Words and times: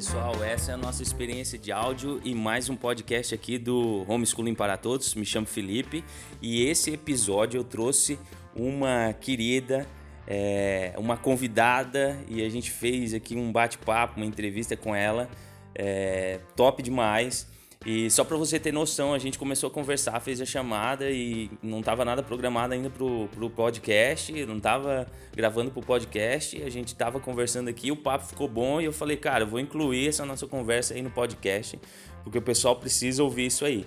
pessoal, 0.00 0.42
essa 0.42 0.70
é 0.70 0.74
a 0.74 0.78
nossa 0.78 1.02
experiência 1.02 1.58
de 1.58 1.70
áudio 1.70 2.22
e 2.24 2.34
mais 2.34 2.70
um 2.70 2.74
podcast 2.74 3.34
aqui 3.34 3.58
do 3.58 4.02
Homeschooling 4.08 4.54
para 4.54 4.78
Todos. 4.78 5.14
Me 5.14 5.26
chamo 5.26 5.46
Felipe 5.46 6.02
e 6.40 6.64
esse 6.64 6.90
episódio 6.90 7.58
eu 7.58 7.64
trouxe 7.64 8.18
uma 8.56 9.12
querida, 9.12 9.86
é, 10.26 10.94
uma 10.96 11.18
convidada 11.18 12.18
e 12.28 12.42
a 12.42 12.48
gente 12.48 12.70
fez 12.70 13.12
aqui 13.12 13.36
um 13.36 13.52
bate-papo, 13.52 14.16
uma 14.16 14.24
entrevista 14.24 14.74
com 14.74 14.96
ela, 14.96 15.28
é, 15.74 16.40
top 16.56 16.82
demais. 16.82 17.46
E 17.86 18.10
só 18.10 18.24
para 18.24 18.36
você 18.36 18.60
ter 18.60 18.72
noção, 18.72 19.14
a 19.14 19.18
gente 19.18 19.38
começou 19.38 19.68
a 19.68 19.70
conversar, 19.70 20.20
fez 20.20 20.38
a 20.38 20.44
chamada 20.44 21.10
e 21.10 21.50
não 21.62 21.80
tava 21.80 22.04
nada 22.04 22.22
programado 22.22 22.74
ainda 22.74 22.90
pro, 22.90 23.26
pro 23.28 23.48
podcast, 23.48 24.30
não 24.44 24.60
tava 24.60 25.06
gravando 25.34 25.70
pro 25.70 25.80
podcast, 25.80 26.62
a 26.62 26.68
gente 26.68 26.94
tava 26.94 27.18
conversando 27.18 27.70
aqui, 27.70 27.90
o 27.90 27.96
papo 27.96 28.26
ficou 28.26 28.46
bom 28.46 28.82
e 28.82 28.84
eu 28.84 28.92
falei, 28.92 29.16
cara, 29.16 29.44
eu 29.44 29.48
vou 29.48 29.58
incluir 29.58 30.08
essa 30.08 30.26
nossa 30.26 30.46
conversa 30.46 30.92
aí 30.92 31.00
no 31.00 31.10
podcast, 31.10 31.80
porque 32.22 32.36
o 32.36 32.42
pessoal 32.42 32.76
precisa 32.76 33.24
ouvir 33.24 33.46
isso 33.46 33.64
aí. 33.64 33.86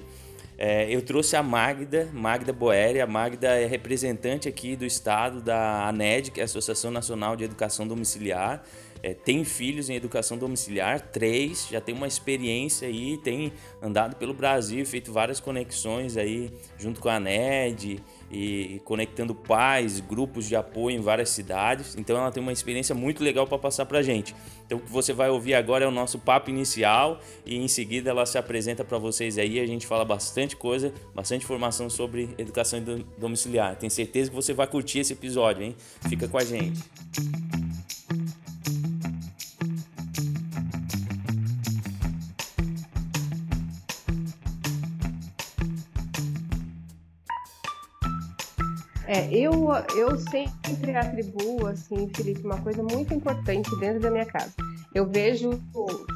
É, 0.58 0.90
eu 0.90 1.04
trouxe 1.04 1.36
a 1.36 1.44
Magda, 1.44 2.10
Magda 2.14 2.52
Boeri. 2.52 3.02
A 3.02 3.08
Magda 3.08 3.50
é 3.50 3.66
representante 3.66 4.48
aqui 4.48 4.76
do 4.76 4.86
estado 4.86 5.42
da 5.42 5.88
ANED, 5.88 6.32
que 6.32 6.40
é 6.40 6.44
a 6.44 6.46
Associação 6.46 6.90
Nacional 6.90 7.36
de 7.36 7.44
Educação 7.44 7.88
Domiciliar 7.88 8.64
é, 9.04 9.14
tem 9.14 9.44
filhos 9.44 9.90
em 9.90 9.96
educação 9.96 10.38
domiciliar, 10.38 11.02
três, 11.12 11.68
já 11.70 11.82
tem 11.82 11.94
uma 11.94 12.08
experiência 12.08 12.88
aí, 12.88 13.18
tem 13.18 13.52
andado 13.82 14.16
pelo 14.16 14.34
Brasil, 14.34 14.86
feito 14.86 15.12
várias 15.12 15.42
conexões 15.42 16.16
aí 16.16 16.50
junto 16.80 17.02
com 17.02 17.10
a 17.10 17.20
NED 17.20 18.02
e, 18.32 18.76
e 18.76 18.82
conectando 18.86 19.36
pais, 19.36 20.00
grupos 20.00 20.48
de 20.48 20.56
apoio 20.56 20.96
em 20.96 21.02
várias 21.02 21.30
cidades. 21.30 21.98
Então 21.98 22.16
ela 22.16 22.32
tem 22.32 22.42
uma 22.42 22.54
experiência 22.54 22.96
muito 22.96 23.22
legal 23.22 23.46
para 23.46 23.58
passar 23.58 23.86
para 23.86 24.02
gente. 24.02 24.34
Então 24.66 24.78
o 24.78 24.82
que 24.82 24.90
você 24.90 25.12
vai 25.12 25.30
ouvir 25.30 25.54
agora 25.54 25.84
é 25.84 25.88
o 25.88 25.92
nosso 25.92 26.18
papo 26.18 26.50
inicial 26.50 27.20
e 27.46 27.58
em 27.58 27.68
seguida 27.68 28.10
ela 28.10 28.26
se 28.26 28.38
apresenta 28.38 28.86
para 28.86 28.98
vocês 28.98 29.38
aí. 29.38 29.60
A 29.60 29.68
gente 29.68 29.86
fala 29.86 30.06
bastante 30.06 30.56
coisa, 30.56 30.94
bastante 31.14 31.44
informação 31.44 31.90
sobre 31.90 32.30
educação 32.38 32.82
domiciliar. 33.18 33.76
Tenho 33.76 33.92
certeza 33.92 34.30
que 34.30 34.36
você 34.36 34.54
vai 34.54 34.66
curtir 34.66 35.00
esse 35.00 35.12
episódio, 35.12 35.62
hein? 35.62 35.76
Fica 36.08 36.26
com 36.26 36.38
a 36.38 36.44
gente. 36.46 36.82
É, 49.14 49.32
eu, 49.32 49.54
eu 49.96 50.18
sempre 50.18 50.98
atribuo, 50.98 51.68
assim, 51.68 52.12
Felipe, 52.16 52.44
uma 52.44 52.60
coisa 52.64 52.82
muito 52.82 53.14
importante 53.14 53.70
dentro 53.80 54.00
da 54.00 54.10
minha 54.10 54.26
casa. 54.26 54.56
Eu 54.92 55.08
vejo 55.08 55.52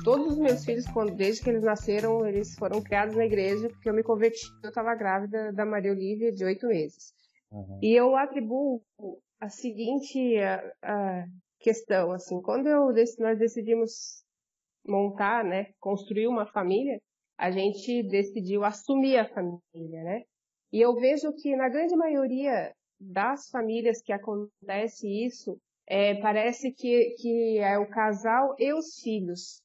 todos 0.04 0.34
os 0.34 0.40
meus 0.40 0.66
filhos, 0.66 0.88
quando, 0.88 1.14
desde 1.14 1.44
que 1.44 1.50
eles 1.52 1.62
nasceram, 1.62 2.26
eles 2.26 2.56
foram 2.56 2.82
criados 2.82 3.16
na 3.16 3.24
igreja, 3.24 3.70
porque 3.70 3.88
eu 3.88 3.94
me 3.94 4.02
converti, 4.02 4.48
eu 4.64 4.70
estava 4.70 4.96
grávida 4.96 5.54
da 5.54 5.64
Maria 5.64 5.92
Olívia 5.92 6.32
de 6.32 6.44
oito 6.44 6.66
meses. 6.66 7.14
Uhum. 7.52 7.78
E 7.84 7.94
eu 7.94 8.16
atribuo 8.16 8.82
a 9.40 9.48
seguinte 9.48 10.36
a, 10.40 10.74
a 10.82 11.26
questão, 11.60 12.12
assim, 12.12 12.42
quando 12.42 12.66
eu, 12.66 12.92
nós 13.20 13.38
decidimos 13.38 14.24
montar, 14.84 15.44
né, 15.44 15.68
construir 15.80 16.26
uma 16.26 16.48
família, 16.48 17.00
a 17.38 17.52
gente 17.52 18.02
decidiu 18.10 18.64
assumir 18.64 19.20
a 19.20 19.30
família, 19.30 20.04
né? 20.04 20.24
E 20.74 20.82
eu 20.82 20.96
vejo 20.96 21.32
que 21.34 21.56
na 21.56 21.70
grande 21.70 21.96
maioria 21.96 22.74
das 23.00 23.50
famílias 23.50 24.02
que 24.02 24.12
acontece 24.12 25.08
isso, 25.08 25.60
é, 25.88 26.16
parece 26.16 26.72
que, 26.72 27.16
que 27.18 27.58
é 27.60 27.78
o 27.78 27.88
casal 27.88 28.56
e 28.60 28.74
os 28.74 29.00
filhos. 29.02 29.62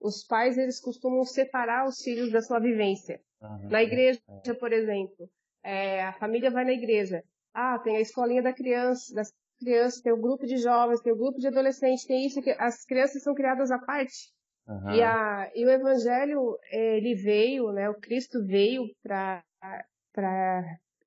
Os 0.00 0.24
pais, 0.24 0.58
eles 0.58 0.80
costumam 0.80 1.24
separar 1.24 1.86
os 1.86 2.02
filhos 2.02 2.32
da 2.32 2.40
sua 2.40 2.58
vivência. 2.58 3.20
Uhum. 3.40 3.68
Na 3.68 3.82
igreja, 3.82 4.20
é. 4.44 4.54
por 4.54 4.72
exemplo, 4.72 5.30
é, 5.62 6.02
a 6.02 6.12
família 6.14 6.50
vai 6.50 6.64
na 6.64 6.72
igreja. 6.72 7.22
Ah, 7.54 7.78
tem 7.78 7.96
a 7.96 8.00
escolinha 8.00 8.42
da 8.42 8.52
criança, 8.52 9.14
das 9.14 9.32
crianças, 9.60 10.00
tem 10.00 10.12
o 10.12 10.20
grupo 10.20 10.44
de 10.44 10.56
jovens, 10.56 11.00
tem 11.00 11.12
o 11.12 11.18
grupo 11.18 11.38
de 11.38 11.46
adolescentes, 11.46 12.04
tem 12.04 12.26
isso, 12.26 12.42
que 12.42 12.50
as 12.58 12.84
crianças 12.84 13.22
são 13.22 13.34
criadas 13.34 13.70
à 13.70 13.78
parte. 13.78 14.32
Uhum. 14.66 14.94
E, 14.94 15.02
a, 15.02 15.50
e 15.54 15.64
o 15.64 15.70
evangelho, 15.70 16.58
ele 16.70 17.14
veio, 17.14 17.70
né, 17.72 17.88
o 17.88 18.00
Cristo 18.00 18.44
veio 18.44 18.84
para 19.02 19.42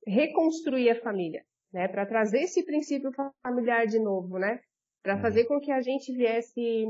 reconstruir 0.08 0.90
a 0.92 1.02
família 1.02 1.45
né? 1.76 1.90
Para 1.90 2.06
trazer 2.06 2.40
esse 2.40 2.64
princípio 2.64 3.12
familiar 3.44 3.86
de 3.86 4.00
novo, 4.00 4.40
né? 4.40 4.62
Para 5.04 5.16
uhum. 5.16 5.22
fazer 5.22 5.44
com 5.44 5.60
que 5.60 5.74
a 5.74 5.82
gente 5.82 6.10
viesse 6.14 6.86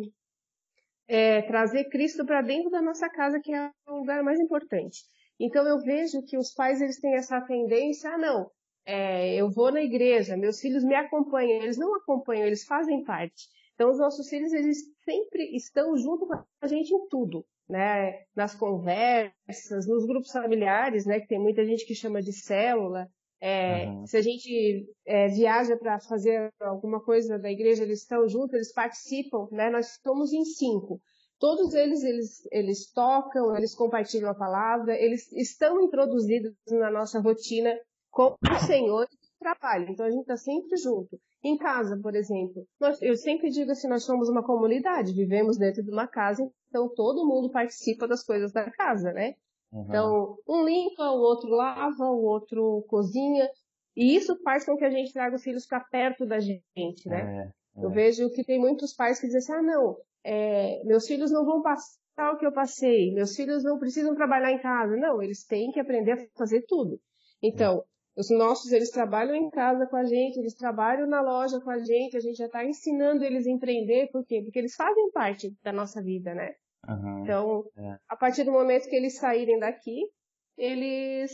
é, 1.08 1.42
trazer 1.42 1.86
Cristo 1.86 2.24
para 2.24 2.44
dentro 2.44 2.70
da 2.70 2.84
nossa 2.84 3.10
casa, 3.10 3.40
que 3.40 3.52
é 3.52 3.72
o 3.88 3.96
lugar 3.98 4.24
mais 4.24 4.40
importante. 4.40 5.00
Então 5.40 5.66
eu 5.68 5.80
vejo 5.80 6.24
que 6.24 6.38
os 6.38 6.54
pais 6.54 6.82
eles 6.82 7.00
têm 7.00 7.16
essa 7.16 7.42
tendência, 7.42 8.12
ah 8.12 8.18
não, 8.18 8.52
é, 8.86 9.34
eu 9.36 9.50
vou 9.50 9.72
na 9.72 9.82
igreja, 9.82 10.38
meus 10.38 10.60
filhos 10.60 10.84
me 10.84 10.94
acompanham, 10.94 11.64
eles 11.64 11.78
não 11.78 11.96
acompanham, 11.96 12.46
eles 12.46 12.64
fazem 12.64 13.04
parte. 13.04 13.50
Então 13.74 13.90
os 13.90 13.98
nossos 13.98 14.30
filhos 14.30 14.54
eles 14.54 14.78
sempre 15.04 15.56
estão 15.56 15.98
junto 15.98 16.28
com 16.28 16.36
a 16.62 16.68
gente 16.68 16.94
em 16.94 17.08
tudo, 17.10 17.44
né? 17.68 18.24
Nas 18.36 18.54
conversas, 18.54 19.88
nos 19.88 20.06
grupos 20.06 20.32
familiares, 20.32 21.08
né? 21.08 21.20
Que 21.20 21.28
tem 21.28 21.40
muita 21.40 21.66
gente 21.66 21.88
que 21.88 21.96
chama 21.96 22.22
de 22.22 22.32
célula. 22.32 23.10
É, 23.48 23.86
uhum. 23.86 24.08
Se 24.08 24.18
a 24.18 24.22
gente 24.24 24.90
é, 25.06 25.28
viaja 25.28 25.78
para 25.78 26.00
fazer 26.00 26.52
alguma 26.60 27.00
coisa 27.00 27.38
da 27.38 27.52
igreja, 27.52 27.84
eles 27.84 28.02
estão 28.02 28.28
juntos, 28.28 28.54
eles 28.54 28.74
participam, 28.74 29.48
né? 29.52 29.70
Nós 29.70 30.00
somos 30.02 30.34
em 30.34 30.44
cinco. 30.44 31.00
Todos 31.40 31.76
eles, 31.76 32.04
eles, 32.04 32.48
eles 32.52 32.92
tocam, 32.92 33.56
eles 33.56 33.76
compartilham 33.76 34.32
a 34.32 34.34
palavra, 34.34 35.00
eles 35.00 35.32
estão 35.32 35.80
introduzidos 35.80 36.56
na 36.72 36.90
nossa 36.90 37.20
rotina 37.20 37.72
com 38.10 38.34
o 38.34 38.60
Senhor 38.66 39.06
e 39.12 39.40
trabalho. 39.40 39.92
Então 39.92 40.08
a 40.08 40.10
gente 40.10 40.22
está 40.22 40.38
sempre 40.38 40.76
junto. 40.78 41.16
Em 41.44 41.56
casa, 41.56 42.00
por 42.02 42.16
exemplo, 42.16 42.66
nós, 42.80 43.00
eu 43.00 43.16
sempre 43.16 43.52
digo 43.52 43.70
assim, 43.70 43.88
nós 43.88 44.04
somos 44.06 44.28
uma 44.28 44.44
comunidade, 44.44 45.14
vivemos 45.14 45.56
dentro 45.56 45.84
de 45.84 45.92
uma 45.92 46.08
casa, 46.08 46.42
então 46.70 46.90
todo 46.96 47.28
mundo 47.28 47.52
participa 47.52 48.08
das 48.08 48.24
coisas 48.24 48.52
da 48.52 48.72
casa, 48.72 49.14
né? 49.14 49.36
Uhum. 49.76 49.86
Então, 49.90 50.38
um 50.48 50.64
limpa, 50.64 51.04
o 51.12 51.20
outro 51.20 51.50
lava, 51.50 52.06
o 52.06 52.24
outro 52.24 52.86
cozinha. 52.88 53.50
E 53.94 54.16
isso 54.16 54.42
faz 54.42 54.66
com 54.66 54.78
que 54.78 54.86
a 54.86 54.90
gente 54.90 55.12
traga 55.12 55.36
os 55.36 55.44
filhos 55.44 55.66
para 55.66 55.82
perto 55.82 56.26
da 56.26 56.40
gente, 56.40 57.08
né? 57.08 57.52
É, 57.76 57.82
é. 57.82 57.86
Eu 57.86 57.90
vejo 57.90 58.30
que 58.32 58.44
tem 58.44 58.58
muitos 58.58 58.94
pais 58.94 59.20
que 59.20 59.28
dizem 59.28 59.40
assim, 59.40 59.54
ah, 59.54 59.62
não, 59.62 59.98
é, 60.24 60.82
meus 60.86 61.06
filhos 61.06 61.30
não 61.30 61.46
vão 61.46 61.62
passar 61.62 62.32
o 62.34 62.38
que 62.38 62.46
eu 62.46 62.54
passei, 62.54 63.14
meus 63.14 63.36
filhos 63.36 63.64
não 63.64 63.78
precisam 63.78 64.16
trabalhar 64.16 64.52
em 64.52 64.62
casa. 64.62 64.96
Não, 64.96 65.22
eles 65.22 65.46
têm 65.46 65.72
que 65.72 65.80
aprender 65.80 66.14
a 66.14 66.28
fazer 66.38 66.62
tudo. 66.66 66.98
Então, 67.44 67.80
é. 67.80 68.22
os 68.22 68.30
nossos, 68.30 68.72
eles 68.72 68.90
trabalham 68.90 69.36
em 69.36 69.50
casa 69.50 69.86
com 69.88 69.98
a 69.98 70.06
gente, 70.06 70.38
eles 70.38 70.56
trabalham 70.56 71.06
na 71.06 71.22
loja 71.22 71.60
com 71.60 71.70
a 71.70 71.80
gente, 71.80 72.16
a 72.16 72.22
gente 72.22 72.38
já 72.38 72.46
está 72.46 72.64
ensinando 72.64 73.26
eles 73.26 73.46
a 73.46 73.52
empreender, 73.52 74.10
por 74.10 74.26
quê? 74.26 74.42
Porque 74.42 74.60
eles 74.60 74.74
fazem 74.74 75.12
parte 75.12 75.54
da 75.62 75.74
nossa 75.74 76.02
vida, 76.02 76.34
né? 76.34 76.56
Uhum, 76.88 77.24
então, 77.24 77.64
é. 77.78 77.98
a 78.08 78.16
partir 78.16 78.44
do 78.44 78.52
momento 78.52 78.88
que 78.88 78.96
eles 78.96 79.18
saírem 79.18 79.60
daqui, 79.60 80.02
eles 80.58 81.32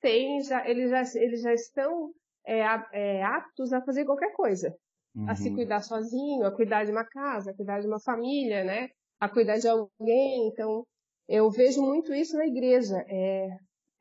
têm 0.00 0.40
já, 0.42 0.68
eles 0.68 0.90
já, 0.90 1.02
eles 1.20 1.42
já 1.42 1.52
estão 1.52 2.10
é, 2.46 2.60
é, 2.92 3.22
aptos 3.22 3.72
a 3.72 3.82
fazer 3.82 4.04
qualquer 4.04 4.32
coisa. 4.32 4.74
Uhum. 5.14 5.28
A 5.28 5.34
se 5.34 5.48
uhum. 5.48 5.54
cuidar 5.54 5.80
sozinho, 5.80 6.46
a 6.46 6.54
cuidar 6.54 6.84
de 6.84 6.90
uma 6.90 7.04
casa, 7.04 7.50
a 7.50 7.54
cuidar 7.54 7.80
de 7.80 7.86
uma 7.86 8.00
família, 8.00 8.64
né? 8.64 8.88
A 9.20 9.28
cuidar 9.28 9.58
de 9.58 9.68
alguém. 9.68 10.48
Então, 10.48 10.84
eu 11.28 11.50
vejo 11.50 11.82
muito 11.82 12.12
isso 12.12 12.36
na 12.36 12.46
igreja. 12.46 12.96
É, 13.08 13.46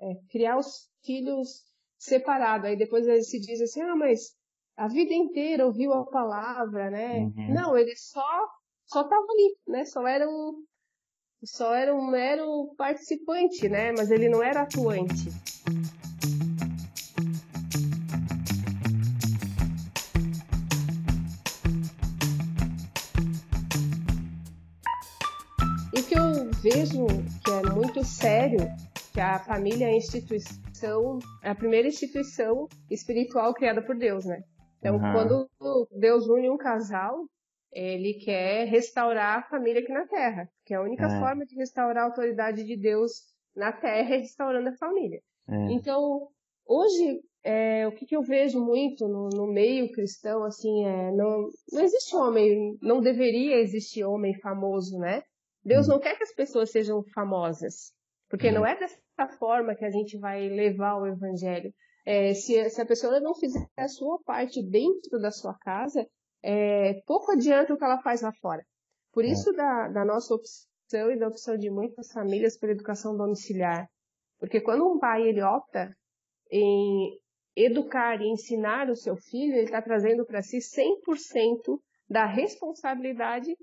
é 0.01 0.15
criar 0.29 0.57
os 0.57 0.89
filhos 1.05 1.63
separados. 1.97 2.67
Aí 2.67 2.75
depois 2.75 3.07
eles 3.07 3.29
se 3.29 3.39
dizem 3.39 3.63
assim, 3.63 3.81
ah, 3.81 3.95
mas 3.95 4.35
a 4.75 4.87
vida 4.87 5.13
inteira 5.13 5.65
ouviu 5.65 5.93
a 5.93 6.05
palavra, 6.05 6.89
né? 6.89 7.19
Uhum. 7.19 7.53
Não, 7.53 7.77
ele 7.77 7.95
só 7.95 8.47
só 8.85 9.01
estava 9.01 9.25
ali, 9.29 9.55
né? 9.67 9.85
Só 9.85 10.05
era 10.05 10.27
um, 10.27 10.63
só 11.45 11.73
era 11.73 11.93
um 11.93 12.09
mero 12.09 12.73
participante, 12.77 13.67
né? 13.67 13.91
Mas 13.91 14.09
ele 14.09 14.29
não 14.29 14.41
era 14.41 14.61
atuante. 14.61 15.29
E 25.93 25.99
o 25.99 26.03
que 26.03 26.17
eu 26.17 26.49
vejo 26.61 27.05
que 27.43 27.51
é 27.51 27.73
muito 27.73 28.03
sério, 28.05 28.59
que 29.13 29.19
a 29.19 29.39
família 29.39 29.87
é 29.87 29.89
a 29.89 29.97
instituição, 29.97 31.19
é 31.43 31.49
a 31.49 31.55
primeira 31.55 31.87
instituição 31.87 32.67
espiritual 32.89 33.53
criada 33.53 33.81
por 33.81 33.97
Deus, 33.97 34.25
né? 34.25 34.41
Então, 34.79 34.95
uhum. 34.95 35.11
quando 35.13 35.49
Deus 35.91 36.27
une 36.27 36.49
um 36.49 36.57
casal, 36.57 37.25
ele 37.73 38.15
quer 38.15 38.67
restaurar 38.67 39.39
a 39.39 39.49
família 39.49 39.81
aqui 39.81 39.91
na 39.91 40.07
Terra, 40.07 40.49
que 40.65 40.73
é 40.73 40.77
a 40.77 40.81
única 40.81 41.05
é. 41.05 41.19
forma 41.19 41.45
de 41.45 41.55
restaurar 41.55 42.03
a 42.03 42.07
autoridade 42.07 42.63
de 42.63 42.77
Deus 42.77 43.33
na 43.55 43.71
Terra 43.71 44.15
é 44.15 44.19
restaurando 44.19 44.69
a 44.69 44.77
família. 44.77 45.21
É. 45.47 45.71
Então, 45.71 46.27
hoje, 46.65 47.21
é, 47.43 47.87
o 47.87 47.91
que, 47.91 48.05
que, 48.05 48.15
eu 48.15 48.21
vejo 48.21 48.63
muito 48.63 49.07
no, 49.07 49.29
no, 49.29 49.47
meio 49.47 49.91
cristão, 49.91 50.43
assim, 50.43 50.85
é, 50.85 51.11
não, 51.11 51.49
não 51.71 51.81
existe 51.81 52.15
homem, 52.15 52.77
não 52.81 53.01
deveria 53.01 53.59
existir 53.59 54.03
homem 54.03 54.33
famoso, 54.39 54.97
né? 54.97 55.21
Deus 55.63 55.87
não 55.87 55.99
quer 55.99 56.17
que 56.17 56.23
as 56.23 56.33
pessoas 56.33 56.71
sejam 56.71 57.03
famosas, 57.13 57.93
porque 58.29 58.51
não 58.51 58.65
é 58.65 58.77
dessa 58.77 59.27
forma 59.37 59.75
que 59.75 59.85
a 59.85 59.89
gente 59.89 60.17
vai 60.17 60.49
levar 60.49 60.97
o 60.97 61.07
evangelho. 61.07 61.73
É, 62.05 62.33
se, 62.33 62.69
se, 62.69 62.81
a 62.81 62.85
pessoa 62.85 63.19
não 63.21 63.33
fizer 63.33 63.65
a 63.77 63.87
sua 63.87 64.19
parte 64.25 64.61
dentro 64.61 65.21
da 65.21 65.31
sua 65.31 65.53
casa, 65.53 66.05
é, 66.43 67.01
pouco 67.05 67.31
adianta 67.31 67.73
o 67.73 67.77
que 67.77 67.83
ela 67.83 68.01
faz 68.01 68.21
lá 68.21 68.33
fora. 68.33 68.63
Por 69.11 69.23
isso, 69.23 69.51
é. 69.51 69.53
da, 69.53 69.87
da 69.87 70.05
nossa 70.05 70.33
opção 70.35 71.11
e 71.11 71.17
da 71.17 71.27
opção 71.27 71.57
de 71.57 71.69
muitas 71.69 72.11
famílias 72.11 72.57
pela 72.57 72.73
educação 72.73 73.15
domiciliar. 73.15 73.87
Porque 74.39 74.59
quando 74.59 74.85
um 74.85 74.99
pai 74.99 75.23
ele 75.23 75.41
opta 75.41 75.89
em 76.51 77.17
educar 77.55 78.21
e 78.21 78.29
ensinar 78.29 78.89
o 78.89 78.95
seu 78.95 79.15
filho, 79.15 79.53
ele 79.53 79.63
está 79.63 79.81
trazendo 79.81 80.25
para 80.25 80.41
si 80.41 80.57
100% 80.57 81.79
da 82.09 82.25
responsabilidade 82.25 83.55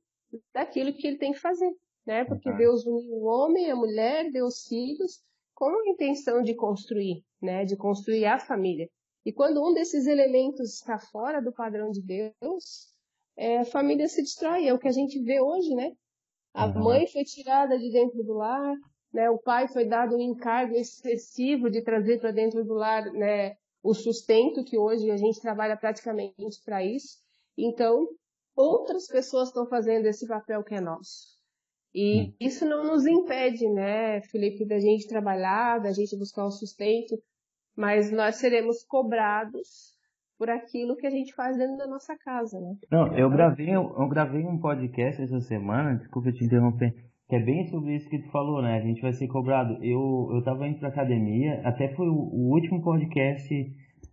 daquilo 0.55 0.95
que 0.95 1.07
ele 1.07 1.19
tem 1.19 1.33
que 1.33 1.39
fazer. 1.39 1.71
Né? 2.07 2.25
Porque 2.25 2.51
Deus 2.53 2.87
uniu 2.87 3.13
o 3.13 3.27
homem 3.27 3.67
e 3.67 3.71
a 3.71 3.77
mulher, 3.77 4.31
deu 4.31 4.47
os 4.47 4.65
filhos, 4.67 5.21
com 5.55 5.69
a 5.69 5.91
intenção 5.91 6.41
de 6.43 6.55
construir, 6.55 7.23
né? 7.43 7.65
de 7.65 7.77
construir 7.77 8.25
a 8.25 8.39
família. 8.39 8.89
E 9.25 9.33
quando 9.33 9.63
um 9.63 9.75
desses 9.75 10.07
elementos 10.07 10.75
está 10.75 10.99
fora 10.99 11.41
do 11.41 11.53
padrão 11.53 11.91
de 11.91 12.03
Deus, 12.03 12.95
é, 13.37 13.59
a 13.59 13.65
família 13.65 14.09
se 14.09 14.23
destrói. 14.23 14.67
É 14.67 14.75
o 14.75 14.79
que 14.79 14.89
a 14.89 14.93
gente 14.93 15.23
vê 15.23 15.41
hoje, 15.41 15.75
né? 15.75 15.93
A 16.55 16.67
uhum. 16.67 16.85
mãe 16.85 17.07
foi 17.07 17.25
tirada 17.25 17.79
de 17.79 17.91
dentro 17.91 18.23
do 18.25 18.33
lar, 18.33 18.75
né? 19.13 19.31
O 19.31 19.39
pai 19.39 19.69
foi 19.69 19.85
dado 19.85 20.17
um 20.17 20.21
encargo 20.21 20.75
excessivo 20.75 21.71
de 21.71 21.83
trazer 21.83 22.21
para 22.21 22.33
dentro 22.33 22.65
do 22.65 22.75
lar, 22.75 23.05
né? 23.13 23.57
O 23.83 23.95
sustento 23.95 24.65
que 24.65 24.77
hoje 24.77 25.11
a 25.11 25.17
gente 25.17 25.41
trabalha 25.41 25.77
praticamente 25.77 26.61
para 26.65 26.85
isso. 26.85 27.19
Então, 27.57 28.09
outras 28.57 29.07
pessoas 29.07 29.49
estão 29.49 29.67
fazendo 29.67 30.07
esse 30.07 30.27
papel 30.27 30.63
que 30.65 30.75
é 30.75 30.81
nosso. 30.81 31.41
E 31.95 32.21
uhum. 32.21 32.35
isso 32.41 32.65
não 32.65 32.85
nos 32.85 33.05
impede, 33.05 33.69
né, 33.69 34.21
Felipe, 34.23 34.65
da 34.65 34.79
gente 34.79 35.09
trabalhar, 35.09 35.79
da 35.81 35.93
gente 35.93 36.17
buscar 36.17 36.47
o 36.47 36.51
sustento, 36.51 37.21
mas 37.77 38.11
nós 38.11 38.37
seremos 38.37 38.85
cobrados 38.85 39.99
por 40.41 40.49
aquilo 40.49 40.97
que 40.97 41.07
a 41.07 41.11
gente 41.11 41.35
faz 41.35 41.59
dentro 41.59 41.77
da 41.77 41.87
nossa 41.87 42.17
casa, 42.17 42.59
né? 42.59 42.75
Não, 42.91 43.15
eu 43.15 43.29
gravei, 43.29 43.75
eu 43.75 44.09
gravei 44.09 44.43
um 44.43 44.59
podcast 44.59 45.21
essa 45.21 45.39
semana, 45.43 45.97
desculpa 45.97 46.33
te 46.33 46.43
interromper, 46.43 46.95
que 47.29 47.37
é 47.37 47.41
bem 47.41 47.67
sobre 47.67 47.95
isso 47.95 48.09
que 48.09 48.19
tu 48.19 48.31
falou, 48.31 48.63
né? 48.63 48.79
A 48.79 48.81
gente 48.81 49.03
vai 49.03 49.13
ser 49.13 49.29
cobrado. 49.29 49.75
Eu, 49.85 50.31
eu 50.33 50.43
tava 50.43 50.67
indo 50.67 50.79
pra 50.79 50.89
academia, 50.89 51.61
até 51.63 51.95
foi 51.95 52.09
o, 52.09 52.15
o 52.15 52.55
último 52.55 52.83
podcast 52.83 53.55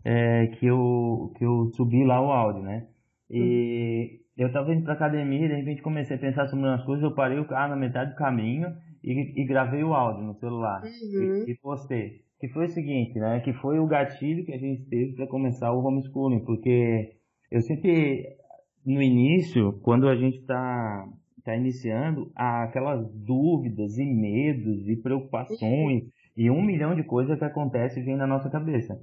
é, 0.04 0.48
que, 0.48 0.66
eu, 0.66 1.32
que 1.38 1.46
eu 1.46 1.72
subi 1.76 2.04
lá 2.06 2.22
o 2.22 2.30
áudio, 2.30 2.62
né? 2.62 2.88
E 3.30 4.20
uhum. 4.38 4.46
eu 4.46 4.52
tava 4.52 4.74
indo 4.74 4.84
pra 4.84 4.96
academia, 4.96 5.46
e 5.46 5.50
de 5.50 5.56
repente 5.56 5.82
comecei 5.82 6.18
a 6.18 6.20
pensar 6.20 6.48
sobre 6.48 6.66
umas 6.66 6.84
coisas, 6.84 7.04
eu 7.04 7.16
parei 7.16 7.40
o 7.40 7.48
carro 7.48 7.70
na 7.70 7.78
metade 7.78 8.12
do 8.12 8.18
caminho 8.18 8.68
e, 9.02 9.42
e 9.42 9.46
gravei 9.46 9.82
o 9.82 9.94
áudio 9.94 10.24
no 10.24 10.34
celular 10.36 10.84
uhum. 10.84 11.46
e, 11.48 11.52
e 11.52 11.56
postei 11.56 12.27
que 12.40 12.48
foi 12.50 12.66
o 12.66 12.70
seguinte, 12.70 13.18
né? 13.20 13.40
Que 13.40 13.54
foi 13.54 13.80
o 13.80 13.88
gatilho 13.88 14.46
que 14.46 14.54
a 14.54 14.58
gente 14.58 14.84
teve 14.90 15.14
para 15.14 15.28
começar 15.28 15.72
o 15.72 15.84
homeschooling, 15.84 16.46
porque 16.46 17.16
eu 17.52 17.62
sempre 17.62 18.38
no 18.86 19.02
início, 19.02 19.74
quando 19.84 20.08
a 20.08 20.16
gente 20.16 20.38
está 20.38 21.06
tá 21.44 21.56
iniciando, 21.56 22.32
há 22.36 22.64
aquelas 22.64 23.06
dúvidas 23.14 23.98
e 23.98 24.06
medos 24.06 24.88
e 24.88 24.96
preocupações 24.96 26.04
e 26.38 26.50
um 26.50 26.62
milhão 26.62 26.96
de 26.96 27.04
coisas 27.04 27.38
que 27.38 27.44
acontece 27.44 28.02
vem 28.02 28.16
na 28.16 28.26
nossa 28.26 28.50
cabeça. 28.50 28.98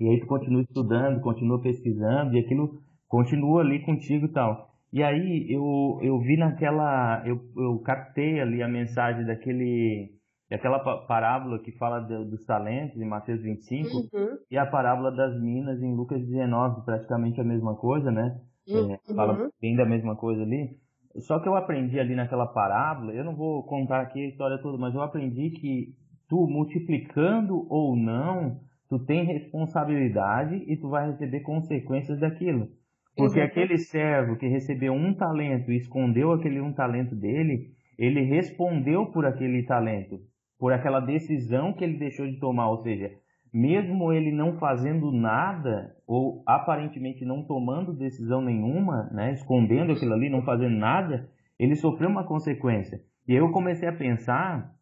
E 0.00 0.08
aí 0.08 0.20
tu 0.20 0.26
continua 0.26 0.62
estudando, 0.62 1.20
continua 1.20 1.60
pesquisando 1.60 2.34
e 2.34 2.38
aquilo 2.38 2.80
continua 3.06 3.60
ali 3.60 3.80
contigo 3.80 4.26
e 4.26 4.32
tal. 4.32 4.70
E 4.90 5.02
aí 5.02 5.46
eu, 5.50 5.98
eu 6.02 6.18
vi 6.20 6.38
naquela, 6.38 7.22
eu, 7.26 7.38
eu 7.56 7.78
captei 7.80 8.40
ali 8.40 8.62
a 8.62 8.68
mensagem 8.68 9.26
daquele 9.26 10.10
é 10.50 10.56
aquela 10.56 10.78
parábola 11.06 11.58
que 11.58 11.72
fala 11.72 12.00
de, 12.00 12.24
dos 12.24 12.44
talentos 12.46 12.98
em 12.98 13.04
Mateus 13.04 13.42
25 13.42 13.96
uhum. 13.96 14.38
e 14.50 14.56
a 14.56 14.64
parábola 14.64 15.10
das 15.10 15.38
minas 15.38 15.82
em 15.82 15.94
Lucas 15.94 16.24
19, 16.24 16.86
praticamente 16.86 17.38
a 17.38 17.44
mesma 17.44 17.76
coisa, 17.76 18.10
né? 18.10 18.40
É, 18.66 18.72
uhum. 18.72 18.94
É, 18.94 19.14
fala 19.14 19.50
bem 19.60 19.76
da 19.76 19.84
mesma 19.84 20.16
coisa 20.16 20.42
ali. 20.42 20.78
Só 21.18 21.38
que 21.38 21.48
eu 21.48 21.54
aprendi 21.54 22.00
ali 22.00 22.14
naquela 22.14 22.46
parábola, 22.46 23.12
eu 23.12 23.24
não 23.24 23.36
vou 23.36 23.62
contar 23.64 24.00
aqui 24.00 24.24
a 24.24 24.28
história 24.28 24.58
toda, 24.58 24.78
mas 24.78 24.94
eu 24.94 25.02
aprendi 25.02 25.50
que 25.50 25.88
tu 26.28 26.46
multiplicando 26.46 27.66
ou 27.68 27.94
não, 27.94 28.60
tu 28.88 28.98
tem 28.98 29.24
responsabilidade 29.24 30.54
e 30.66 30.76
tu 30.78 30.88
vai 30.88 31.10
receber 31.10 31.40
consequências 31.40 32.18
daquilo. 32.18 32.68
Porque 33.14 33.38
uhum. 33.38 33.44
aquele 33.44 33.76
servo 33.76 34.36
que 34.36 34.46
recebeu 34.46 34.94
um 34.94 35.12
talento 35.12 35.70
e 35.70 35.76
escondeu 35.76 36.32
aquele 36.32 36.60
um 36.60 36.72
talento 36.72 37.14
dele, 37.14 37.72
ele 37.98 38.22
respondeu 38.22 39.06
por 39.06 39.26
aquele 39.26 39.62
talento 39.64 40.20
por 40.58 40.72
aquela 40.72 41.00
decisão 41.00 41.72
que 41.72 41.84
ele 41.84 41.96
deixou 41.96 42.26
de 42.26 42.38
tomar, 42.38 42.68
ou 42.70 42.78
seja, 42.78 43.12
mesmo 43.52 44.12
ele 44.12 44.32
não 44.32 44.58
fazendo 44.58 45.10
nada 45.12 45.96
ou 46.06 46.42
aparentemente 46.46 47.24
não 47.24 47.42
tomando 47.42 47.92
decisão 47.92 48.42
nenhuma, 48.42 49.08
né, 49.12 49.32
escondendo 49.32 49.92
aquilo 49.92 50.14
ali, 50.14 50.28
não 50.28 50.42
fazendo 50.42 50.76
nada, 50.76 51.28
ele 51.58 51.76
sofreu 51.76 52.08
uma 52.08 52.24
consequência. 52.24 53.00
E 53.26 53.34
eu 53.34 53.50
comecei 53.50 53.88
a 53.88 53.92
pensar, 53.92 54.74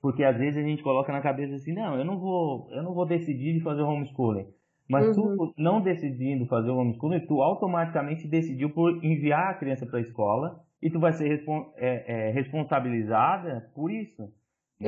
porque 0.00 0.24
às 0.24 0.36
vezes 0.36 0.62
a 0.62 0.66
gente 0.66 0.82
coloca 0.82 1.12
na 1.12 1.20
cabeça 1.20 1.54
assim, 1.54 1.72
não, 1.72 1.96
eu 1.96 2.04
não 2.04 2.18
vou, 2.18 2.68
eu 2.72 2.82
não 2.82 2.94
vou 2.94 3.06
decidir 3.06 3.54
de 3.54 3.60
fazer 3.60 3.82
homeschooling. 3.82 4.46
Mas 4.88 5.16
uhum. 5.16 5.36
tu 5.36 5.54
não 5.56 5.80
decidindo 5.80 6.46
fazer 6.46 6.70
o 6.70 6.76
homeschooling, 6.76 7.20
tu 7.26 7.40
automaticamente 7.40 8.28
decidiu 8.28 8.70
por 8.70 9.02
enviar 9.04 9.50
a 9.50 9.54
criança 9.54 9.86
para 9.86 9.98
a 9.98 10.02
escola 10.02 10.60
e 10.82 10.90
tu 10.90 10.98
vai 10.98 11.12
ser 11.12 11.44
é, 11.76 12.28
é, 12.28 12.30
responsabilizada 12.32 13.70
por 13.74 13.90
isso 13.90 14.28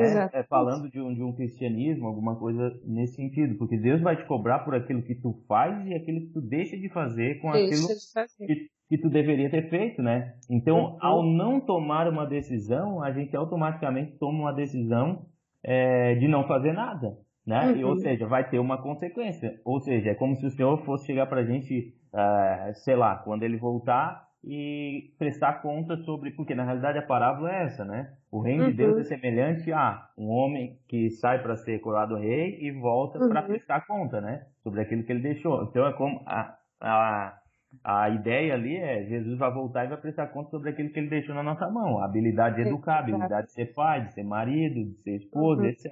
né? 0.01 0.31
É, 0.33 0.43
falando 0.43 0.91
de 0.91 1.01
um, 1.01 1.15
de 1.15 1.23
um 1.23 1.33
cristianismo, 1.33 2.07
alguma 2.07 2.37
coisa 2.37 2.73
nesse 2.85 3.17
sentido, 3.17 3.57
porque 3.57 3.77
Deus 3.77 4.01
vai 4.01 4.17
te 4.17 4.25
cobrar 4.27 4.61
por 4.61 4.75
aquilo 4.75 5.03
que 5.03 5.15
tu 5.15 5.35
faz 5.47 5.87
e 5.87 5.95
aquilo 5.95 6.21
que 6.21 6.33
tu 6.33 6.41
deixa 6.41 6.77
de 6.77 6.89
fazer 6.89 7.41
com 7.41 7.53
deixa 7.53 7.75
aquilo 7.75 8.47
que, 8.47 8.69
que, 8.89 8.99
tu 8.99 9.09
deveria 9.09 9.51
ter 9.51 9.69
feito, 9.71 10.03
né? 10.03 10.35
Então, 10.51 10.77
uhum. 10.77 10.99
ao 11.01 11.23
não 11.23 11.61
tomar 11.61 12.09
uma 12.09 12.27
decisão, 12.27 13.03
a 13.03 13.13
gente 13.13 13.37
automaticamente 13.37 14.19
toma 14.19 14.41
uma 14.41 14.53
decisão 14.53 15.27
é, 15.63 16.15
de 16.17 16.29
não 16.29 16.47
fazer 16.47 16.73
nada, 16.73 17.17
né? 17.47 17.67
Uhum. 17.67 17.77
E, 17.77 17.85
ou 17.85 17.91
uhum. 17.93 17.99
seja, 17.99 18.27
vai 18.27 18.49
ter 18.49 18.59
uma 18.59 18.81
consequência. 18.83 19.61
Ou 19.65 19.81
seja, 19.81 20.11
é 20.11 20.15
como 20.15 20.37
se 20.37 20.47
o 20.47 20.51
Senhor 20.51 20.85
fosse 20.85 21.07
chegar 21.07 21.27
pra 21.27 21.45
gente, 21.45 21.95
uh, 22.13 22.75
sei 22.75 22.97
lá, 22.97 23.17
quando 23.17 23.43
ele 23.43 23.57
voltar, 23.57 24.25
e 24.47 25.15
prestar 25.19 25.63
conta 25.63 25.97
sobre, 25.99 26.31
porque 26.31 26.55
na 26.55 26.65
realidade 26.65 26.99
a 26.99 27.03
parábola 27.03 27.51
é 27.51 27.63
essa, 27.65 27.85
né? 27.85 28.13
O 28.31 28.41
reino 28.41 28.65
uhum. 28.65 28.71
de 28.71 28.77
Deus 28.77 28.99
é 28.99 29.05
semelhante 29.05 29.73
a 29.73 30.07
um 30.19 30.29
homem 30.29 30.79
que 30.87 31.11
sai 31.11 31.43
para 31.43 31.57
ser 31.57 31.81
coroado 31.81 32.17
rei 32.17 32.59
e 32.61 32.71
volta 32.71 33.19
uhum. 33.19 33.29
para 33.29 33.43
prestar 33.43 33.87
conta, 33.87 34.21
né? 34.21 34.45
Sobre 34.63 34.83
aquilo 34.83 35.03
que 35.03 35.13
ele 35.13 35.23
deixou. 35.23 35.65
Então 35.65 35.87
é 35.87 35.93
como 35.95 36.23
a, 36.27 36.55
a, 36.81 37.39
a 37.83 38.11
ideia 38.11 38.55
ali 38.55 38.77
é 38.77 39.05
Jesus 39.05 39.39
vai 39.39 39.51
voltar 39.51 39.87
e 39.87 39.89
vai 39.89 39.99
prestar 39.99 40.27
conta 40.27 40.51
sobre 40.51 40.71
aquilo 40.71 40.91
que 40.91 40.99
ele 40.99 41.09
deixou 41.09 41.35
na 41.35 41.43
nossa 41.43 41.69
mão, 41.71 41.99
a 41.99 42.05
habilidade 42.05 42.57
de 42.57 42.69
educar, 42.69 42.97
a 42.97 42.99
habilidade 42.99 43.47
de 43.47 43.53
ser 43.53 43.73
pai, 43.73 44.05
de 44.05 44.13
ser 44.13 44.25
marido, 44.25 44.91
de 44.91 44.95
ser 45.03 45.17
esposa, 45.17 45.63
uhum. 45.63 45.69
etc. 45.69 45.91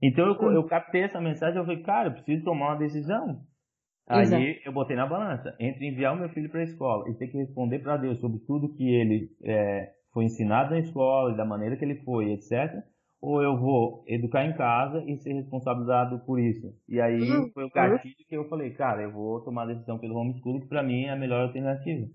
Então 0.00 0.26
eu, 0.26 0.52
eu 0.52 0.64
captei 0.64 1.02
essa 1.02 1.20
mensagem, 1.20 1.58
eu 1.58 1.64
falei, 1.64 1.82
cara, 1.82 2.08
eu 2.08 2.12
preciso 2.12 2.44
tomar 2.44 2.68
uma 2.68 2.78
decisão. 2.78 3.40
Aí 4.10 4.22
Exato. 4.22 4.44
eu 4.64 4.72
botei 4.72 4.96
na 4.96 5.06
balança 5.06 5.54
entre 5.60 5.86
enviar 5.86 6.12
o 6.12 6.18
meu 6.18 6.28
filho 6.30 6.50
para 6.50 6.60
a 6.60 6.64
escola 6.64 7.08
e 7.08 7.14
ter 7.14 7.28
que 7.28 7.38
responder 7.38 7.78
para 7.78 7.96
Deus 7.96 8.18
sobre 8.18 8.40
tudo 8.40 8.74
que 8.74 8.92
ele 8.92 9.30
é, 9.44 9.92
foi 10.12 10.24
ensinado 10.24 10.70
na 10.70 10.80
escola 10.80 11.32
e 11.32 11.36
da 11.36 11.44
maneira 11.44 11.76
que 11.76 11.84
ele 11.84 11.94
foi, 12.02 12.32
etc. 12.32 12.82
Ou 13.22 13.40
eu 13.40 13.56
vou 13.56 14.02
educar 14.08 14.44
em 14.44 14.56
casa 14.56 15.04
e 15.06 15.16
ser 15.18 15.34
responsabilizado 15.34 16.18
por 16.26 16.40
isso. 16.40 16.74
E 16.88 17.00
aí 17.00 17.20
uhum. 17.20 17.50
foi 17.54 17.64
o 17.64 17.70
gatilho 17.70 18.16
que 18.28 18.36
eu 18.36 18.48
falei, 18.48 18.70
cara, 18.70 19.00
eu 19.00 19.12
vou 19.12 19.44
tomar 19.44 19.62
a 19.62 19.74
decisão 19.74 19.96
pelo 19.96 20.16
homeschooling, 20.16 20.62
que 20.62 20.68
para 20.68 20.82
mim 20.82 21.04
é 21.04 21.10
a 21.10 21.16
melhor 21.16 21.42
alternativa. 21.42 22.08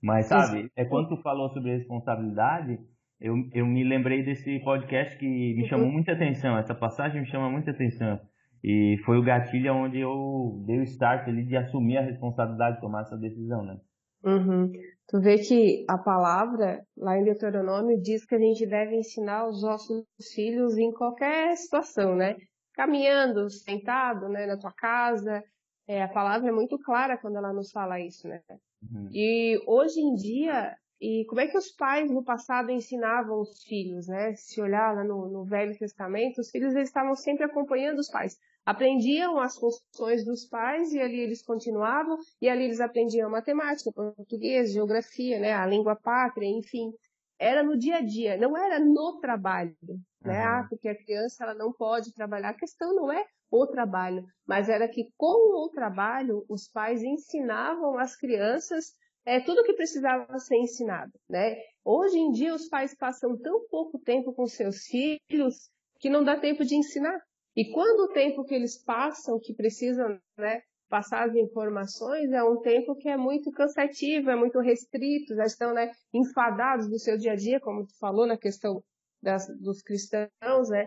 Mas 0.00 0.26
sabe, 0.26 0.70
é 0.76 0.84
quando 0.84 1.08
tu 1.08 1.16
falou 1.22 1.48
sobre 1.48 1.76
responsabilidade, 1.76 2.78
eu, 3.20 3.34
eu 3.52 3.66
me 3.66 3.82
lembrei 3.82 4.22
desse 4.22 4.60
podcast 4.60 5.18
que 5.18 5.26
me 5.26 5.62
uhum. 5.62 5.68
chamou 5.68 5.90
muita 5.90 6.12
atenção. 6.12 6.56
Essa 6.56 6.74
passagem 6.74 7.20
me 7.20 7.26
chama 7.26 7.50
muita 7.50 7.72
atenção 7.72 8.20
e 8.62 8.96
foi 9.04 9.18
o 9.18 9.24
gatilho 9.24 9.74
onde 9.74 9.98
eu 9.98 10.62
dei 10.64 10.78
o 10.78 10.84
start 10.84 11.26
ali 11.26 11.44
de 11.44 11.56
assumir 11.56 11.96
a 11.96 12.02
responsabilidade 12.02 12.76
de 12.76 12.80
tomar 12.80 13.02
essa 13.02 13.16
decisão, 13.16 13.64
né? 13.64 13.80
Uhum. 14.24 14.70
Tu 15.08 15.20
vê 15.20 15.36
que 15.38 15.84
a 15.88 15.98
palavra, 15.98 16.80
lá 16.96 17.18
em 17.18 17.24
Deuteronômio, 17.24 18.00
diz 18.00 18.24
que 18.24 18.36
a 18.36 18.38
gente 18.38 18.64
deve 18.64 18.96
ensinar 18.96 19.48
os 19.48 19.62
nossos 19.62 20.04
filhos 20.32 20.78
em 20.78 20.92
qualquer 20.92 21.56
situação, 21.56 22.14
né? 22.14 22.36
Caminhando, 22.74 23.50
sentado, 23.50 24.28
né, 24.28 24.46
na 24.46 24.56
tua 24.56 24.72
casa. 24.72 25.42
É, 25.88 26.02
a 26.02 26.08
palavra 26.08 26.48
é 26.48 26.52
muito 26.52 26.78
clara 26.78 27.18
quando 27.18 27.36
ela 27.36 27.52
nos 27.52 27.72
fala 27.72 27.98
isso, 27.98 28.28
né? 28.28 28.40
Uhum. 28.80 29.08
E 29.12 29.60
hoje 29.66 30.00
em 30.00 30.14
dia, 30.14 30.72
e 31.00 31.24
como 31.28 31.40
é 31.40 31.48
que 31.48 31.58
os 31.58 31.72
pais 31.72 32.08
no 32.08 32.22
passado 32.22 32.70
ensinavam 32.70 33.40
os 33.40 33.64
filhos, 33.64 34.06
né? 34.06 34.34
Se 34.34 34.62
olhar 34.62 34.94
lá 34.94 35.02
no, 35.02 35.28
no 35.28 35.44
Velho 35.44 35.76
Testamento, 35.76 36.40
os 36.40 36.48
filhos 36.48 36.76
eles 36.76 36.88
estavam 36.88 37.16
sempre 37.16 37.44
acompanhando 37.44 37.98
os 37.98 38.08
pais 38.08 38.38
aprendiam 38.64 39.38
as 39.38 39.56
funções 39.56 40.24
dos 40.24 40.46
pais 40.46 40.92
e 40.92 41.00
ali 41.00 41.20
eles 41.20 41.42
continuavam 41.42 42.16
e 42.40 42.48
ali 42.48 42.64
eles 42.64 42.80
aprendiam 42.80 43.30
matemática, 43.30 43.92
português, 43.92 44.72
geografia, 44.72 45.38
né, 45.38 45.52
a 45.52 45.66
língua 45.66 45.96
pátria, 45.96 46.46
enfim. 46.46 46.92
era 47.38 47.62
no 47.62 47.76
dia 47.76 47.96
a 47.96 48.00
dia, 48.00 48.36
não 48.36 48.56
era 48.56 48.78
no 48.78 49.18
trabalho, 49.20 49.76
né? 50.22 50.40
Uhum. 50.40 50.52
Ah, 50.52 50.66
porque 50.68 50.88
a 50.88 50.96
criança 50.96 51.44
ela 51.44 51.54
não 51.54 51.72
pode 51.72 52.12
trabalhar. 52.14 52.50
A 52.50 52.54
questão 52.54 52.94
não 52.94 53.10
é 53.12 53.24
o 53.50 53.66
trabalho, 53.66 54.24
mas 54.46 54.68
era 54.68 54.88
que 54.88 55.08
com 55.16 55.64
o 55.64 55.68
trabalho 55.70 56.44
os 56.48 56.68
pais 56.68 57.02
ensinavam 57.02 57.98
as 57.98 58.16
crianças 58.16 58.94
é, 59.24 59.40
tudo 59.40 59.60
o 59.60 59.64
que 59.64 59.74
precisava 59.74 60.38
ser 60.38 60.56
ensinado, 60.56 61.12
né? 61.28 61.56
Hoje 61.84 62.18
em 62.18 62.30
dia 62.32 62.54
os 62.54 62.68
pais 62.68 62.94
passam 62.94 63.36
tão 63.36 63.66
pouco 63.68 63.98
tempo 63.98 64.32
com 64.32 64.46
seus 64.46 64.84
filhos 64.86 65.70
que 66.00 66.10
não 66.10 66.24
dá 66.24 66.36
tempo 66.38 66.64
de 66.64 66.74
ensinar. 66.74 67.20
E 67.56 67.70
quando 67.72 68.04
o 68.04 68.12
tempo 68.12 68.44
que 68.44 68.54
eles 68.54 68.82
passam, 68.82 69.38
que 69.38 69.54
precisam 69.54 70.18
né, 70.38 70.62
passar 70.88 71.28
as 71.28 71.34
informações, 71.34 72.30
é 72.32 72.42
um 72.42 72.60
tempo 72.60 72.94
que 72.94 73.08
é 73.08 73.16
muito 73.16 73.50
cansativo, 73.50 74.30
é 74.30 74.36
muito 74.36 74.58
restrito, 74.60 75.34
já 75.34 75.44
estão 75.44 75.72
né, 75.74 75.90
enfadados 76.12 76.88
do 76.88 76.98
seu 76.98 77.16
dia 77.16 77.32
a 77.32 77.36
dia, 77.36 77.60
como 77.60 77.86
tu 77.86 77.96
falou 77.98 78.26
na 78.26 78.36
questão 78.36 78.82
das, 79.22 79.46
dos 79.60 79.82
cristãos, 79.82 80.68
né? 80.68 80.84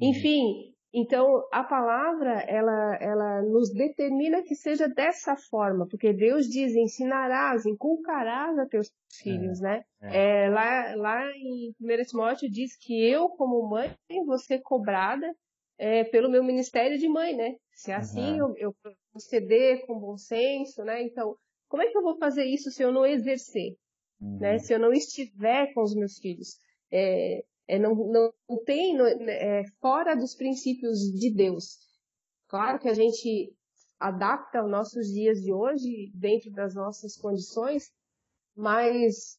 Uhum. 0.00 0.10
Enfim, 0.10 0.74
então 0.92 1.42
a 1.52 1.62
palavra 1.62 2.40
ela, 2.48 2.96
ela 3.00 3.42
nos 3.42 3.70
determina 3.72 4.42
que 4.42 4.54
seja 4.54 4.88
dessa 4.88 5.36
forma, 5.36 5.86
porque 5.86 6.12
Deus 6.12 6.46
diz: 6.46 6.74
ensinarás, 6.74 7.66
inculcarás 7.66 8.58
a 8.58 8.66
teus 8.66 8.90
filhos, 9.22 9.60
é, 9.60 9.62
né? 9.62 9.84
É. 10.02 10.44
É, 10.44 10.48
lá, 10.48 10.94
lá 10.96 11.30
em 11.32 11.74
1 11.80 12.04
Timóteo 12.08 12.50
diz 12.50 12.76
que 12.78 13.06
eu, 13.06 13.28
como 13.28 13.68
mãe, 13.68 13.90
vou 14.26 14.38
ser 14.38 14.60
cobrada 14.60 15.30
é, 15.78 16.04
pelo 16.04 16.30
meu 16.30 16.42
ministério 16.42 16.98
de 16.98 17.08
mãe, 17.08 17.36
né? 17.36 17.56
Se 17.72 17.90
é 17.90 17.94
assim 17.94 18.40
uhum. 18.40 18.54
eu, 18.56 18.74
eu 18.84 18.94
proceder 19.12 19.86
com 19.86 19.98
bom 19.98 20.16
senso, 20.16 20.82
né? 20.84 21.02
Então, 21.02 21.36
como 21.68 21.82
é 21.82 21.88
que 21.88 21.96
eu 21.96 22.02
vou 22.02 22.16
fazer 22.16 22.44
isso 22.44 22.70
se 22.70 22.82
eu 22.82 22.92
não 22.92 23.04
exercer? 23.04 23.76
Uhum. 24.20 24.38
Né? 24.38 24.58
Se 24.58 24.72
eu 24.72 24.78
não 24.78 24.92
estiver 24.92 25.72
com 25.74 25.82
os 25.82 25.94
meus 25.94 26.18
filhos? 26.18 26.58
É, 26.90 27.44
é, 27.68 27.78
não, 27.78 27.94
não, 27.94 28.32
não 28.48 28.64
tem 28.64 28.96
não, 28.96 29.06
é, 29.06 29.64
fora 29.80 30.14
dos 30.14 30.34
princípios 30.34 30.98
de 31.00 31.32
Deus. 31.34 31.78
Claro 32.48 32.78
que 32.78 32.88
a 32.88 32.94
gente 32.94 33.52
adapta 33.98 34.60
aos 34.60 34.70
nossos 34.70 35.08
dias 35.08 35.40
de 35.40 35.52
hoje 35.52 36.10
dentro 36.14 36.50
das 36.52 36.74
nossas 36.74 37.16
condições, 37.16 37.90
mas 38.54 39.38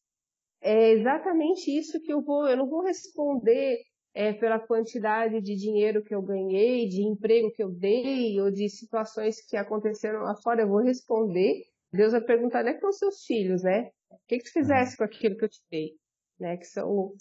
é 0.60 0.90
exatamente 0.90 1.70
isso 1.70 2.00
que 2.00 2.12
eu 2.12 2.20
vou. 2.20 2.46
Eu 2.46 2.56
não 2.56 2.68
vou 2.68 2.82
responder 2.82 3.82
é, 4.14 4.32
pela 4.32 4.58
quantidade 4.58 5.40
de 5.40 5.54
dinheiro 5.54 6.02
que 6.02 6.14
eu 6.14 6.22
ganhei, 6.22 6.88
de 6.88 7.02
emprego 7.02 7.52
que 7.52 7.62
eu 7.62 7.70
dei, 7.70 8.40
ou 8.40 8.50
de 8.50 8.68
situações 8.68 9.40
que 9.40 9.56
aconteceram 9.56 10.20
lá 10.20 10.34
fora, 10.36 10.62
eu 10.62 10.68
vou 10.68 10.82
responder. 10.82 11.62
Deus 11.92 12.12
vai 12.12 12.20
perguntar, 12.20 12.66
é 12.66 12.70
que 12.70 12.76
estão 12.76 12.92
seus 12.92 13.24
filhos, 13.24 13.62
né? 13.62 13.90
O 14.10 14.16
que, 14.26 14.38
que 14.38 14.44
tu 14.44 14.52
fizesse 14.52 14.96
com 14.96 15.04
aquilo 15.04 15.36
que 15.36 15.44
eu 15.44 15.48
te 15.48 15.60
dei? 15.70 15.92
Né? 16.38 16.56
Que 16.56 16.66
são, 16.66 17.12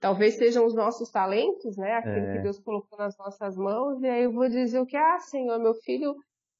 talvez 0.00 0.34
sejam 0.36 0.66
os 0.66 0.74
nossos 0.74 1.10
talentos, 1.10 1.76
né? 1.76 1.92
Aquilo 1.94 2.26
é. 2.26 2.32
que 2.36 2.42
Deus 2.42 2.58
colocou 2.58 2.98
nas 2.98 3.16
nossas 3.18 3.56
mãos, 3.56 4.02
e 4.02 4.06
aí 4.06 4.24
eu 4.24 4.32
vou 4.32 4.48
dizer 4.48 4.80
o 4.80 4.86
que, 4.86 4.96
ah, 4.96 5.18
Senhor, 5.18 5.58
meu 5.60 5.74
filho 5.74 6.14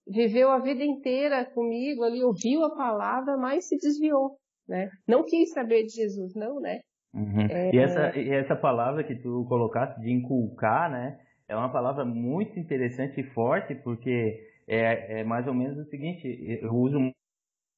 viveu 0.06 0.50
a 0.50 0.60
vida 0.60 0.84
inteira 0.84 1.44
comigo 1.44 2.04
ali, 2.04 2.22
ouviu 2.22 2.64
a 2.64 2.74
palavra, 2.74 3.36
mas 3.36 3.66
se 3.66 3.76
desviou, 3.76 4.38
né? 4.68 4.88
Não 5.06 5.24
quis 5.24 5.50
saber 5.50 5.84
de 5.84 5.94
Jesus, 5.94 6.34
não, 6.34 6.60
né? 6.60 6.80
Uhum. 7.16 7.46
É... 7.48 7.74
E, 7.74 7.78
essa, 7.78 8.18
e 8.18 8.30
essa 8.30 8.54
palavra 8.54 9.02
que 9.02 9.14
tu 9.14 9.46
colocaste 9.48 9.98
de 10.00 10.12
inculcar, 10.12 10.90
né? 10.90 11.18
É 11.48 11.56
uma 11.56 11.72
palavra 11.72 12.04
muito 12.04 12.58
interessante 12.58 13.20
e 13.20 13.24
forte, 13.24 13.74
porque 13.74 14.38
é, 14.68 15.20
é 15.20 15.24
mais 15.24 15.46
ou 15.46 15.54
menos 15.54 15.78
o 15.78 15.88
seguinte, 15.88 16.26
eu 16.60 16.74
uso 16.74 16.98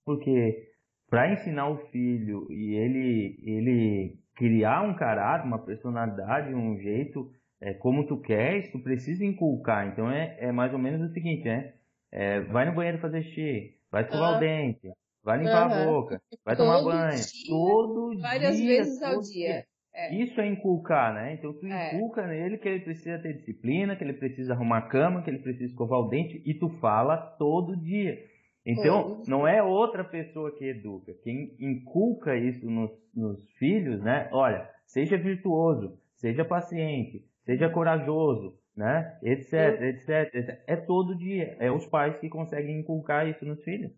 porque 0.04 0.68
para 1.11 1.30
ensinar 1.33 1.68
o 1.68 1.76
filho 1.88 2.50
e 2.50 2.75
ele, 2.75 3.38
ele 3.42 4.18
criar 4.35 4.83
um 4.83 4.95
caráter, 4.95 5.47
uma 5.47 5.59
personalidade, 5.59 6.54
um 6.54 6.78
jeito, 6.78 7.30
é, 7.61 7.75
como 7.75 8.07
tu 8.07 8.18
queres, 8.21 8.71
tu 8.73 8.78
precisa 8.78 9.25
inculcar. 9.25 9.87
Então 9.87 10.11
é, 10.11 10.37
é 10.40 10.50
mais 10.50 10.73
ou 10.73 10.78
menos 10.78 11.02
o 11.02 11.12
seguinte, 11.12 11.45
né? 11.45 11.75
É, 12.11 12.40
vai 12.40 12.64
no 12.64 12.75
banheiro 12.75 12.99
fazer 12.99 13.23
xixi, 13.23 13.75
vai 13.90 14.02
escovar 14.02 14.37
o 14.37 14.40
dente, 14.40 14.90
vai 15.22 15.38
limpar 15.38 15.68
uhum. 15.68 15.75
a 15.75 15.84
boca, 15.84 16.22
vai 16.44 16.56
todo 16.56 16.66
tomar 16.66 16.82
banho, 16.82 17.16
dia, 17.16 17.48
todo 17.48 18.20
várias 18.20 18.56
dia. 18.56 18.66
Várias 18.66 18.87
vezes 18.87 19.02
ao 19.02 19.20
dia. 19.20 19.66
É. 19.94 20.14
Isso 20.14 20.40
é 20.40 20.46
inculcar, 20.46 21.12
né? 21.12 21.34
Então 21.34 21.52
tu 21.52 21.66
é. 21.66 21.94
inculca 21.94 22.26
nele 22.26 22.58
que 22.58 22.68
ele 22.68 22.84
precisa 22.84 23.18
ter 23.18 23.34
disciplina, 23.34 23.96
que 23.96 24.04
ele 24.04 24.12
precisa 24.12 24.52
arrumar 24.52 24.78
a 24.78 24.88
cama, 24.88 25.22
que 25.22 25.30
ele 25.30 25.40
precisa 25.40 25.64
escovar 25.64 25.98
o 25.98 26.08
dente 26.08 26.40
e 26.46 26.54
tu 26.54 26.68
fala 26.80 27.16
todo 27.16 27.76
dia. 27.76 28.16
Então, 28.64 29.22
não 29.26 29.48
é 29.48 29.62
outra 29.62 30.04
pessoa 30.04 30.54
que 30.54 30.66
educa. 30.66 31.14
Quem 31.25 31.56
inculca 31.58 32.37
isso 32.37 32.70
nos, 32.70 32.90
nos 33.14 33.50
filhos, 33.52 34.02
né? 34.02 34.28
Olha, 34.30 34.68
seja 34.84 35.16
virtuoso, 35.16 35.98
seja 36.16 36.44
paciente, 36.44 37.25
seja 37.46 37.70
corajoso, 37.70 38.58
né? 38.76 39.18
Etc, 39.22 39.54
etc, 39.54 40.34
etc. 40.34 40.62
É 40.66 40.76
todo 40.76 41.16
dia. 41.16 41.56
É 41.58 41.72
os 41.72 41.87
pais 41.87 42.18
que 42.18 42.28
conseguem 42.28 42.78
inculcar 42.78 43.26
isso 43.26 43.42
nos 43.46 43.64
filhos. 43.64 43.90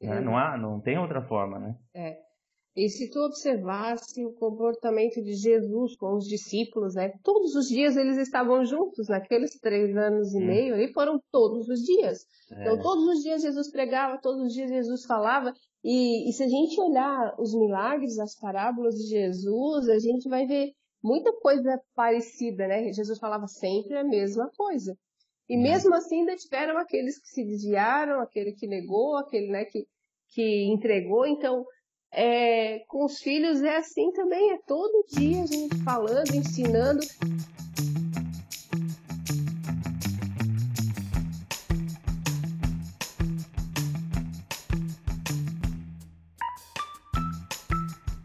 Né? 0.00 0.20
Não 0.20 0.36
há, 0.36 0.56
não 0.56 0.80
tem 0.80 0.98
outra 0.98 1.22
forma, 1.22 1.58
né? 1.58 1.76
É. 1.94 2.28
E 2.76 2.88
se 2.88 3.10
tu 3.10 3.18
observasse 3.20 4.24
o 4.24 4.32
comportamento 4.34 5.20
de 5.20 5.34
Jesus 5.34 5.96
com 5.96 6.14
os 6.14 6.28
discípulos, 6.28 6.94
né? 6.94 7.12
Todos 7.24 7.56
os 7.56 7.66
dias 7.66 7.96
eles 7.96 8.16
estavam 8.16 8.64
juntos, 8.64 9.08
naqueles 9.08 9.58
três 9.58 9.96
anos 9.96 10.32
e 10.32 10.38
hum. 10.38 10.46
meio, 10.46 10.76
e 10.76 10.92
foram 10.92 11.20
todos 11.32 11.68
os 11.68 11.80
dias. 11.80 12.24
É. 12.52 12.62
Então, 12.62 12.80
todos 12.80 13.04
os 13.08 13.22
dias 13.24 13.42
Jesus 13.42 13.68
pregava, 13.72 14.20
todos 14.22 14.42
os 14.42 14.52
dias 14.52 14.70
Jesus 14.70 15.04
falava. 15.04 15.52
E, 15.82 16.28
e 16.28 16.32
se 16.32 16.44
a 16.44 16.48
gente 16.48 16.80
olhar 16.80 17.34
os 17.36 17.52
milagres, 17.52 18.16
as 18.20 18.38
parábolas 18.38 18.94
de 18.94 19.08
Jesus, 19.08 19.88
a 19.88 19.98
gente 19.98 20.28
vai 20.28 20.46
ver 20.46 20.70
muita 21.02 21.32
coisa 21.40 21.80
parecida, 21.96 22.68
né? 22.68 22.92
Jesus 22.92 23.18
falava 23.18 23.48
sempre 23.48 23.96
a 23.96 24.04
mesma 24.04 24.48
coisa. 24.56 24.96
E 25.48 25.56
hum. 25.56 25.62
mesmo 25.62 25.94
assim 25.94 26.20
ainda 26.20 26.36
tiveram 26.36 26.76
aqueles 26.76 27.18
que 27.18 27.28
se 27.28 27.44
desviaram, 27.44 28.20
aquele 28.20 28.52
que 28.52 28.66
negou, 28.66 29.16
aquele 29.16 29.48
né, 29.48 29.64
que, 29.64 29.86
que 30.28 30.64
entregou. 30.64 31.26
Então, 31.26 31.64
é, 32.12 32.80
com 32.88 33.04
os 33.04 33.18
filhos 33.18 33.62
é 33.62 33.76
assim 33.76 34.10
também, 34.12 34.52
é 34.52 34.58
todo 34.66 35.06
dia 35.08 35.42
a 35.42 35.46
gente 35.46 35.76
falando, 35.82 36.34
ensinando. 36.34 37.00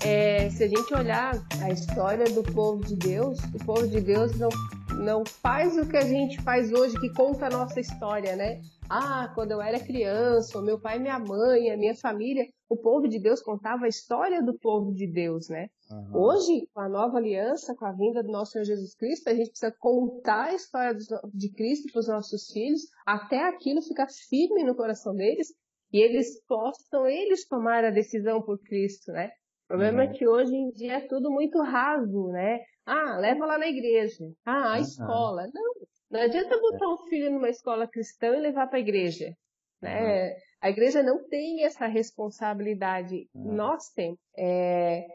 É, 0.05 0.49
se 0.49 0.63
a 0.65 0.67
gente 0.67 0.93
olhar 0.93 1.33
a 1.61 1.69
história 1.69 2.25
do 2.25 2.43
povo 2.43 2.83
de 2.83 2.95
Deus, 2.97 3.39
o 3.55 3.65
povo 3.65 3.87
de 3.87 4.01
Deus 4.01 4.37
não, 4.37 4.49
não 4.93 5.23
faz 5.25 5.77
o 5.77 5.87
que 5.87 5.97
a 5.97 6.01
gente 6.01 6.41
faz 6.41 6.71
hoje, 6.71 6.99
que 6.99 7.13
conta 7.13 7.47
a 7.47 7.49
nossa 7.49 7.79
história, 7.79 8.35
né? 8.35 8.61
Ah, 8.89 9.31
quando 9.33 9.51
eu 9.51 9.61
era 9.61 9.79
criança, 9.79 10.59
o 10.59 10.61
meu 10.61 10.79
pai, 10.79 10.99
minha 10.99 11.17
mãe, 11.19 11.71
a 11.71 11.77
minha 11.77 11.95
família, 11.95 12.45
o 12.69 12.77
povo 12.77 13.07
de 13.07 13.19
Deus 13.19 13.41
contava 13.41 13.85
a 13.85 13.87
história 13.87 14.41
do 14.41 14.57
povo 14.57 14.93
de 14.93 15.07
Deus, 15.07 15.49
né? 15.49 15.67
Uhum. 15.91 16.21
Hoje, 16.21 16.67
com 16.73 16.81
a 16.81 16.89
nova 16.89 17.17
aliança, 17.17 17.75
com 17.75 17.85
a 17.85 17.91
vinda 17.91 18.21
do 18.21 18.31
nosso 18.31 18.51
Senhor 18.51 18.65
Jesus 18.65 18.95
Cristo, 18.95 19.29
a 19.29 19.33
gente 19.33 19.49
precisa 19.49 19.73
contar 19.79 20.45
a 20.45 20.53
história 20.53 20.97
de 21.33 21.51
Cristo 21.53 21.91
para 21.91 21.99
os 21.99 22.07
nossos 22.07 22.47
filhos, 22.51 22.81
até 23.05 23.47
aquilo 23.47 23.81
ficar 23.81 24.07
firme 24.07 24.63
no 24.63 24.75
coração 24.75 25.15
deles 25.15 25.53
e 25.91 25.99
eles 25.99 26.43
possam 26.47 27.05
eles 27.05 27.47
tomar 27.47 27.85
a 27.85 27.91
decisão 27.91 28.41
por 28.41 28.59
Cristo, 28.59 29.11
né? 29.11 29.29
O 29.65 29.67
problema 29.69 30.03
é 30.03 30.07
uhum. 30.07 30.11
é 30.11 30.17
que 30.17 30.27
hoje 30.27 30.55
em 30.55 30.69
dia 30.71 30.93
é 30.97 31.07
tudo 31.07 31.31
muito 31.31 31.61
raso, 31.61 32.27
né? 32.29 32.59
Ah, 32.85 33.17
leva 33.17 33.45
lá 33.45 33.57
na 33.57 33.67
igreja. 33.67 34.25
Ah, 34.45 34.73
a 34.73 34.79
escola. 34.79 35.49
Não, 35.53 35.73
não 36.11 36.21
adianta 36.21 36.59
botar 36.59 36.89
um 36.89 36.97
filho 37.09 37.31
numa 37.31 37.49
escola 37.49 37.87
cristã 37.87 38.35
e 38.35 38.41
levar 38.41 38.67
para 38.67 38.77
a 38.77 38.81
igreja. 38.81 39.33
Né? 39.81 40.27
Uhum. 40.27 40.35
A 40.61 40.69
igreja 40.69 41.03
não 41.03 41.27
tem 41.27 41.63
essa 41.63 41.87
responsabilidade. 41.87 43.27
Uhum. 43.33 43.53
Nós 43.53 43.89
temos. 43.89 44.19
É, 44.37 45.05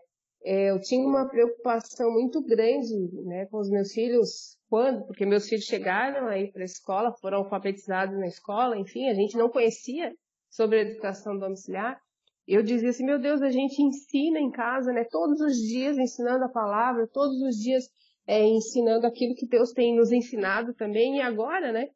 é, 0.45 0.71
eu 0.71 0.81
tinha 0.81 1.07
uma 1.07 1.29
preocupação 1.29 2.11
muito 2.13 2.43
grande 2.43 2.95
né, 3.25 3.47
com 3.47 3.59
os 3.59 3.69
meus 3.69 3.93
filhos 3.93 4.57
quando, 4.69 5.07
porque 5.07 5.27
meus 5.27 5.49
filhos 5.49 5.65
chegaram 5.65 6.29
aí 6.29 6.53
para 6.53 6.63
a 6.63 6.65
escola, 6.65 7.17
foram 7.21 7.39
alfabetizados 7.39 8.17
na 8.19 8.27
escola, 8.27 8.79
enfim, 8.79 9.09
a 9.09 9.15
gente 9.15 9.37
não 9.37 9.49
conhecia 9.49 10.15
sobre 10.51 10.79
a 10.79 10.83
educação 10.83 11.39
domiciliar. 11.39 12.01
Eu 12.49 12.62
dizia 12.62 12.88
assim, 12.88 13.05
meu 13.05 13.19
Deus, 13.19 13.43
a 13.43 13.50
gente 13.50 13.83
ensina 13.83 14.40
em 14.40 14.50
casa, 14.50 14.90
né, 14.90 15.05
todos 15.05 15.38
os 15.38 15.55
dias 15.59 15.99
ensinando 15.99 16.45
a 16.45 16.49
palavra, 16.49 17.07
todos 17.07 17.38
os 17.43 17.57
dias 17.57 17.85
é, 18.26 18.43
ensinando 18.43 19.07
aquilo 19.07 19.35
que 19.35 19.47
Deus 19.47 19.71
tem 19.73 19.95
nos 19.95 20.11
ensinado 20.11 20.73
também, 20.73 21.19
e 21.19 21.21
agora, 21.21 21.71
né? 21.71 21.88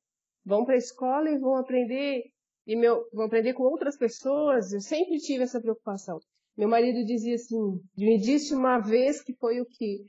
Vão 0.44 0.66
para 0.66 0.74
a 0.74 0.78
escola 0.78 1.30
e 1.30 1.38
vão 1.38 1.56
aprender, 1.56 2.24
e 2.66 2.76
meu, 2.76 3.02
vão 3.14 3.24
aprender 3.24 3.54
com 3.54 3.62
outras 3.62 3.96
pessoas. 3.96 4.74
Eu 4.74 4.80
sempre 4.80 5.16
tive 5.18 5.42
essa 5.42 5.58
preocupação. 5.58 6.18
Meu 6.54 6.68
marido 6.68 7.02
dizia 7.02 7.34
assim, 7.36 7.80
me 7.96 8.18
disse 8.18 8.54
uma 8.54 8.78
vez 8.78 9.22
que 9.22 9.34
foi 9.34 9.58
o 9.58 9.66
que 9.66 10.04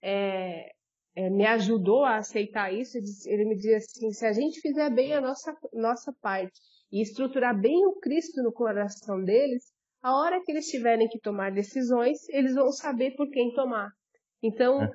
é, 0.00 0.70
é, 1.16 1.30
me 1.30 1.44
ajudou 1.46 2.04
a 2.04 2.18
aceitar 2.18 2.72
isso. 2.72 2.96
Ele 3.26 3.44
me 3.44 3.56
dizia 3.56 3.78
assim: 3.78 4.12
se 4.12 4.24
a 4.24 4.32
gente 4.32 4.60
fizer 4.60 4.88
bem 4.90 5.14
a 5.14 5.20
nossa, 5.20 5.52
nossa 5.72 6.12
parte 6.20 6.60
e 6.92 7.02
estruturar 7.02 7.58
bem 7.58 7.86
o 7.86 7.94
Cristo 7.94 8.40
no 8.42 8.52
coração 8.52 9.22
deles, 9.22 9.64
a 10.02 10.16
hora 10.16 10.42
que 10.42 10.52
eles 10.52 10.66
tiverem 10.66 11.08
que 11.08 11.18
tomar 11.18 11.52
decisões, 11.52 12.28
eles 12.28 12.54
vão 12.54 12.72
saber 12.72 13.14
por 13.16 13.30
quem 13.30 13.52
tomar. 13.52 13.90
Então, 14.42 14.82
é. 14.82 14.90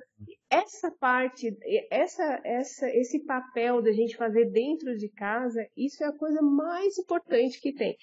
essa 0.50 0.90
parte, 0.98 1.56
essa, 1.90 2.40
essa, 2.44 2.88
esse 2.88 3.24
papel 3.24 3.80
da 3.80 3.92
gente 3.92 4.16
fazer 4.16 4.50
dentro 4.50 4.96
de 4.96 5.08
casa, 5.08 5.64
isso 5.76 6.02
é 6.02 6.08
a 6.08 6.16
coisa 6.16 6.42
mais 6.42 6.98
importante 6.98 7.60
que 7.60 7.72
tem. 7.72 7.96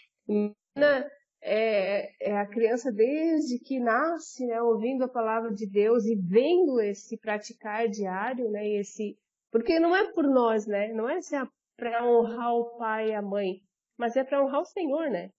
Na, 0.76 1.06
é, 1.42 2.10
é, 2.22 2.38
a 2.38 2.48
criança 2.48 2.90
desde 2.90 3.60
que 3.60 3.78
nasce, 3.78 4.46
né, 4.46 4.62
ouvindo 4.62 5.04
a 5.04 5.10
palavra 5.10 5.52
de 5.54 5.70
Deus 5.70 6.06
e 6.06 6.16
vendo 6.16 6.80
esse 6.80 7.18
praticar 7.18 7.90
diário, 7.90 8.50
né, 8.50 8.66
esse, 8.80 9.18
porque 9.52 9.78
não 9.78 9.94
é 9.94 10.10
por 10.14 10.24
nós, 10.24 10.66
né, 10.66 10.94
não 10.94 11.10
é 11.10 11.20
ah, 11.36 11.48
para 11.76 12.06
honrar 12.06 12.54
o 12.54 12.78
pai 12.78 13.10
e 13.10 13.14
a 13.14 13.22
mãe, 13.22 13.60
mas 13.98 14.16
é 14.16 14.24
para 14.24 14.42
honrar 14.42 14.62
o 14.62 14.66
Senhor, 14.66 15.10
né? 15.10 15.30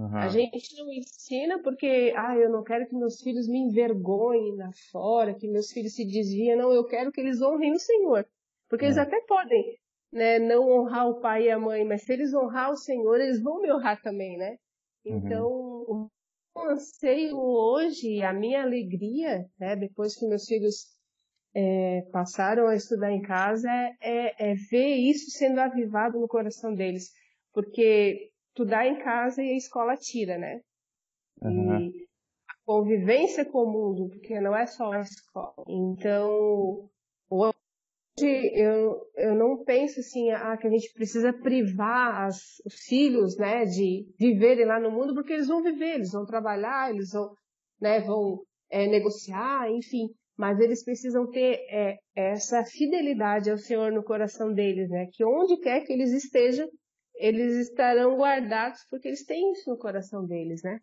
Uhum. 0.00 0.16
A 0.16 0.28
gente 0.28 0.74
não 0.78 0.90
ensina 0.90 1.62
porque, 1.62 2.14
ah, 2.16 2.34
eu 2.34 2.48
não 2.48 2.62
quero 2.62 2.88
que 2.88 2.96
meus 2.96 3.20
filhos 3.20 3.46
me 3.46 3.58
envergonhem 3.58 4.56
lá 4.56 4.70
fora, 4.90 5.34
que 5.34 5.46
meus 5.46 5.70
filhos 5.70 5.94
se 5.94 6.06
desviem. 6.06 6.56
Não, 6.56 6.72
eu 6.72 6.86
quero 6.86 7.12
que 7.12 7.20
eles 7.20 7.42
honrem 7.42 7.72
o 7.74 7.78
Senhor. 7.78 8.26
Porque 8.66 8.86
eles 8.86 8.96
é. 8.96 9.02
até 9.02 9.20
podem 9.26 9.76
né, 10.10 10.38
não 10.38 10.70
honrar 10.70 11.06
o 11.06 11.20
pai 11.20 11.44
e 11.44 11.50
a 11.50 11.58
mãe, 11.58 11.84
mas 11.84 12.02
se 12.02 12.14
eles 12.14 12.32
honrar 12.32 12.70
o 12.70 12.76
Senhor, 12.76 13.20
eles 13.20 13.42
vão 13.42 13.60
me 13.60 13.70
honrar 13.70 14.00
também, 14.00 14.38
né? 14.38 14.56
Então, 15.04 15.46
uhum. 15.86 16.08
o 16.54 16.60
anseio 16.60 17.36
hoje, 17.36 18.22
a 18.22 18.32
minha 18.32 18.62
alegria, 18.62 19.46
né, 19.58 19.76
depois 19.76 20.16
que 20.16 20.26
meus 20.26 20.46
filhos 20.46 20.86
é, 21.54 22.02
passaram 22.10 22.68
a 22.68 22.74
estudar 22.74 23.12
em 23.12 23.20
casa, 23.20 23.68
é, 23.68 23.96
é, 24.00 24.50
é 24.50 24.54
ver 24.54 24.94
isso 24.94 25.30
sendo 25.30 25.58
avivado 25.58 26.18
no 26.18 26.28
coração 26.28 26.74
deles. 26.74 27.10
Porque 27.52 28.29
estudar 28.60 28.86
em 28.86 28.98
casa 28.98 29.42
e 29.42 29.50
a 29.50 29.56
escola 29.56 29.96
tira, 29.96 30.36
né? 30.36 30.60
Uhum. 31.42 31.80
E 31.80 32.06
a 32.48 32.54
convivência 32.66 33.44
com 33.44 33.64
o 33.64 33.72
mundo, 33.72 34.08
porque 34.10 34.38
não 34.40 34.54
é 34.54 34.66
só 34.66 34.92
a 34.92 35.00
escola. 35.00 35.64
Então, 35.66 36.90
hoje 37.30 37.54
eu, 38.54 39.00
eu 39.16 39.34
não 39.34 39.64
penso 39.64 40.00
assim, 40.00 40.30
ah, 40.30 40.56
que 40.58 40.66
a 40.66 40.70
gente 40.70 40.92
precisa 40.92 41.32
privar 41.32 42.26
as, 42.26 42.36
os 42.66 42.74
filhos, 42.86 43.36
né, 43.38 43.64
de 43.64 44.06
viverem 44.18 44.66
lá 44.66 44.78
no 44.78 44.90
mundo, 44.90 45.14
porque 45.14 45.32
eles 45.32 45.48
vão 45.48 45.62
viver, 45.62 45.94
eles 45.94 46.12
vão 46.12 46.26
trabalhar, 46.26 46.90
eles 46.90 47.12
vão, 47.12 47.32
né, 47.80 48.00
vão 48.00 48.42
é, 48.70 48.86
negociar, 48.86 49.70
enfim. 49.70 50.08
Mas 50.36 50.58
eles 50.58 50.82
precisam 50.82 51.28
ter 51.30 51.60
é, 51.70 51.98
essa 52.14 52.64
fidelidade 52.64 53.50
ao 53.50 53.58
Senhor 53.58 53.92
no 53.92 54.02
coração 54.02 54.50
deles, 54.54 54.88
né? 54.88 55.06
Que 55.12 55.22
onde 55.22 55.58
quer 55.58 55.84
que 55.84 55.92
eles 55.92 56.12
estejam, 56.12 56.66
eles 57.20 57.68
estarão 57.68 58.16
guardados 58.16 58.80
porque 58.90 59.08
eles 59.08 59.24
têm 59.24 59.52
isso 59.52 59.68
no 59.68 59.76
coração 59.76 60.24
deles, 60.26 60.62
né? 60.62 60.80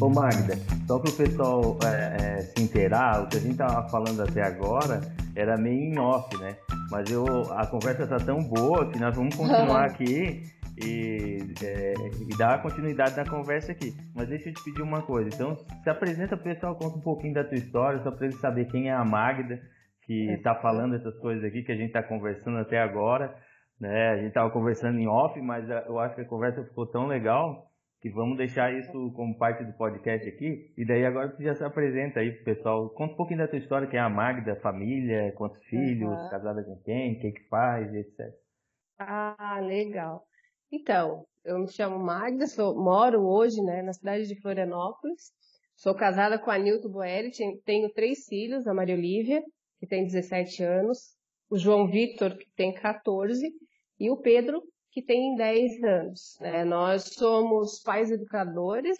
Ô 0.00 0.08
Magda, 0.08 0.56
só 0.86 0.98
para 0.98 1.10
o 1.10 1.14
pessoal 1.14 1.78
é, 1.84 2.16
é, 2.16 2.40
se 2.40 2.62
inteirar, 2.62 3.22
o 3.22 3.28
que 3.28 3.36
a 3.36 3.40
gente 3.40 3.52
estava 3.52 3.86
falando 3.90 4.22
até 4.22 4.42
agora 4.42 5.02
era 5.36 5.58
meio 5.58 5.92
em 5.92 5.98
off, 5.98 6.34
né? 6.38 6.56
Mas 6.90 7.10
eu, 7.10 7.26
a 7.52 7.66
conversa 7.66 8.04
está 8.04 8.16
tão 8.16 8.42
boa 8.42 8.90
que 8.90 8.98
nós 8.98 9.14
vamos 9.14 9.34
continuar 9.36 9.84
aqui 9.92 10.42
e, 10.82 11.44
é, 11.62 11.94
e 12.26 12.38
dar 12.38 12.62
continuidade 12.62 13.14
na 13.14 13.28
conversa 13.28 13.72
aqui. 13.72 13.94
Mas 14.14 14.30
deixa 14.30 14.48
eu 14.48 14.54
te 14.54 14.64
pedir 14.64 14.80
uma 14.80 15.02
coisa. 15.02 15.28
Então, 15.28 15.58
se 15.84 15.90
apresenta 15.90 16.34
o 16.34 16.38
pessoal, 16.38 16.74
conta 16.74 16.96
um 16.96 17.02
pouquinho 17.02 17.34
da 17.34 17.44
tua 17.44 17.58
história, 17.58 18.02
só 18.02 18.10
para 18.10 18.24
eles 18.24 18.40
saberem 18.40 18.70
quem 18.70 18.88
é 18.88 18.94
a 18.94 19.04
Magda 19.04 19.60
que 20.10 20.32
está 20.32 20.56
é. 20.56 20.60
falando 20.60 20.96
essas 20.96 21.16
coisas 21.20 21.44
aqui 21.44 21.62
que 21.62 21.70
a 21.70 21.76
gente 21.76 21.86
está 21.86 22.02
conversando 22.02 22.58
até 22.58 22.80
agora. 22.80 23.32
Né? 23.78 24.08
A 24.08 24.16
gente 24.16 24.28
estava 24.28 24.50
conversando 24.50 24.98
em 24.98 25.06
off, 25.06 25.40
mas 25.40 25.70
eu 25.86 26.00
acho 26.00 26.16
que 26.16 26.22
a 26.22 26.28
conversa 26.28 26.64
ficou 26.64 26.84
tão 26.84 27.06
legal 27.06 27.70
que 28.00 28.10
vamos 28.10 28.36
deixar 28.36 28.76
isso 28.76 29.12
como 29.12 29.38
parte 29.38 29.62
do 29.62 29.72
podcast 29.74 30.28
aqui. 30.28 30.74
E 30.76 30.84
daí 30.84 31.06
agora 31.06 31.28
você 31.28 31.44
já 31.44 31.54
se 31.54 31.62
apresenta 31.62 32.18
aí 32.18 32.32
pro 32.32 32.44
pessoal. 32.44 32.90
Conta 32.90 33.12
um 33.12 33.16
pouquinho 33.16 33.38
da 33.38 33.46
tua 33.46 33.58
história, 33.58 33.86
quem 33.86 34.00
é 34.00 34.02
a 34.02 34.08
Magda, 34.08 34.56
família, 34.56 35.32
quantos 35.36 35.62
filhos, 35.66 36.10
uhum. 36.10 36.28
casada 36.28 36.64
com 36.64 36.76
quem, 36.82 37.12
o 37.12 37.20
que 37.20 37.30
que 37.30 37.48
faz, 37.48 37.94
etc. 37.94 38.34
Ah, 38.98 39.60
legal. 39.62 40.24
Então, 40.72 41.24
eu 41.44 41.60
me 41.60 41.70
chamo 41.70 42.00
Magda, 42.00 42.48
sou, 42.48 42.74
moro 42.74 43.22
hoje 43.22 43.62
né, 43.62 43.80
na 43.82 43.92
cidade 43.92 44.26
de 44.26 44.40
Florianópolis. 44.40 45.30
Sou 45.76 45.94
casada 45.94 46.36
com 46.36 46.50
a 46.50 46.58
Nilton 46.58 46.90
Boeri, 46.90 47.30
tenho 47.64 47.88
três 47.90 48.26
filhos, 48.26 48.66
a 48.66 48.74
Maria 48.74 48.96
Olivia, 48.96 49.40
que 49.80 49.86
tem 49.86 50.04
17 50.04 50.62
anos, 50.62 51.16
o 51.48 51.58
João 51.58 51.90
Vitor, 51.90 52.36
que 52.36 52.46
tem 52.54 52.72
14, 52.72 53.50
e 53.98 54.10
o 54.10 54.18
Pedro, 54.18 54.62
que 54.92 55.02
tem 55.02 55.34
10 55.34 55.82
anos. 55.82 56.36
Né? 56.40 56.64
Nós 56.64 57.14
somos 57.14 57.80
pais 57.82 58.10
educadores, 58.10 58.98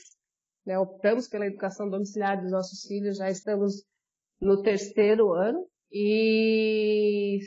né? 0.64 0.78
optamos 0.78 1.28
pela 1.28 1.46
educação 1.46 1.88
domiciliar 1.88 2.40
dos 2.40 2.50
nossos 2.50 2.86
filhos, 2.86 3.18
já 3.18 3.30
estamos 3.30 3.84
no 4.40 4.62
terceiro 4.62 5.34
ano, 5.34 5.66
e 5.92 7.40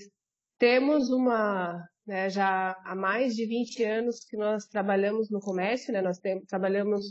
temos 0.59 1.09
uma, 1.09 1.83
né, 2.05 2.29
já 2.29 2.77
há 2.85 2.95
mais 2.95 3.35
de 3.35 3.47
20 3.47 3.83
anos 3.83 4.19
que 4.25 4.37
nós 4.37 4.67
trabalhamos 4.67 5.29
no 5.31 5.39
comércio, 5.39 5.91
né? 5.91 6.01
nós 6.01 6.19
temos, 6.19 6.45
trabalhamos, 6.45 7.03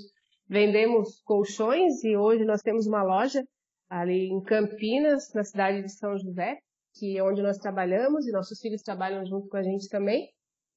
vendemos 0.49 1.21
colchões 1.25 2.05
e 2.05 2.17
hoje 2.17 2.45
nós 2.45 2.63
temos 2.63 2.87
uma 2.87 3.03
loja 3.03 3.45
ali 3.93 4.31
em 4.31 4.41
Campinas, 4.41 5.31
na 5.35 5.45
cidade 5.45 5.83
de 5.83 5.93
São 5.93 6.17
José, 6.17 6.57
que 6.95 7.19
é 7.19 7.23
onde 7.23 7.43
nós 7.43 7.59
trabalhamos 7.59 8.27
e 8.27 8.33
nossos 8.33 8.59
filhos 8.59 8.81
trabalham 8.81 9.25
junto 9.27 9.49
com 9.49 9.57
a 9.59 9.63
gente 9.63 9.87
também. 9.91 10.31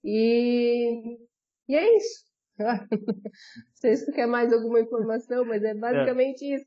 E, 0.04 1.18
e 1.70 1.76
é 1.76 1.96
isso. 1.96 2.26
Não 2.60 3.76
sei 3.76 3.96
se 3.96 4.06
tu 4.06 4.12
quer 4.12 4.28
mais 4.28 4.52
alguma 4.52 4.82
informação, 4.82 5.46
mas 5.46 5.64
é 5.64 5.74
basicamente 5.74 6.44
é. 6.44 6.56
isso. 6.56 6.66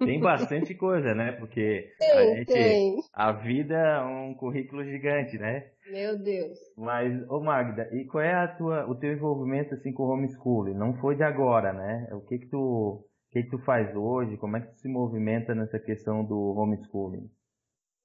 Tem 0.00 0.18
bastante 0.18 0.74
coisa, 0.74 1.14
né? 1.14 1.32
Porque 1.32 1.92
tem, 1.98 2.10
a, 2.10 2.34
gente, 2.34 2.52
tem. 2.52 2.96
a 3.12 3.32
vida 3.32 3.74
é 3.74 4.02
um 4.02 4.34
currículo 4.34 4.84
gigante, 4.84 5.38
né? 5.38 5.70
Meu 5.90 6.18
Deus. 6.18 6.58
Mas, 6.76 7.12
ô 7.28 7.40
Magda, 7.40 7.88
e 7.92 8.04
qual 8.04 8.22
é 8.22 8.34
a 8.34 8.48
tua, 8.48 8.86
o 8.88 8.96
teu 8.96 9.12
envolvimento 9.12 9.74
assim 9.74 9.92
com 9.92 10.04
o 10.04 10.10
homeschooling? 10.10 10.74
Não 10.74 10.94
foi 10.94 11.14
de 11.14 11.22
agora, 11.22 11.72
né? 11.72 12.08
O 12.12 12.20
que 12.20 12.38
que 12.38 12.48
tu 12.48 13.04
que, 13.34 13.42
que 13.42 13.50
tu 13.50 13.58
faz 13.58 13.94
hoje? 13.96 14.36
Como 14.36 14.56
é 14.56 14.60
que 14.60 14.68
tu 14.68 14.78
se 14.78 14.88
movimenta 14.88 15.54
nessa 15.54 15.78
questão 15.78 16.24
do 16.24 16.54
homeschooling? 16.56 17.28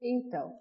Então, 0.02 0.56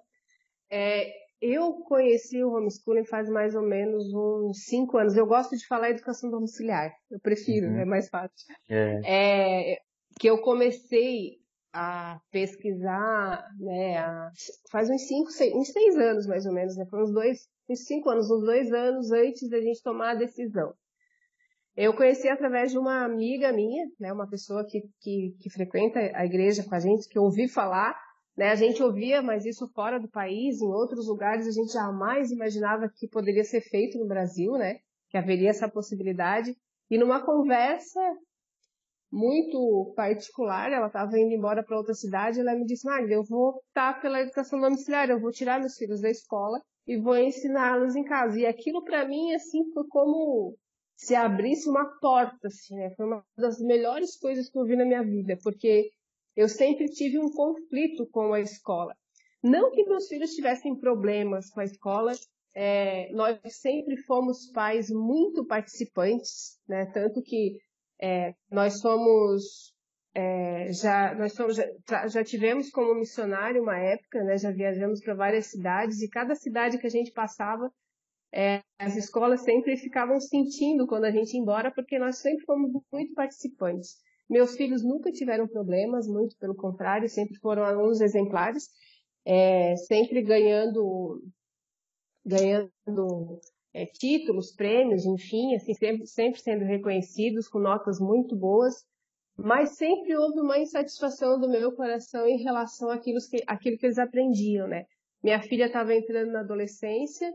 é, 0.71 1.11
eu 1.41 1.73
conheci 1.85 2.45
o 2.45 2.53
homeschooling 2.53 3.07
faz 3.07 3.31
mais 3.31 3.55
ou 3.55 3.63
menos 3.63 4.13
uns 4.13 4.65
cinco 4.65 4.99
anos. 4.99 5.17
Eu 5.17 5.27
gosto 5.27 5.57
de 5.57 5.67
falar 5.67 5.91
educação 5.91 6.31
domiciliar, 6.31 6.93
eu 7.11 7.19
prefiro, 7.19 7.69
uhum. 7.69 7.79
é 7.79 7.85
mais 7.87 8.11
fácil. 8.11 8.55
É. 8.69 9.73
é. 9.73 9.79
que 10.21 10.29
eu 10.29 10.39
comecei 10.43 11.39
a 11.73 12.21
pesquisar, 12.31 13.47
né, 13.59 13.99
a, 13.99 14.31
faz 14.71 14.91
uns 14.91 15.07
cinco, 15.07 15.31
seis, 15.31 15.55
uns 15.55 15.69
seis 15.69 15.97
anos 15.97 16.27
mais 16.27 16.45
ou 16.45 16.53
menos, 16.53 16.77
né, 16.77 16.85
foi 16.91 17.03
uns 17.03 17.13
dois, 17.13 17.49
uns 17.69 17.85
cinco 17.85 18.11
anos, 18.11 18.31
uns 18.31 18.45
dois 18.45 18.73
anos 18.73 19.13
antes 19.13 19.49
da 19.49 19.61
gente 19.61 19.83
tomar 19.83 20.11
a 20.11 20.15
decisão. 20.15 20.75
Eu 21.81 21.95
conheci 21.95 22.29
através 22.29 22.73
de 22.73 22.77
uma 22.77 23.05
amiga 23.05 23.53
minha, 23.53 23.87
né, 24.01 24.13
uma 24.13 24.29
pessoa 24.29 24.67
que, 24.67 24.83
que, 25.01 25.37
que 25.41 25.49
frequenta 25.49 26.01
a 26.13 26.27
igreja 26.27 26.65
com 26.65 26.75
a 26.75 26.81
gente, 26.81 27.09
que 27.09 27.17
ouvi 27.17 27.47
falar, 27.47 27.97
né, 28.37 28.51
a 28.51 28.57
gente 28.57 28.83
ouvia, 28.83 29.23
mas 29.23 29.47
isso 29.47 29.71
fora 29.73 30.01
do 30.01 30.09
país, 30.09 30.61
em 30.61 30.67
outros 30.67 31.07
lugares, 31.07 31.47
a 31.47 31.53
gente 31.53 31.73
jamais 31.73 32.33
imaginava 32.33 32.91
que 32.93 33.07
poderia 33.07 33.45
ser 33.45 33.61
feito 33.61 33.97
no 33.97 34.09
Brasil, 34.09 34.55
né, 34.55 34.81
que 35.09 35.17
haveria 35.17 35.51
essa 35.51 35.69
possibilidade. 35.69 36.57
E 36.91 36.99
numa 36.99 37.25
conversa 37.25 38.01
muito 39.09 39.93
particular, 39.95 40.73
ela 40.73 40.89
estava 40.89 41.17
indo 41.17 41.33
embora 41.33 41.63
para 41.63 41.79
outra 41.79 41.95
cidade, 41.95 42.41
ela 42.41 42.57
me 42.57 42.65
disse, 42.65 42.85
Magda, 42.89 43.15
eu 43.15 43.23
vou 43.23 43.51
optar 43.51 44.01
pela 44.03 44.21
educação 44.21 44.59
domiciliar, 44.59 45.09
eu 45.11 45.21
vou 45.21 45.31
tirar 45.31 45.61
meus 45.61 45.77
filhos 45.77 46.01
da 46.01 46.11
escola 46.11 46.61
e 46.89 47.01
vou 47.01 47.17
ensiná-los 47.17 47.95
em 47.95 48.03
casa. 48.03 48.37
E 48.37 48.47
aquilo 48.47 48.83
para 48.83 49.07
mim, 49.07 49.33
assim, 49.33 49.71
foi 49.73 49.87
como 49.89 50.59
se 50.99 51.15
abrisse 51.15 51.71
uma 51.71 51.87
porta, 52.01 52.49
assim, 52.49 52.75
né? 52.75 52.91
Foi 52.97 53.07
uma 53.07 53.25
das 53.37 53.61
melhores 53.61 54.19
coisas 54.19 54.51
que 54.51 54.59
eu 54.59 54.65
vi 54.65 54.75
na 54.75 54.85
minha 54.85 55.03
vida, 55.03 55.39
porque 55.45 55.91
eu 56.37 56.49
sempre 56.49 56.87
tive 56.87 57.19
um 57.19 57.31
conflito 57.31 58.05
com 58.11 58.33
a 58.33 58.41
escola. 58.41 58.95
Não 59.41 59.71
que 59.71 59.85
meus 59.85 60.09
filhos 60.09 60.35
tivessem 60.35 60.77
problemas 60.77 61.51
com 61.51 61.61
a 61.61 61.65
escola, 61.65 62.13
é, 62.53 63.13
nós 63.13 63.39
sempre 63.47 63.97
fomos 63.99 64.51
pais 64.51 64.91
muito 64.91 65.47
participantes, 65.47 66.59
né? 66.69 66.87
Tanto 66.87 67.23
que 67.23 67.57
é, 68.03 68.35
nós 68.51 68.81
somos 68.81 69.73
é, 70.13 70.73
já 70.73 71.15
nós 71.15 71.33
somos, 71.33 71.55
já, 71.55 72.09
já, 72.09 72.25
tivemos 72.25 72.71
como 72.71 72.99
missionário 72.99 73.63
uma 73.63 73.79
época, 73.79 74.25
né? 74.25 74.37
Já 74.37 74.51
viajamos 74.51 75.01
para 75.01 75.15
várias 75.15 75.47
cidades 75.47 76.03
e 76.03 76.09
cada 76.09 76.35
cidade 76.35 76.77
que 76.79 76.87
a 76.89 76.91
gente 76.91 77.13
passava 77.13 77.71
é, 78.33 78.63
as 78.79 78.97
escolas 78.97 79.43
sempre 79.43 79.77
ficavam 79.77 80.21
sentindo 80.21 80.87
quando 80.87 81.05
a 81.05 81.11
gente 81.11 81.35
ia 81.35 81.41
embora, 81.41 81.71
porque 81.71 81.99
nós 81.99 82.19
sempre 82.19 82.45
fomos 82.45 82.71
muito 82.93 83.15
participantes. 83.15 83.97
Meus 84.29 84.57
filhos 84.57 84.85
nunca 84.85 85.11
tiveram 85.11 85.49
problemas, 85.49 86.07
muito 86.07 86.37
pelo 86.37 86.55
contrário, 86.55 87.09
sempre 87.09 87.37
foram 87.39 87.65
alunos 87.65 88.01
exemplares, 88.01 88.69
é, 89.25 89.75
sempre 89.77 90.23
ganhando, 90.23 91.23
ganhando 92.25 93.41
é, 93.73 93.87
títulos, 93.87 94.53
prêmios, 94.53 95.07
enfim, 95.07 95.55
assim, 95.55 95.73
sempre, 95.73 96.07
sempre 96.07 96.41
sendo 96.41 96.65
reconhecidos 96.65 97.49
com 97.49 97.59
notas 97.59 97.99
muito 97.99 98.37
boas, 98.37 98.85
mas 99.35 99.77
sempre 99.77 100.15
houve 100.17 100.41
uma 100.41 100.59
insatisfação 100.59 101.41
do 101.41 101.49
meu 101.49 101.73
coração 101.73 102.27
em 102.27 102.43
relação 102.43 102.91
àquilo 102.91 103.19
que, 103.31 103.43
àquilo 103.47 103.79
que 103.79 103.87
eles 103.87 103.99
aprendiam, 103.99 104.67
né? 104.67 104.85
Minha 105.23 105.41
filha 105.41 105.67
estava 105.67 105.95
entrando 105.95 106.33
na 106.33 106.41
adolescência 106.41 107.33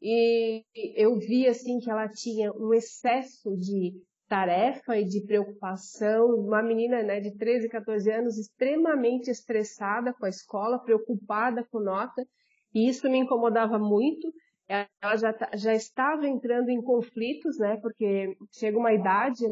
e 0.00 0.62
eu 0.94 1.18
vi 1.18 1.46
assim 1.46 1.78
que 1.78 1.90
ela 1.90 2.08
tinha 2.08 2.52
um 2.52 2.74
excesso 2.74 3.56
de 3.56 3.94
tarefa 4.28 4.98
e 4.98 5.04
de 5.04 5.24
preocupação, 5.24 6.26
uma 6.26 6.62
menina 6.62 7.02
né, 7.02 7.20
de 7.20 7.36
13, 7.36 7.68
14 7.68 8.10
anos 8.10 8.38
extremamente 8.38 9.30
estressada 9.30 10.12
com 10.12 10.26
a 10.26 10.28
escola, 10.28 10.78
preocupada 10.78 11.64
com 11.70 11.80
nota, 11.80 12.26
e 12.74 12.88
isso 12.88 13.08
me 13.08 13.18
incomodava 13.18 13.78
muito. 13.78 14.32
Ela 14.68 15.16
já, 15.16 15.34
já 15.54 15.74
estava 15.74 16.26
entrando 16.26 16.70
em 16.70 16.82
conflitos, 16.82 17.56
né, 17.58 17.78
porque 17.80 18.36
chega 18.52 18.78
uma 18.78 18.92
idade 18.92 19.44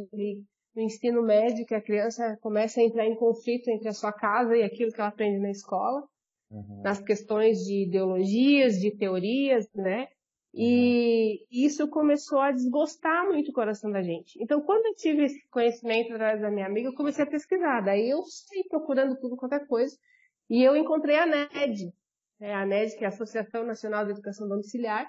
no 0.75 0.83
ensino 0.83 1.23
médio 1.23 1.65
que 1.65 1.75
a 1.75 1.81
criança 1.81 2.37
começa 2.41 2.81
a 2.81 2.85
entrar 2.85 3.07
em 3.07 3.15
conflito 3.15 3.69
entre 3.69 3.89
a 3.89 3.93
sua 3.93 4.13
casa 4.13 4.57
e 4.57 4.63
aquilo 4.65 4.91
que 4.91 5.01
ela 5.01 5.11
aprende 5.11 5.39
na 5.39 5.51
escola, 5.51 6.03
uhum. 6.51 6.83
nas 6.83 7.01
questões 7.01 7.59
de 7.59 7.87
ideologias, 7.87 8.81
de 8.81 8.91
teorias, 8.91 9.69
né, 9.73 10.09
e 10.57 11.45
isso 11.51 11.89
começou 11.89 12.39
a 12.39 12.53
desgostar 12.53 13.27
muito 13.27 13.51
o 13.51 13.55
coração 13.55 13.91
da 13.91 14.03
gente. 14.03 14.41
Então, 14.41 14.61
quando 14.61 14.87
eu 14.87 14.95
tive 14.95 15.25
esse 15.25 15.45
conhecimento 15.49 16.13
através 16.13 16.41
da 16.41 16.51
minha 16.51 16.67
amiga, 16.67 16.89
eu 16.89 16.95
comecei 16.95 17.25
a 17.25 17.27
pesquisar. 17.29 17.81
Daí 17.81 18.09
eu 18.09 18.23
saí 18.23 18.63
procurando 18.69 19.19
tudo, 19.19 19.37
qualquer 19.37 19.67
coisa. 19.67 19.97
E 20.49 20.63
eu 20.63 20.77
encontrei 20.77 21.19
a 21.19 21.27
NED. 21.27 21.93
É 22.41 22.55
a 22.55 22.65
NED, 22.65 22.97
que 22.97 23.05
é 23.05 23.07
a 23.07 23.11
Associação 23.11 23.65
Nacional 23.65 24.05
de 24.05 24.13
Educação 24.13 24.49
Domiciliar. 24.49 25.09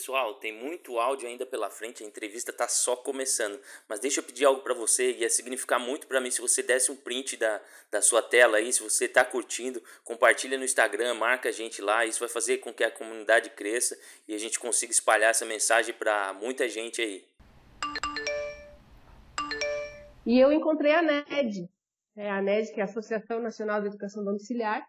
Pessoal, 0.00 0.32
tem 0.36 0.50
muito 0.50 0.98
áudio 0.98 1.28
ainda 1.28 1.44
pela 1.44 1.68
frente, 1.68 2.02
a 2.02 2.06
entrevista 2.06 2.50
está 2.50 2.66
só 2.66 2.96
começando. 2.96 3.60
Mas 3.86 4.00
deixa 4.00 4.20
eu 4.20 4.24
pedir 4.24 4.46
algo 4.46 4.62
para 4.62 4.72
você, 4.72 5.12
ia 5.12 5.28
significar 5.28 5.78
muito 5.78 6.06
para 6.06 6.22
mim 6.22 6.30
se 6.30 6.40
você 6.40 6.62
desse 6.62 6.90
um 6.90 6.96
print 6.96 7.36
da, 7.36 7.60
da 7.90 8.00
sua 8.00 8.22
tela 8.22 8.56
aí, 8.56 8.72
se 8.72 8.82
você 8.82 9.04
está 9.04 9.22
curtindo, 9.26 9.82
compartilha 10.02 10.56
no 10.56 10.64
Instagram, 10.64 11.12
marca 11.12 11.50
a 11.50 11.52
gente 11.52 11.82
lá, 11.82 12.06
isso 12.06 12.18
vai 12.18 12.30
fazer 12.30 12.56
com 12.60 12.72
que 12.72 12.82
a 12.82 12.90
comunidade 12.90 13.50
cresça 13.50 13.94
e 14.26 14.32
a 14.32 14.38
gente 14.38 14.58
consiga 14.58 14.90
espalhar 14.90 15.32
essa 15.32 15.44
mensagem 15.44 15.94
para 15.94 16.32
muita 16.32 16.66
gente 16.66 17.02
aí. 17.02 17.22
E 20.24 20.40
eu 20.40 20.50
encontrei 20.50 20.94
a 20.94 21.02
NED, 21.02 21.68
é 22.16 22.30
a 22.30 22.40
NED, 22.40 22.72
que 22.72 22.80
é 22.80 22.84
a 22.84 22.86
Associação 22.86 23.38
Nacional 23.38 23.82
de 23.82 23.88
Educação 23.88 24.24
Domiciliar. 24.24 24.82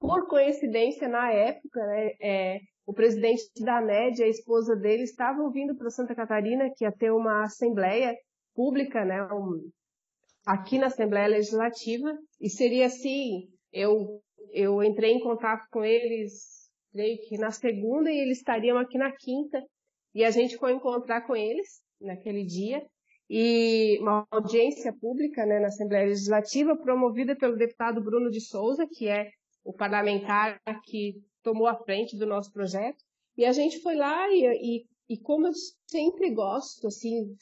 Por 0.00 0.26
coincidência, 0.26 1.06
na 1.06 1.30
época, 1.30 1.78
né, 1.86 2.10
é, 2.20 2.58
o 2.86 2.92
presidente 2.92 3.42
da 3.60 3.80
NED 3.80 4.20
e 4.20 4.24
a 4.24 4.28
esposa 4.28 4.74
dele 4.74 5.04
estavam 5.04 5.50
vindo 5.50 5.76
para 5.76 5.90
Santa 5.90 6.14
Catarina, 6.14 6.70
que 6.76 6.84
ia 6.84 6.92
ter 6.92 7.12
uma 7.12 7.44
assembleia 7.44 8.14
pública, 8.54 9.04
né, 9.04 9.22
um, 9.32 9.70
aqui 10.46 10.78
na 10.78 10.86
Assembleia 10.86 11.28
Legislativa, 11.28 12.12
e 12.40 12.50
seria 12.50 12.86
assim, 12.86 13.48
eu, 13.72 14.20
eu 14.52 14.82
entrei 14.82 15.12
em 15.12 15.20
contato 15.20 15.66
com 15.70 15.84
eles, 15.84 16.68
creio 16.92 17.18
que 17.28 17.38
na 17.38 17.50
segunda, 17.50 18.10
e 18.10 18.18
eles 18.18 18.38
estariam 18.38 18.76
aqui 18.78 18.98
na 18.98 19.12
quinta, 19.12 19.62
e 20.14 20.24
a 20.24 20.30
gente 20.30 20.56
foi 20.56 20.72
encontrar 20.72 21.22
com 21.22 21.36
eles 21.36 21.80
naquele 22.00 22.44
dia, 22.44 22.84
e 23.30 23.98
uma 24.00 24.26
audiência 24.30 24.92
pública 25.00 25.46
né, 25.46 25.60
na 25.60 25.68
Assembleia 25.68 26.08
Legislativa, 26.08 26.76
promovida 26.76 27.34
pelo 27.36 27.56
deputado 27.56 28.02
Bruno 28.02 28.28
de 28.28 28.40
Souza, 28.40 28.86
que 28.90 29.08
é 29.08 29.30
o 29.64 29.72
parlamentar 29.72 30.60
que 30.84 31.14
tomou 31.42 31.66
a 31.66 31.76
frente 31.76 32.16
do 32.16 32.26
nosso 32.26 32.52
projeto. 32.52 33.02
E 33.36 33.44
a 33.44 33.52
gente 33.52 33.80
foi 33.80 33.94
lá 33.94 34.28
e, 34.30 34.44
e, 34.44 35.14
e 35.14 35.18
como 35.18 35.46
eu 35.46 35.52
sempre 35.88 36.30
gosto, 36.30 36.86
assim, 36.86 37.34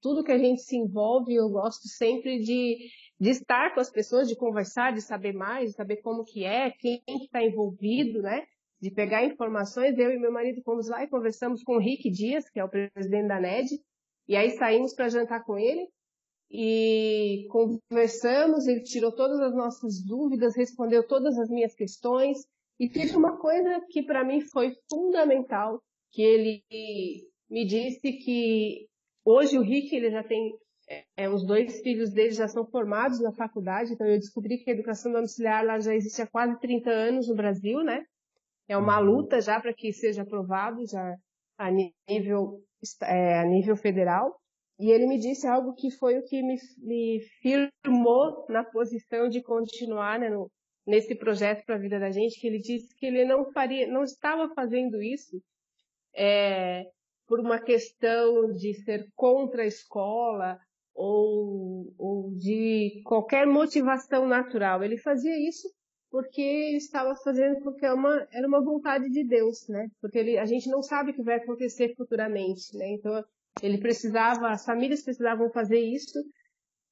tudo 0.00 0.24
que 0.24 0.32
a 0.32 0.38
gente 0.38 0.62
se 0.62 0.76
envolve, 0.76 1.34
eu 1.34 1.48
gosto 1.48 1.88
sempre 1.88 2.40
de, 2.40 2.88
de 3.20 3.30
estar 3.30 3.74
com 3.74 3.80
as 3.80 3.90
pessoas, 3.90 4.28
de 4.28 4.36
conversar, 4.36 4.92
de 4.92 5.00
saber 5.00 5.32
mais, 5.32 5.70
de 5.70 5.76
saber 5.76 5.98
como 5.98 6.24
que 6.24 6.44
é, 6.44 6.70
quem 6.70 7.02
está 7.06 7.42
envolvido, 7.42 8.20
né? 8.20 8.44
De 8.80 8.90
pegar 8.90 9.24
informações. 9.24 9.98
Eu 9.98 10.10
e 10.10 10.18
meu 10.18 10.32
marido 10.32 10.62
fomos 10.62 10.88
lá 10.88 11.02
e 11.02 11.08
conversamos 11.08 11.62
com 11.62 11.76
o 11.76 11.80
Rick 11.80 12.10
Dias, 12.10 12.48
que 12.48 12.60
é 12.60 12.64
o 12.64 12.68
presidente 12.68 13.28
da 13.28 13.40
NED, 13.40 13.68
e 14.28 14.36
aí 14.36 14.50
saímos 14.50 14.94
para 14.94 15.08
jantar 15.08 15.44
com 15.44 15.58
ele 15.58 15.88
e 16.50 17.46
conversamos, 17.50 18.66
ele 18.66 18.82
tirou 18.82 19.12
todas 19.12 19.38
as 19.40 19.54
nossas 19.54 20.02
dúvidas, 20.02 20.56
respondeu 20.56 21.06
todas 21.06 21.38
as 21.38 21.48
minhas 21.50 21.74
questões, 21.74 22.38
e 22.78 22.88
teve 22.88 23.16
uma 23.16 23.36
coisa 23.38 23.80
que 23.90 24.02
para 24.02 24.24
mim 24.24 24.40
foi 24.40 24.72
fundamental, 24.88 25.82
que 26.12 26.22
ele 26.22 26.62
me 27.50 27.66
disse 27.66 28.12
que 28.12 28.86
hoje 29.24 29.58
o 29.58 29.62
Rick 29.62 29.94
ele 29.94 30.10
já 30.10 30.22
tem 30.22 30.52
é, 30.88 31.04
é, 31.16 31.28
os 31.28 31.44
dois 31.44 31.80
filhos 31.80 32.10
dele 32.10 32.30
já 32.30 32.48
são 32.48 32.64
formados 32.66 33.20
na 33.20 33.32
faculdade, 33.32 33.92
então 33.92 34.06
eu 34.06 34.18
descobri 34.18 34.58
que 34.58 34.70
a 34.70 34.72
educação 34.74 35.12
domiciliar 35.12 35.64
lá 35.64 35.78
já 35.78 35.94
existe 35.94 36.22
há 36.22 36.26
quase 36.26 36.58
30 36.60 36.90
anos 36.90 37.28
no 37.28 37.34
Brasil, 37.34 37.82
né? 37.82 38.04
É 38.66 38.76
uma 38.76 38.98
uhum. 38.98 39.06
luta 39.06 39.40
já 39.40 39.60
para 39.60 39.74
que 39.74 39.92
seja 39.92 40.22
aprovado 40.22 40.86
já 40.86 41.16
a 41.58 41.70
nível 41.70 42.62
é, 43.02 43.40
a 43.40 43.44
nível 43.44 43.76
federal. 43.76 44.38
E 44.78 44.90
ele 44.90 45.06
me 45.06 45.18
disse 45.18 45.46
algo 45.46 45.74
que 45.74 45.90
foi 45.90 46.18
o 46.18 46.24
que 46.24 46.40
me, 46.40 46.56
me 46.78 47.20
firmou 47.42 48.46
na 48.48 48.62
posição 48.62 49.28
de 49.28 49.42
continuar 49.42 50.20
né, 50.20 50.30
no, 50.30 50.48
nesse 50.88 51.14
projeto 51.14 51.66
para 51.66 51.74
a 51.74 51.78
vida 51.78 52.00
da 52.00 52.10
gente, 52.10 52.40
que 52.40 52.46
ele 52.46 52.58
disse 52.58 52.96
que 52.96 53.04
ele 53.04 53.22
não 53.26 53.52
faria, 53.52 53.86
não 53.86 54.02
estava 54.02 54.48
fazendo 54.54 55.02
isso 55.02 55.38
é, 56.16 56.86
por 57.26 57.38
uma 57.40 57.60
questão 57.60 58.50
de 58.54 58.72
ser 58.84 59.06
contra 59.14 59.62
a 59.62 59.66
escola 59.66 60.58
ou, 60.94 61.92
ou 61.98 62.34
de 62.34 63.02
qualquer 63.04 63.46
motivação 63.46 64.26
natural. 64.26 64.82
Ele 64.82 64.96
fazia 64.96 65.38
isso 65.46 65.68
porque 66.10 66.74
estava 66.78 67.14
fazendo 67.16 67.60
porque 67.62 67.84
é 67.84 67.92
uma, 67.92 68.26
era 68.32 68.48
uma 68.48 68.64
vontade 68.64 69.10
de 69.10 69.22
Deus, 69.24 69.68
né? 69.68 69.90
Porque 70.00 70.18
ele, 70.18 70.38
a 70.38 70.46
gente 70.46 70.70
não 70.70 70.82
sabe 70.82 71.10
o 71.10 71.14
que 71.14 71.22
vai 71.22 71.36
acontecer 71.36 71.94
futuramente, 71.96 72.74
né? 72.74 72.92
Então 72.92 73.22
ele 73.62 73.76
precisava, 73.76 74.48
as 74.48 74.64
famílias 74.64 75.02
precisavam 75.02 75.50
fazer 75.50 75.80
isso 75.80 76.18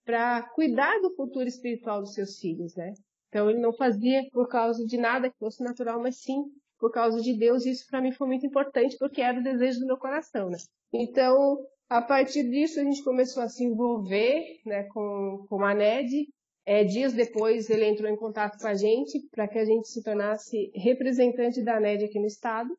para 0.04 0.42
cuidar 0.50 1.00
do 1.00 1.14
futuro 1.16 1.48
espiritual 1.48 2.02
dos 2.02 2.12
seus 2.12 2.38
filhos, 2.38 2.76
né? 2.76 2.92
Então 3.37 3.51
ele 3.51 3.61
não 3.61 3.75
fazia 3.75 4.27
por 4.33 4.49
causa 4.49 4.83
de 4.87 4.96
nada 4.96 5.29
que 5.29 5.37
fosse 5.38 5.62
natural, 5.62 6.01
mas 6.01 6.22
sim 6.22 6.42
por 6.79 6.90
causa 6.90 7.20
de 7.20 7.35
Deus. 7.35 7.66
E 7.66 7.70
isso 7.70 7.87
para 7.87 8.01
mim 8.01 8.11
foi 8.11 8.27
muito 8.27 8.46
importante 8.46 8.96
porque 8.99 9.20
era 9.20 9.38
o 9.38 9.42
desejo 9.42 9.81
do 9.81 9.87
meu 9.87 9.99
coração, 9.99 10.49
né? 10.49 10.57
Então, 10.90 11.59
a 11.87 12.01
partir 12.01 12.49
disso 12.49 12.81
a 12.81 12.83
gente 12.83 13.05
começou 13.05 13.42
a 13.42 13.49
se 13.51 13.62
envolver, 13.62 14.42
né, 14.64 14.85
com, 14.85 15.44
com 15.51 15.62
a 15.62 15.75
NED. 15.75 16.29
É, 16.64 16.83
dias 16.83 17.12
depois 17.12 17.68
ele 17.68 17.85
entrou 17.85 18.11
em 18.11 18.16
contato 18.16 18.59
com 18.59 18.68
a 18.68 18.75
gente 18.75 19.20
para 19.31 19.46
que 19.46 19.59
a 19.59 19.66
gente 19.66 19.87
se 19.87 20.03
tornasse 20.03 20.72
representante 20.75 21.62
da 21.62 21.79
NED 21.79 22.07
aqui 22.07 22.18
no 22.18 22.27
estado. 22.27 22.75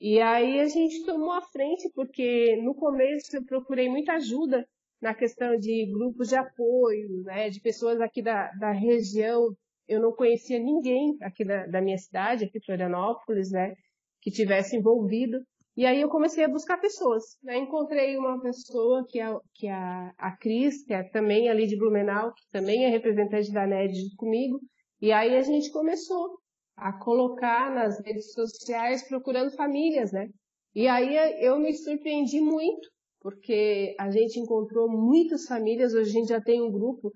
E 0.00 0.20
aí 0.20 0.58
a 0.58 0.66
gente 0.66 1.06
tomou 1.06 1.30
a 1.30 1.42
frente 1.42 1.88
porque 1.94 2.56
no 2.56 2.74
começo 2.74 3.36
eu 3.36 3.44
procurei 3.44 3.88
muita 3.88 4.14
ajuda 4.14 4.66
na 5.00 5.14
questão 5.14 5.56
de 5.56 5.86
grupos 5.92 6.28
de 6.28 6.34
apoio, 6.34 7.22
né, 7.22 7.50
de 7.50 7.60
pessoas 7.60 8.00
aqui 8.00 8.20
da, 8.20 8.50
da 8.58 8.72
região 8.72 9.56
eu 9.92 10.00
não 10.00 10.12
conhecia 10.12 10.58
ninguém 10.58 11.16
aqui 11.20 11.44
da, 11.44 11.66
da 11.66 11.80
minha 11.80 11.98
cidade, 11.98 12.44
aqui 12.44 12.58
Florianópolis, 12.64 13.50
né, 13.50 13.74
que 14.20 14.30
tivesse 14.30 14.76
envolvido. 14.76 15.38
E 15.76 15.86
aí 15.86 16.00
eu 16.00 16.08
comecei 16.08 16.44
a 16.44 16.48
buscar 16.48 16.78
pessoas. 16.78 17.22
Né? 17.42 17.58
Encontrei 17.58 18.16
uma 18.16 18.40
pessoa 18.40 19.06
que 19.08 19.18
é, 19.18 19.26
que 19.54 19.66
é 19.66 19.72
a, 19.72 20.36
Cris, 20.38 20.84
que 20.84 20.92
é 20.92 21.02
também 21.02 21.48
ali 21.48 21.66
de 21.66 21.78
Blumenau, 21.78 22.32
que 22.34 22.42
também 22.50 22.84
é 22.84 22.88
representante 22.88 23.50
da 23.52 23.66
NED 23.66 24.14
comigo. 24.16 24.60
E 25.00 25.12
aí 25.12 25.34
a 25.34 25.42
gente 25.42 25.70
começou 25.70 26.38
a 26.76 26.92
colocar 26.92 27.74
nas 27.74 27.98
redes 28.04 28.32
sociais 28.32 29.06
procurando 29.08 29.54
famílias, 29.56 30.12
né? 30.12 30.28
E 30.74 30.88
aí 30.88 31.16
eu 31.44 31.58
me 31.58 31.72
surpreendi 31.74 32.40
muito, 32.40 32.88
porque 33.20 33.94
a 33.98 34.10
gente 34.10 34.38
encontrou 34.38 34.88
muitas 34.90 35.46
famílias. 35.46 35.94
Hoje 35.94 36.10
a 36.10 36.12
gente 36.12 36.28
já 36.28 36.40
tem 36.40 36.62
um 36.62 36.70
grupo 36.70 37.12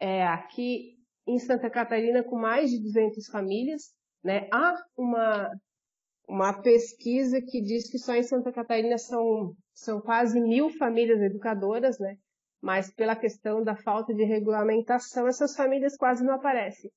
é, 0.00 0.24
aqui 0.26 0.99
em 1.26 1.38
Santa 1.38 1.70
Catarina 1.70 2.22
com 2.22 2.36
mais 2.36 2.70
de 2.70 2.82
200 2.82 3.26
famílias. 3.26 3.92
Né? 4.22 4.48
Há 4.52 4.74
uma, 4.96 5.50
uma 6.28 6.62
pesquisa 6.62 7.40
que 7.40 7.60
diz 7.60 7.90
que 7.90 7.98
só 7.98 8.14
em 8.14 8.22
Santa 8.22 8.52
Catarina 8.52 8.98
são, 8.98 9.54
são 9.74 10.00
quase 10.00 10.40
mil 10.40 10.70
famílias 10.70 11.20
educadoras, 11.20 11.98
né? 11.98 12.16
mas 12.60 12.92
pela 12.92 13.16
questão 13.16 13.62
da 13.62 13.74
falta 13.74 14.14
de 14.14 14.24
regulamentação, 14.24 15.26
essas 15.26 15.56
famílias 15.56 15.96
quase 15.96 16.24
não 16.24 16.34
aparecem. 16.34 16.90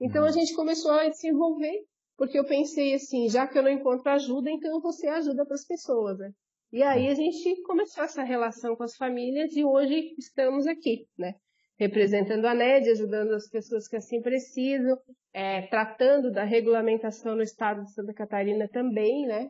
Então 0.00 0.22
a 0.22 0.26
uhum. 0.28 0.32
gente 0.32 0.54
começou 0.54 0.92
a 0.92 1.12
se 1.12 1.28
envolver, 1.28 1.84
porque 2.16 2.38
eu 2.38 2.44
pensei 2.44 2.94
assim, 2.94 3.28
já 3.28 3.46
que 3.46 3.58
eu 3.58 3.62
não 3.62 3.70
encontro 3.70 4.10
ajuda, 4.10 4.50
então 4.50 4.80
ser 4.92 5.08
ajuda 5.08 5.44
para 5.44 5.54
as 5.54 5.66
pessoas. 5.66 6.18
Né? 6.18 6.32
E 6.72 6.82
aí 6.82 7.08
a 7.08 7.14
gente 7.14 7.60
começou 7.62 8.04
essa 8.04 8.22
relação 8.22 8.74
com 8.74 8.82
as 8.82 8.96
famílias 8.96 9.54
e 9.54 9.64
hoje 9.64 10.14
estamos 10.18 10.66
aqui, 10.66 11.06
né? 11.18 11.34
Representando 11.80 12.44
a 12.44 12.54
NED, 12.54 12.90
ajudando 12.90 13.32
as 13.32 13.48
pessoas 13.48 13.88
que 13.88 13.96
assim 13.96 14.20
precisam. 14.20 14.98
é, 15.32 15.62
tratando 15.62 16.30
da 16.30 16.44
regulamentação 16.44 17.34
no 17.34 17.42
estado 17.42 17.84
de 17.84 17.92
Santa 17.92 18.12
Catarina 18.12 18.68
também, 18.68 19.26
né? 19.26 19.48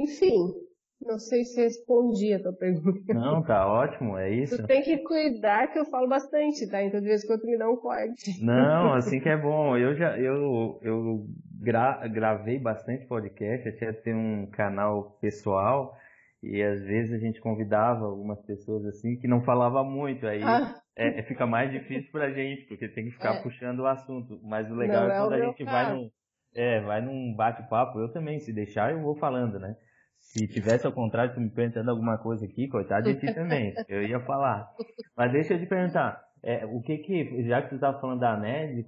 Enfim, 0.00 0.54
não 1.00 1.18
sei 1.18 1.44
se 1.44 1.60
respondi 1.60 2.32
a 2.32 2.40
tua 2.40 2.52
pergunta. 2.52 3.12
Não, 3.12 3.42
tá 3.42 3.66
ótimo, 3.66 4.16
é 4.16 4.30
isso. 4.30 4.56
Tu 4.56 4.66
tem 4.66 4.80
que 4.82 4.98
cuidar 4.98 5.72
que 5.72 5.78
eu 5.78 5.84
falo 5.84 6.08
bastante, 6.08 6.68
tá? 6.68 6.82
Então 6.82 7.00
de 7.00 7.06
vez 7.06 7.24
em 7.24 7.26
quando 7.26 7.44
me 7.44 7.58
dá 7.58 7.68
um 7.68 7.76
corte. 7.76 8.42
Não, 8.42 8.94
assim 8.94 9.20
que 9.20 9.28
é 9.28 9.36
bom. 9.36 9.76
Eu 9.76 9.94
já 9.94 10.16
eu, 10.18 10.78
eu 10.82 11.26
gra, 11.60 12.06
gravei 12.08 12.58
bastante 12.58 13.06
podcast, 13.06 13.68
até 13.68 13.92
ter 13.92 14.14
um 14.14 14.46
canal 14.46 15.18
pessoal 15.20 15.96
e 16.42 16.60
às 16.60 16.82
vezes 16.82 17.12
a 17.12 17.18
gente 17.18 17.40
convidava 17.40 18.04
algumas 18.04 18.40
pessoas 18.42 18.84
assim 18.86 19.16
que 19.16 19.28
não 19.28 19.42
falava 19.42 19.84
muito, 19.84 20.26
aí 20.26 20.42
ah. 20.42 20.74
é, 20.96 21.20
é, 21.20 21.22
fica 21.22 21.46
mais 21.46 21.70
difícil 21.70 22.10
pra 22.10 22.32
gente, 22.32 22.64
porque 22.66 22.88
tem 22.88 23.04
que 23.04 23.12
ficar 23.12 23.36
é. 23.36 23.42
puxando 23.42 23.80
o 23.80 23.86
assunto. 23.86 24.40
Mas 24.42 24.68
o 24.70 24.74
legal 24.74 25.06
não 25.06 25.12
é, 25.12 25.16
é 25.16 25.20
quando 25.20 25.32
a 25.34 25.46
gente 25.46 25.64
caso. 25.64 25.70
vai 25.70 25.94
num, 25.94 26.10
é, 26.54 26.80
vai 26.80 27.00
num 27.00 27.34
bate-papo, 27.34 28.00
eu 28.00 28.08
também, 28.12 28.40
se 28.40 28.52
deixar 28.52 28.90
eu 28.90 29.00
vou 29.00 29.14
falando, 29.14 29.60
né? 29.60 29.76
Se 30.18 30.46
tivesse 30.48 30.86
ao 30.86 30.92
contrário, 30.92 31.34
tu 31.34 31.40
me 31.40 31.50
perguntando 31.50 31.90
alguma 31.90 32.18
coisa 32.18 32.44
aqui, 32.44 32.68
coitado 32.68 33.12
de 33.12 33.20
ti 33.20 33.34
também, 33.34 33.74
eu 33.88 34.02
ia 34.02 34.20
falar. 34.20 34.68
Mas 35.16 35.32
deixa 35.32 35.54
eu 35.54 35.58
te 35.58 35.66
perguntar, 35.66 36.22
é, 36.42 36.66
o 36.66 36.80
que 36.80 36.98
que, 36.98 37.44
já 37.44 37.62
que 37.62 37.68
tu 37.68 37.74
estava 37.76 38.00
falando 38.00 38.20
da 38.20 38.36
NED, 38.36 38.84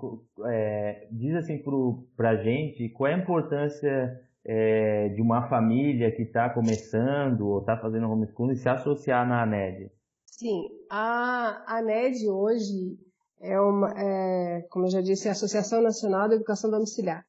é, 0.47 1.09
diz 1.11 1.35
assim 1.37 1.59
pro, 1.63 2.05
pra 2.17 2.37
gente, 2.37 2.89
qual 2.89 3.11
é 3.11 3.15
a 3.15 3.19
importância 3.19 4.21
é, 4.45 5.09
de 5.09 5.23
uma 5.23 5.49
família 5.49 6.11
que 6.11 6.23
está 6.23 6.51
começando 6.51 7.49
ou 7.49 7.61
está 7.61 7.77
fazendo 7.77 8.11
homeschooling 8.11 8.57
se 8.57 8.69
associar 8.69 9.27
na 9.27 9.43
ANED? 9.43 9.91
Sim, 10.27 10.69
a 10.91 11.65
ANED 11.79 12.29
hoje 12.29 12.99
é 13.41 13.59
uma, 13.61 13.91
é, 13.97 14.63
como 14.71 14.87
eu 14.87 14.91
já 14.91 15.01
disse, 15.01 15.27
é 15.27 15.31
a 15.31 15.33
Associação 15.33 15.81
Nacional 15.83 16.29
da 16.29 16.35
Educação 16.35 16.71
Domiciliar. 16.71 17.25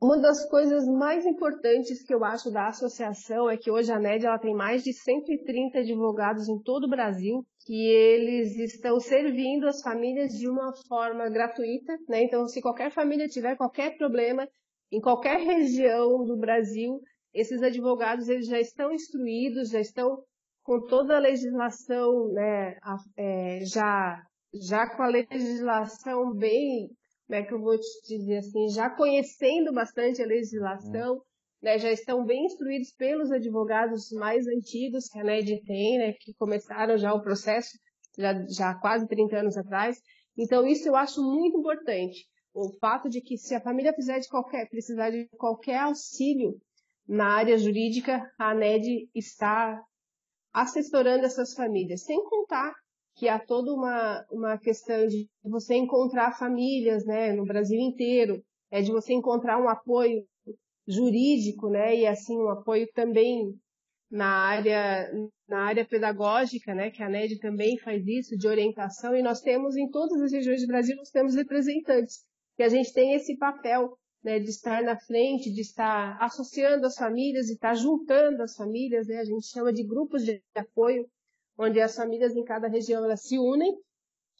Uma 0.00 0.16
das 0.16 0.48
coisas 0.48 0.86
mais 0.86 1.26
importantes 1.26 2.04
que 2.04 2.14
eu 2.14 2.24
acho 2.24 2.52
da 2.52 2.68
associação 2.68 3.50
é 3.50 3.56
que 3.56 3.68
hoje 3.68 3.90
a 3.90 3.98
NED 3.98 4.26
ela 4.26 4.38
tem 4.38 4.54
mais 4.54 4.84
de 4.84 4.92
130 4.92 5.80
advogados 5.80 6.48
em 6.48 6.56
todo 6.62 6.84
o 6.84 6.88
Brasil 6.88 7.44
que 7.66 7.90
eles 7.90 8.56
estão 8.58 9.00
servindo 9.00 9.66
as 9.66 9.82
famílias 9.82 10.30
de 10.38 10.48
uma 10.48 10.72
forma 10.88 11.28
gratuita, 11.28 11.98
né? 12.08 12.22
Então, 12.22 12.46
se 12.46 12.62
qualquer 12.62 12.92
família 12.92 13.26
tiver 13.26 13.56
qualquer 13.56 13.98
problema 13.98 14.48
em 14.90 15.00
qualquer 15.00 15.38
região 15.40 16.24
do 16.24 16.36
Brasil, 16.36 17.00
esses 17.32 17.62
advogados 17.62 18.28
eles 18.28 18.46
já 18.46 18.60
estão 18.60 18.92
instruídos, 18.92 19.70
já 19.70 19.80
estão 19.80 20.22
com 20.62 20.84
toda 20.86 21.16
a 21.16 21.20
legislação, 21.20 22.32
né? 22.32 22.76
É, 23.16 23.60
já 23.64 24.22
já 24.54 24.88
com 24.96 25.02
a 25.02 25.08
legislação 25.08 26.32
bem 26.34 26.88
como 27.28 27.38
é 27.38 27.42
que 27.42 27.52
eu 27.52 27.60
vou 27.60 27.78
te 27.78 28.16
dizer 28.16 28.38
assim, 28.38 28.70
já 28.70 28.88
conhecendo 28.88 29.70
bastante 29.70 30.22
a 30.22 30.26
legislação, 30.26 31.16
hum. 31.16 31.20
né, 31.60 31.78
já 31.78 31.92
estão 31.92 32.24
bem 32.24 32.46
instruídos 32.46 32.90
pelos 32.92 33.30
advogados 33.30 34.10
mais 34.12 34.46
antigos 34.46 35.08
que 35.08 35.18
a 35.18 35.24
NED 35.24 35.62
tem, 35.66 35.98
né, 35.98 36.14
que 36.18 36.32
começaram 36.38 36.96
já 36.96 37.12
o 37.12 37.20
processo 37.20 37.76
já, 38.18 38.32
já 38.48 38.70
há 38.70 38.80
quase 38.80 39.06
30 39.06 39.40
anos 39.40 39.58
atrás. 39.58 40.00
Então, 40.36 40.66
isso 40.66 40.88
eu 40.88 40.96
acho 40.96 41.22
muito 41.22 41.58
importante. 41.58 42.26
O 42.54 42.72
fato 42.80 43.08
de 43.08 43.20
que 43.20 43.36
se 43.36 43.54
a 43.54 43.60
família 43.60 43.92
precisar 43.92 44.18
de 44.18 44.28
qualquer, 44.28 44.68
precisar 44.68 45.10
de 45.10 45.28
qualquer 45.36 45.78
auxílio 45.80 46.60
na 47.06 47.36
área 47.36 47.56
jurídica, 47.56 48.20
a 48.38 48.54
NED 48.54 49.08
está 49.14 49.80
assessorando 50.52 51.24
essas 51.24 51.54
famílias, 51.54 52.04
sem 52.04 52.22
contar 52.24 52.72
que 53.16 53.28
há 53.28 53.38
toda 53.38 53.72
uma, 53.72 54.24
uma 54.30 54.58
questão 54.58 55.06
de 55.06 55.28
você 55.42 55.74
encontrar 55.74 56.38
famílias 56.38 57.04
né, 57.04 57.32
no 57.32 57.44
Brasil 57.44 57.78
inteiro, 57.78 58.42
é 58.70 58.80
de 58.80 58.92
você 58.92 59.12
encontrar 59.12 59.60
um 59.60 59.68
apoio 59.68 60.24
jurídico, 60.86 61.68
né, 61.68 61.96
e 61.96 62.06
assim 62.06 62.36
um 62.38 62.48
apoio 62.48 62.88
também 62.94 63.54
na 64.10 64.26
área 64.26 65.10
na 65.46 65.64
área 65.64 65.84
pedagógica, 65.84 66.74
né, 66.74 66.90
que 66.90 67.02
a 67.02 67.08
NED 67.08 67.38
também 67.40 67.78
faz 67.78 68.06
isso 68.06 68.36
de 68.36 68.46
orientação 68.48 69.14
e 69.14 69.22
nós 69.22 69.40
temos 69.40 69.76
em 69.76 69.88
todas 69.90 70.20
as 70.20 70.32
regiões 70.32 70.62
do 70.62 70.66
Brasil 70.66 70.96
nós 70.96 71.10
temos 71.10 71.34
representantes 71.34 72.24
que 72.58 72.64
a 72.64 72.68
gente 72.68 72.92
tem 72.92 73.14
esse 73.14 73.36
papel 73.36 73.96
né, 74.20 74.40
de 74.40 74.50
estar 74.50 74.82
na 74.82 74.98
frente, 74.98 75.48
de 75.48 75.60
estar 75.60 76.20
associando 76.20 76.88
as 76.88 76.96
famílias, 76.96 77.46
de 77.46 77.52
estar 77.52 77.72
juntando 77.72 78.42
as 78.42 78.56
famílias, 78.56 79.06
né, 79.06 79.18
a 79.18 79.24
gente 79.24 79.46
chama 79.46 79.72
de 79.72 79.84
grupos 79.84 80.24
de 80.24 80.42
apoio 80.56 81.08
onde 81.56 81.80
as 81.80 81.94
famílias 81.94 82.34
em 82.34 82.42
cada 82.42 82.66
região 82.66 83.04
elas 83.04 83.22
se 83.22 83.38
unem, 83.38 83.78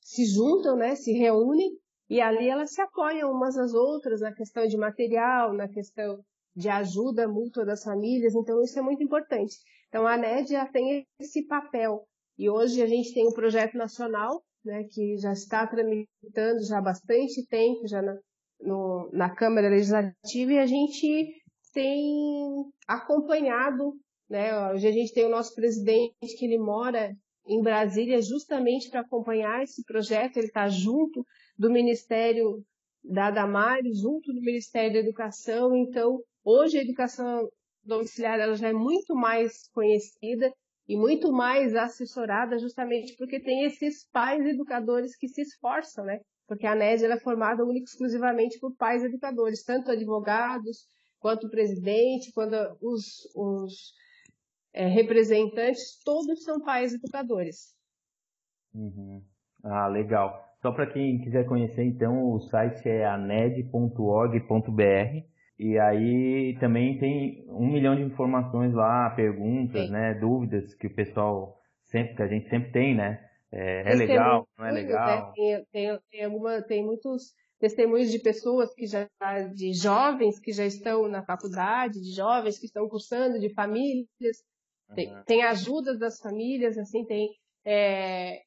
se 0.03 0.27
juntam, 0.27 0.75
né, 0.75 0.97
se 0.97 1.13
reúnem 1.13 1.71
e 2.11 2.21
ali 2.21 2.49
elas 2.49 2.73
se 2.73 2.81
apoiam 2.81 3.31
umas 3.31 3.57
às 3.57 3.73
outras 3.73 4.21
na 4.21 4.35
questão 4.35 4.67
de 4.67 4.77
material, 4.77 5.53
na 5.53 5.69
questão 5.69 6.19
de 6.57 6.69
ajuda 6.69 7.29
mútua 7.29 7.65
das 7.65 7.85
famílias, 7.85 8.35
então 8.35 8.61
isso 8.65 8.77
é 8.81 8.83
muito 8.83 9.01
importante. 9.01 9.55
Então 9.87 10.05
a 10.09 10.17
NED 10.17 10.55
tem 10.73 11.07
esse 11.21 11.47
papel. 11.47 12.05
E 12.37 12.51
hoje 12.51 12.83
a 12.83 12.87
gente 12.89 13.15
tem 13.15 13.29
um 13.29 13.33
projeto 13.33 13.77
nacional, 13.77 14.43
né, 14.69 14.85
que 14.91 15.17
já 15.19 15.33
está 15.33 15.67
tramitando 15.67 16.65
já 16.69 16.79
há 16.79 16.83
bastante 16.83 17.47
tempo, 17.47 17.87
já 17.89 18.01
na, 18.03 18.17
no, 18.61 19.11
na 19.13 19.35
Câmara 19.35 19.69
Legislativa 19.69 20.53
e 20.53 20.59
a 20.59 20.67
gente 20.67 21.35
tem 21.73 22.65
acompanhado 22.87 23.95
né? 24.29 24.71
Hoje 24.71 24.87
a 24.87 24.93
gente 24.93 25.13
tem 25.13 25.25
o 25.25 25.31
nosso 25.31 25.55
presidente 25.55 26.37
que 26.37 26.45
ele 26.45 26.59
mora 26.59 27.15
em 27.47 27.63
Brasília 27.63 28.21
justamente 28.21 28.91
para 28.91 29.01
acompanhar 29.01 29.63
esse 29.63 29.83
projeto. 29.85 30.37
Ele 30.37 30.49
está 30.49 30.69
junto 30.69 31.25
do 31.57 31.71
Ministério 31.71 32.63
da 33.03 33.31
Damares, 33.31 34.01
junto 34.01 34.33
do 34.33 34.41
Ministério 34.41 34.93
da 34.93 34.99
Educação. 34.99 35.75
Então, 35.75 36.19
hoje 36.45 36.79
a 36.79 36.83
educação 36.83 37.49
domiciliar 37.83 38.39
ela 38.39 38.55
já 38.55 38.69
é 38.69 38.73
muito 38.73 39.15
mais 39.15 39.67
conhecida 39.73 40.53
e 40.89 40.97
muito 40.97 41.31
mais 41.31 41.77
assessorada 41.77 42.59
justamente 42.59 43.15
porque 43.17 43.39
tem 43.39 43.65
esses 43.65 44.09
pais 44.11 44.45
educadores 44.47 45.15
que 45.17 45.29
se 45.29 45.43
esforçam, 45.43 46.05
né? 46.05 46.21
Porque 46.47 46.67
a 46.67 46.75
NED 46.75 47.05
é 47.05 47.21
formada 47.21 47.63
única 47.63 47.85
exclusivamente 47.85 48.59
por 48.59 48.75
pais 48.75 49.05
educadores, 49.05 49.63
tanto 49.63 49.91
advogados, 49.91 50.87
quanto 51.21 51.51
presidente, 51.51 52.33
quando 52.33 52.55
os, 52.81 53.29
os 53.37 53.93
é, 54.73 54.87
representantes, 54.87 56.03
todos 56.03 56.43
são 56.43 56.59
pais 56.61 56.95
educadores. 56.95 57.75
Uhum. 58.75 59.23
Ah, 59.63 59.89
legal. 59.89 60.43
Só 60.63 60.73
para 60.73 60.91
quem 60.91 61.21
quiser 61.21 61.45
conhecer, 61.47 61.85
então, 61.85 62.33
o 62.33 62.41
site 62.41 62.89
é 62.89 63.07
aned.org.br 63.07 64.39
e 65.59 65.79
aí 65.79 66.57
também 66.61 66.99
tem 66.99 67.45
um 67.49 67.67
milhão 67.67 67.97
de 67.97 68.03
informações 68.03 68.73
lá, 68.73 69.11
perguntas, 69.11 69.87
Sim. 69.87 69.93
né, 69.93 70.15
dúvidas 70.15 70.75
que 70.75 70.87
o 70.87 70.95
pessoal 70.95 71.61
sempre, 71.85 72.15
que 72.15 72.23
a 72.23 72.29
gente 72.29 72.49
sempre 72.49 72.71
tem, 72.73 72.95
né? 72.95 73.25
É, 73.51 73.93
é 73.93 73.95
legal, 73.95 74.47
não 74.59 74.67
é 74.67 74.71
legal? 74.71 75.29
Né? 75.29 75.33
Tem, 75.35 75.65
tem, 75.73 75.99
tem, 76.11 76.25
alguma, 76.25 76.63
tem 76.63 76.85
muitos 76.85 77.33
testemunhos 77.59 78.11
de 78.11 78.19
pessoas 78.21 78.73
que 78.75 78.87
já, 78.87 79.09
de 79.55 79.73
jovens 79.73 80.39
que 80.39 80.53
já 80.53 80.65
estão 80.65 81.09
na 81.09 81.25
faculdade, 81.25 82.01
de 82.01 82.15
jovens 82.15 82.59
que 82.59 82.67
estão 82.67 82.89
cursando, 82.89 83.41
de 83.41 83.53
famílias 83.55 84.09
tem, 84.95 85.13
uhum. 85.13 85.23
tem 85.25 85.43
ajudas 85.43 85.99
das 85.99 86.19
famílias, 86.19 86.79
assim, 86.79 87.05
tem 87.05 87.31
é, 87.65 88.41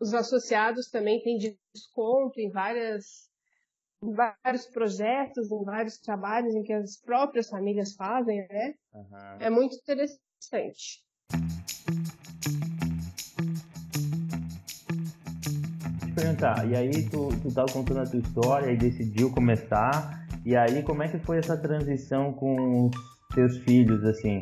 os 0.00 0.14
associados 0.14 0.88
também 0.88 1.20
têm 1.22 1.38
desconto 1.74 2.40
em 2.40 2.50
várias 2.50 3.28
em 4.02 4.12
vários 4.12 4.66
projetos, 4.66 5.50
em 5.50 5.64
vários 5.64 5.98
trabalhos 5.98 6.54
em 6.54 6.62
que 6.62 6.72
as 6.72 6.96
próprias 6.96 7.48
famílias 7.48 7.94
fazem, 7.94 8.46
né? 8.48 8.74
Uhum. 8.94 9.36
É 9.40 9.50
muito 9.50 9.76
interessante. 9.76 11.02
Te 16.00 16.12
perguntar, 16.14 16.68
e 16.68 16.76
aí 16.76 17.08
tu, 17.10 17.28
tu 17.42 17.52
tava 17.52 17.72
contando 17.72 18.00
a 18.00 18.06
tua 18.06 18.20
história 18.20 18.70
e 18.70 18.76
decidiu 18.76 19.32
começar, 19.32 20.26
e 20.44 20.56
aí 20.56 20.82
como 20.82 21.02
é 21.02 21.08
que 21.08 21.18
foi 21.18 21.38
essa 21.38 21.56
transição 21.56 22.32
com 22.32 22.86
os 22.86 23.34
teus 23.34 23.58
filhos, 23.58 24.04
assim? 24.04 24.40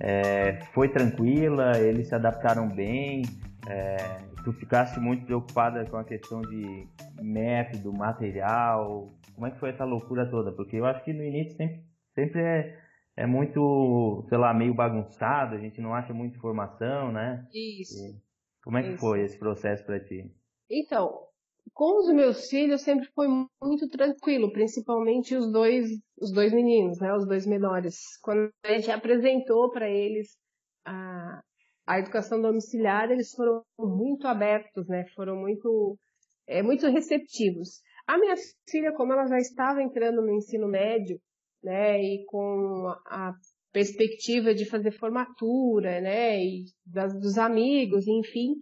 é, 0.00 0.58
foi 0.72 0.88
tranquila, 0.88 1.78
eles 1.78 2.08
se 2.08 2.14
adaptaram 2.14 2.68
bem, 2.68 3.22
é, 3.66 4.18
tu 4.44 4.52
ficaste 4.52 5.00
muito 5.00 5.24
preocupada 5.24 5.84
com 5.86 5.96
a 5.96 6.04
questão 6.04 6.42
de 6.42 6.86
método, 7.20 7.92
material, 7.92 9.14
como 9.34 9.46
é 9.46 9.50
que 9.50 9.58
foi 9.58 9.70
essa 9.70 9.84
loucura 9.84 10.28
toda? 10.30 10.52
Porque 10.52 10.76
eu 10.76 10.84
acho 10.84 11.02
que 11.04 11.12
no 11.12 11.22
início 11.22 11.56
sempre, 11.56 11.84
sempre 12.14 12.40
é, 12.40 12.78
é 13.16 13.26
muito, 13.26 14.24
sei 14.28 14.38
lá, 14.38 14.54
meio 14.54 14.74
bagunçado, 14.74 15.56
a 15.56 15.58
gente 15.58 15.80
não 15.80 15.94
acha 15.94 16.14
muita 16.14 16.36
informação, 16.36 17.10
né? 17.10 17.46
Isso. 17.52 17.94
E 17.98 18.22
como 18.62 18.78
é 18.78 18.82
que 18.82 18.90
Isso. 18.90 18.98
foi 18.98 19.22
esse 19.22 19.38
processo 19.38 19.84
para 19.84 20.00
ti? 20.00 20.30
Então, 20.70 21.26
com 21.72 21.98
os 21.98 22.14
meus 22.14 22.48
filhos 22.48 22.82
sempre 22.82 23.08
foi 23.14 23.26
muito 23.28 23.88
tranquilo, 23.88 24.52
principalmente 24.52 25.34
os 25.34 25.50
dois, 25.50 25.90
os 26.18 26.32
dois 26.32 26.52
meninos, 26.52 26.98
né, 27.00 27.12
os 27.12 27.26
dois 27.26 27.46
menores. 27.46 28.18
Quando 28.22 28.50
a 28.64 28.72
gente 28.72 28.90
apresentou 28.90 29.70
para 29.70 29.88
eles 29.88 30.38
a, 30.84 31.42
a 31.86 31.98
educação 31.98 32.40
domiciliar, 32.40 33.10
eles 33.10 33.32
foram 33.34 33.62
muito 33.78 34.26
abertos, 34.26 34.86
né, 34.88 35.04
foram 35.14 35.36
muito, 35.36 35.98
é, 36.46 36.62
muito 36.62 36.86
receptivos. 36.88 37.80
A 38.06 38.18
minha 38.18 38.34
filha, 38.68 38.92
como 38.92 39.12
ela 39.12 39.26
já 39.26 39.38
estava 39.38 39.82
entrando 39.82 40.22
no 40.22 40.34
ensino 40.34 40.68
médio, 40.68 41.18
né, 41.62 42.00
e 42.02 42.24
com 42.26 42.88
a 43.06 43.32
perspectiva 43.72 44.54
de 44.54 44.64
fazer 44.64 44.92
formatura, 44.92 46.00
né, 46.00 46.38
e 46.42 46.64
das, 46.86 47.12
dos 47.18 47.38
amigos, 47.38 48.06
enfim, 48.06 48.54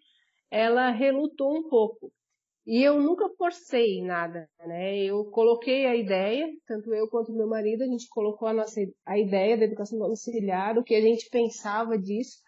ela 0.51 0.91
relutou 0.91 1.57
um 1.57 1.69
pouco. 1.69 2.13
E 2.65 2.81
eu 2.83 3.01
nunca 3.01 3.29
forcei 3.37 4.01
nada, 4.03 4.49
né? 4.61 5.03
Eu 5.03 5.25
coloquei 5.25 5.85
a 5.85 5.97
ideia, 5.97 6.49
tanto 6.65 6.95
eu 6.95 7.09
quanto 7.09 7.33
meu 7.33 7.49
marido, 7.49 7.83
a 7.83 7.87
gente 7.87 8.07
colocou 8.09 8.47
a 8.47 8.53
nossa 8.55 8.81
a 9.05 9.19
ideia 9.19 9.57
da 9.57 9.65
educação 9.65 9.99
domiciliar, 9.99 10.79
o 10.79 10.85
que 10.85 10.95
a 10.95 11.01
gente 11.01 11.29
pensava 11.29 11.99
disso, 11.99 12.39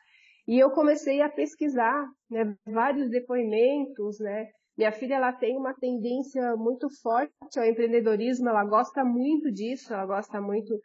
e 0.47 0.59
eu 0.59 0.71
comecei 0.71 1.21
a 1.21 1.29
pesquisar, 1.29 2.07
né, 2.31 2.55
vários 2.67 3.09
depoimentos, 3.09 4.19
né? 4.21 4.49
Minha 4.77 4.93
filha 4.93 5.15
ela 5.15 5.33
tem 5.33 5.57
uma 5.57 5.73
tendência 5.73 6.57
muito 6.57 6.89
forte 7.01 7.59
ao 7.59 7.65
empreendedorismo, 7.65 8.49
ela 8.49 8.65
gosta 8.65 9.05
muito 9.05 9.51
disso, 9.51 9.95
ela 9.95 10.05
gosta 10.05 10.41
muito 10.41 10.79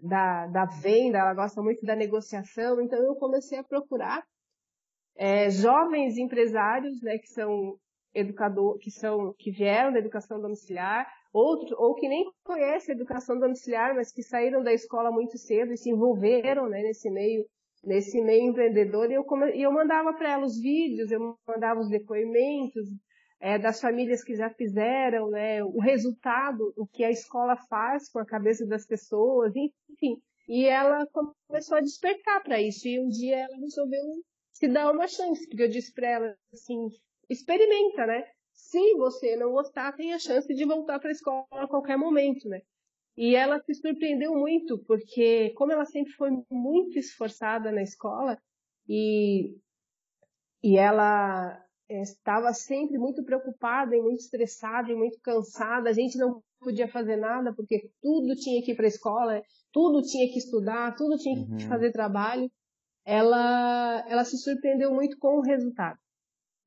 da, 0.00 0.46
da 0.46 0.64
venda, 0.64 1.18
ela 1.18 1.34
gosta 1.34 1.60
muito 1.60 1.84
da 1.84 1.94
negociação, 1.94 2.80
então 2.80 2.98
eu 2.98 3.14
comecei 3.16 3.58
a 3.58 3.64
procurar 3.64 4.22
é, 5.16 5.50
jovens 5.50 6.16
empresários, 6.16 7.02
né, 7.02 7.18
que 7.18 7.28
são 7.28 7.76
educador, 8.14 8.78
que 8.78 8.90
são 8.90 9.34
que 9.38 9.50
vieram 9.50 9.92
da 9.92 9.98
educação 9.98 10.40
domiciliar, 10.40 11.06
outros 11.32 11.72
ou 11.72 11.94
que 11.94 12.08
nem 12.08 12.24
conhecem 12.44 12.94
a 12.94 12.96
educação 12.96 13.38
domiciliar, 13.38 13.94
mas 13.94 14.12
que 14.12 14.22
saíram 14.22 14.62
da 14.62 14.72
escola 14.72 15.10
muito 15.10 15.36
cedo 15.38 15.72
e 15.72 15.76
se 15.76 15.90
envolveram, 15.90 16.68
né, 16.68 16.82
nesse 16.82 17.10
meio 17.10 17.44
nesse 17.82 18.20
meio 18.20 18.50
empreendedor 18.50 19.10
e 19.10 19.14
eu, 19.14 19.24
e 19.54 19.62
eu 19.62 19.72
mandava 19.72 20.12
para 20.12 20.32
ela 20.32 20.44
os 20.44 20.60
vídeos, 20.60 21.10
eu 21.10 21.36
mandava 21.46 21.80
os 21.80 21.88
depoimentos 21.88 22.88
é, 23.40 23.58
das 23.58 23.80
famílias 23.80 24.22
que 24.22 24.36
já 24.36 24.48
fizeram, 24.50 25.28
né, 25.30 25.64
o 25.64 25.80
resultado, 25.80 26.72
o 26.76 26.86
que 26.86 27.02
a 27.02 27.10
escola 27.10 27.56
faz 27.68 28.08
com 28.08 28.20
a 28.20 28.26
cabeça 28.26 28.64
das 28.64 28.86
pessoas, 28.86 29.52
enfim. 29.56 30.16
E 30.48 30.64
ela 30.66 31.06
começou 31.48 31.76
a 31.76 31.80
despertar 31.80 32.42
para 32.42 32.60
isso 32.60 32.86
e 32.86 33.00
um 33.00 33.08
dia 33.08 33.38
ela 33.38 33.56
resolveu 33.56 34.00
se 34.52 34.68
dar 34.68 34.92
uma 34.92 35.08
chance, 35.08 35.46
porque 35.48 35.62
eu 35.62 35.68
disse 35.68 35.92
para 35.92 36.08
ela 36.08 36.36
assim, 36.52 36.88
experimenta, 37.28 38.06
né? 38.06 38.24
Se 38.52 38.94
você 38.94 39.34
não 39.34 39.52
gostar, 39.52 39.92
tem 39.96 40.12
a 40.12 40.18
chance 40.18 40.52
de 40.54 40.64
voltar 40.64 41.00
para 41.00 41.08
a 41.08 41.12
escola 41.12 41.46
a 41.50 41.66
qualquer 41.66 41.96
momento, 41.96 42.48
né? 42.48 42.60
E 43.16 43.34
ela 43.34 43.60
se 43.60 43.74
surpreendeu 43.74 44.34
muito, 44.34 44.78
porque 44.86 45.50
como 45.50 45.72
ela 45.72 45.84
sempre 45.84 46.12
foi 46.12 46.30
muito 46.50 46.98
esforçada 46.98 47.70
na 47.70 47.82
escola 47.82 48.38
e, 48.88 49.54
e 50.62 50.78
ela 50.78 51.62
é, 51.88 52.00
estava 52.00 52.52
sempre 52.54 52.98
muito 52.98 53.22
preocupada 53.22 53.94
e 53.94 54.00
muito 54.00 54.20
estressada 54.20 54.90
e 54.90 54.94
muito 54.96 55.20
cansada, 55.20 55.90
a 55.90 55.92
gente 55.92 56.16
não 56.16 56.42
podia 56.58 56.88
fazer 56.88 57.16
nada 57.16 57.52
porque 57.54 57.90
tudo 58.00 58.34
tinha 58.34 58.62
que 58.62 58.72
ir 58.72 58.76
para 58.76 58.86
a 58.86 58.88
escola, 58.88 59.42
tudo 59.70 60.00
tinha 60.02 60.26
que 60.32 60.38
estudar, 60.38 60.94
tudo 60.96 61.18
tinha 61.18 61.34
que 61.34 61.52
uhum. 61.52 61.68
fazer 61.68 61.92
trabalho. 61.92 62.50
Ela, 63.04 64.04
ela 64.08 64.24
se 64.24 64.38
surpreendeu 64.38 64.94
muito 64.94 65.18
com 65.18 65.38
o 65.38 65.42
resultado. 65.42 65.98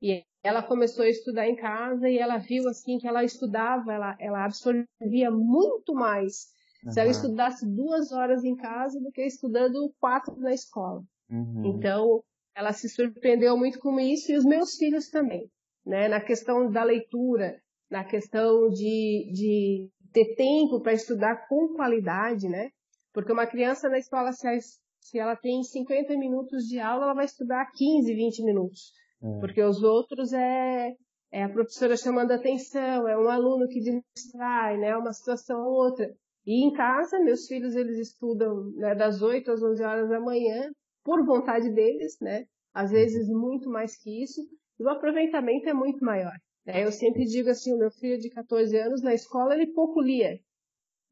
E 0.02 0.24
ela 0.46 0.62
começou 0.62 1.04
a 1.04 1.10
estudar 1.10 1.48
em 1.48 1.56
casa 1.56 2.08
e 2.08 2.20
ela 2.20 2.38
viu 2.38 2.70
assim 2.70 3.00
que 3.00 3.08
ela 3.08 3.24
estudava, 3.24 3.92
ela, 3.92 4.16
ela 4.20 4.46
absorvia 4.46 5.32
muito 5.32 5.96
mais 5.96 6.50
uhum. 6.86 6.92
se 6.92 7.00
ela 7.00 7.10
estudasse 7.10 7.66
duas 7.66 8.12
horas 8.12 8.44
em 8.44 8.56
casa 8.56 9.00
do 9.02 9.12
que 9.12 9.24
estudando 9.24 9.92
quatro 10.00 10.36
na 10.38 10.54
escola. 10.54 11.02
Uhum. 11.32 11.66
Então, 11.66 12.24
ela 12.56 12.72
se 12.74 12.88
surpreendeu 12.88 13.58
muito 13.58 13.80
com 13.80 14.00
isso 14.00 14.32
e 14.32 14.38
os 14.38 14.46
meus 14.46 14.76
filhos 14.76 15.10
também, 15.10 15.50
né? 15.84 16.08
Na 16.08 16.22
questão 16.22 16.70
da 16.70 16.84
leitura, 16.84 17.60
na 17.90 18.04
questão 18.04 18.70
de, 18.70 19.32
de 19.34 19.90
ter 20.14 20.36
tempo 20.36 20.80
para 20.80 20.94
estudar 20.94 21.48
com 21.48 21.74
qualidade, 21.74 22.48
né? 22.48 22.70
Porque 23.12 23.34
uma 23.34 23.48
criança 23.48 23.90
na 23.90 23.98
escola, 23.98 24.32
se 24.32 24.48
ela, 24.48 24.60
se 25.00 25.18
ela 25.18 25.36
tem 25.36 25.64
50 25.64 26.16
minutos 26.18 26.66
de 26.66 26.80
aula, 26.80 27.06
ela 27.06 27.16
vai 27.16 27.26
estudar 27.26 27.66
15, 27.72 28.14
20 28.14 28.44
minutos. 28.44 28.94
É. 29.22 29.40
Porque 29.40 29.62
os 29.62 29.82
outros 29.84 30.34
é, 30.34 30.94
é 31.32 31.44
a 31.44 31.50
professora 31.50 31.98
chamando 31.98 32.32
atenção, 32.32 33.08
é 33.08 33.18
um 33.18 33.30
aluno 33.30 33.68
que 33.68 33.80
distrai, 33.80 34.78
né? 34.78 34.96
Uma 34.96 35.14
situação 35.14 35.66
ou 35.66 35.74
outra. 35.74 36.10
E 36.46 36.64
em 36.64 36.72
casa, 36.74 37.20
meus 37.20 37.48
filhos, 37.48 37.76
eles 37.76 37.98
estudam 37.98 38.72
né, 38.76 38.94
das 38.94 39.22
8 39.22 39.52
às 39.52 39.64
11 39.64 39.84
horas 39.84 40.10
da 40.10 40.20
manhã, 40.20 40.70
por 41.04 41.26
vontade 41.26 41.70
deles, 41.72 42.18
né? 42.22 42.46
Às 42.74 42.92
vezes 42.92 43.28
muito 43.30 43.70
mais 43.70 43.96
que 43.98 44.24
isso. 44.24 44.42
E 44.80 44.84
o 44.84 44.90
aproveitamento 44.90 45.68
é 45.70 45.74
muito 45.74 46.04
maior. 46.04 46.36
Né? 46.66 46.84
Eu 46.84 46.92
sempre 46.92 47.24
digo 47.26 47.50
assim, 47.50 47.74
o 47.74 47.78
meu 47.78 47.92
filho 47.92 48.20
de 48.20 48.30
14 48.30 48.78
anos, 48.78 49.02
na 49.02 49.14
escola, 49.14 49.54
ele 49.54 49.68
pouco 49.68 50.02
lia. 50.02 50.40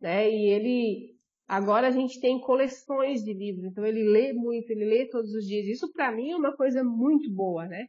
Né? 0.02 0.30
E 0.30 0.50
ele... 0.50 1.13
Agora 1.48 1.88
a 1.88 1.92
gente 1.92 2.20
tem 2.20 2.40
coleções 2.40 3.24
de 3.24 3.34
livros, 3.34 3.66
então 3.66 3.86
ele 3.86 4.04
lê 4.04 4.34
muito, 4.34 4.70
ele 4.72 4.86
lê 4.86 5.06
todos 5.10 5.34
os 5.34 5.46
dias. 5.46 5.68
Isso 5.68 5.92
para 5.92 6.12
mim 6.12 6.32
é 6.32 6.36
uma 6.36 6.56
coisa 6.56 6.84
muito 6.84 7.30
boa, 7.32 7.68
né? 7.68 7.86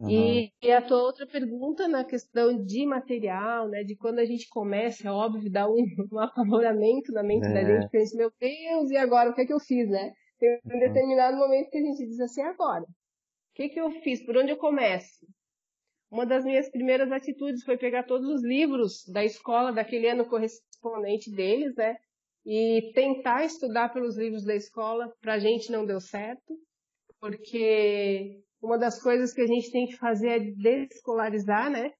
Uhum. 0.00 0.10
E, 0.10 0.52
e, 0.62 0.72
a 0.72 0.82
tua 0.82 1.02
outra 1.02 1.26
pergunta 1.26 1.86
na 1.86 2.04
questão 2.04 2.60
de 2.64 2.84
material, 2.86 3.68
né? 3.68 3.84
De 3.84 3.96
quando 3.96 4.18
a 4.18 4.24
gente 4.24 4.48
começa, 4.48 5.08
é 5.08 5.10
óbvio, 5.10 5.50
dá 5.50 5.68
um, 5.68 5.76
um 6.12 6.18
apavoramento 6.18 7.12
na 7.12 7.22
mente 7.22 7.46
é. 7.46 7.52
da 7.52 7.64
gente, 7.64 7.90
pensa, 7.90 8.16
meu 8.16 8.32
Deus, 8.40 8.90
e 8.90 8.96
agora 8.96 9.30
o 9.30 9.34
que 9.34 9.42
é 9.42 9.46
que 9.46 9.52
eu 9.52 9.60
fiz, 9.60 9.88
né? 9.88 10.12
Tem 10.38 10.50
um 10.64 10.72
uhum. 10.72 10.80
determinado 10.80 11.36
momento 11.36 11.70
que 11.70 11.78
a 11.78 11.82
gente 11.82 12.04
diz 12.04 12.18
assim, 12.20 12.42
agora, 12.42 12.82
o 12.82 13.54
que, 13.54 13.68
que 13.68 13.80
eu 13.80 13.90
fiz? 14.02 14.24
Por 14.24 14.36
onde 14.36 14.50
eu 14.50 14.56
começo? 14.56 15.24
Uma 16.10 16.26
das 16.26 16.44
minhas 16.44 16.68
primeiras 16.68 17.12
atitudes 17.12 17.62
foi 17.62 17.78
pegar 17.78 18.02
todos 18.02 18.28
os 18.28 18.42
livros 18.42 19.04
da 19.06 19.24
escola 19.24 19.72
daquele 19.72 20.08
ano 20.08 20.26
correspondente 20.26 21.30
deles, 21.30 21.74
né? 21.76 21.96
E 22.44 22.92
tentar 22.94 23.44
estudar 23.44 23.92
pelos 23.92 24.16
livros 24.16 24.44
da 24.44 24.54
escola. 24.54 25.12
Pra 25.20 25.38
gente 25.38 25.70
não 25.70 25.86
deu 25.86 26.00
certo, 26.00 26.54
porque 27.20 28.40
uma 28.60 28.78
das 28.78 29.00
coisas 29.00 29.32
que 29.32 29.40
a 29.40 29.46
gente 29.46 29.70
tem 29.70 29.86
que 29.86 29.96
fazer 29.96 30.28
é 30.28 30.38
desescolarizar, 30.38 31.70
né? 31.70 31.90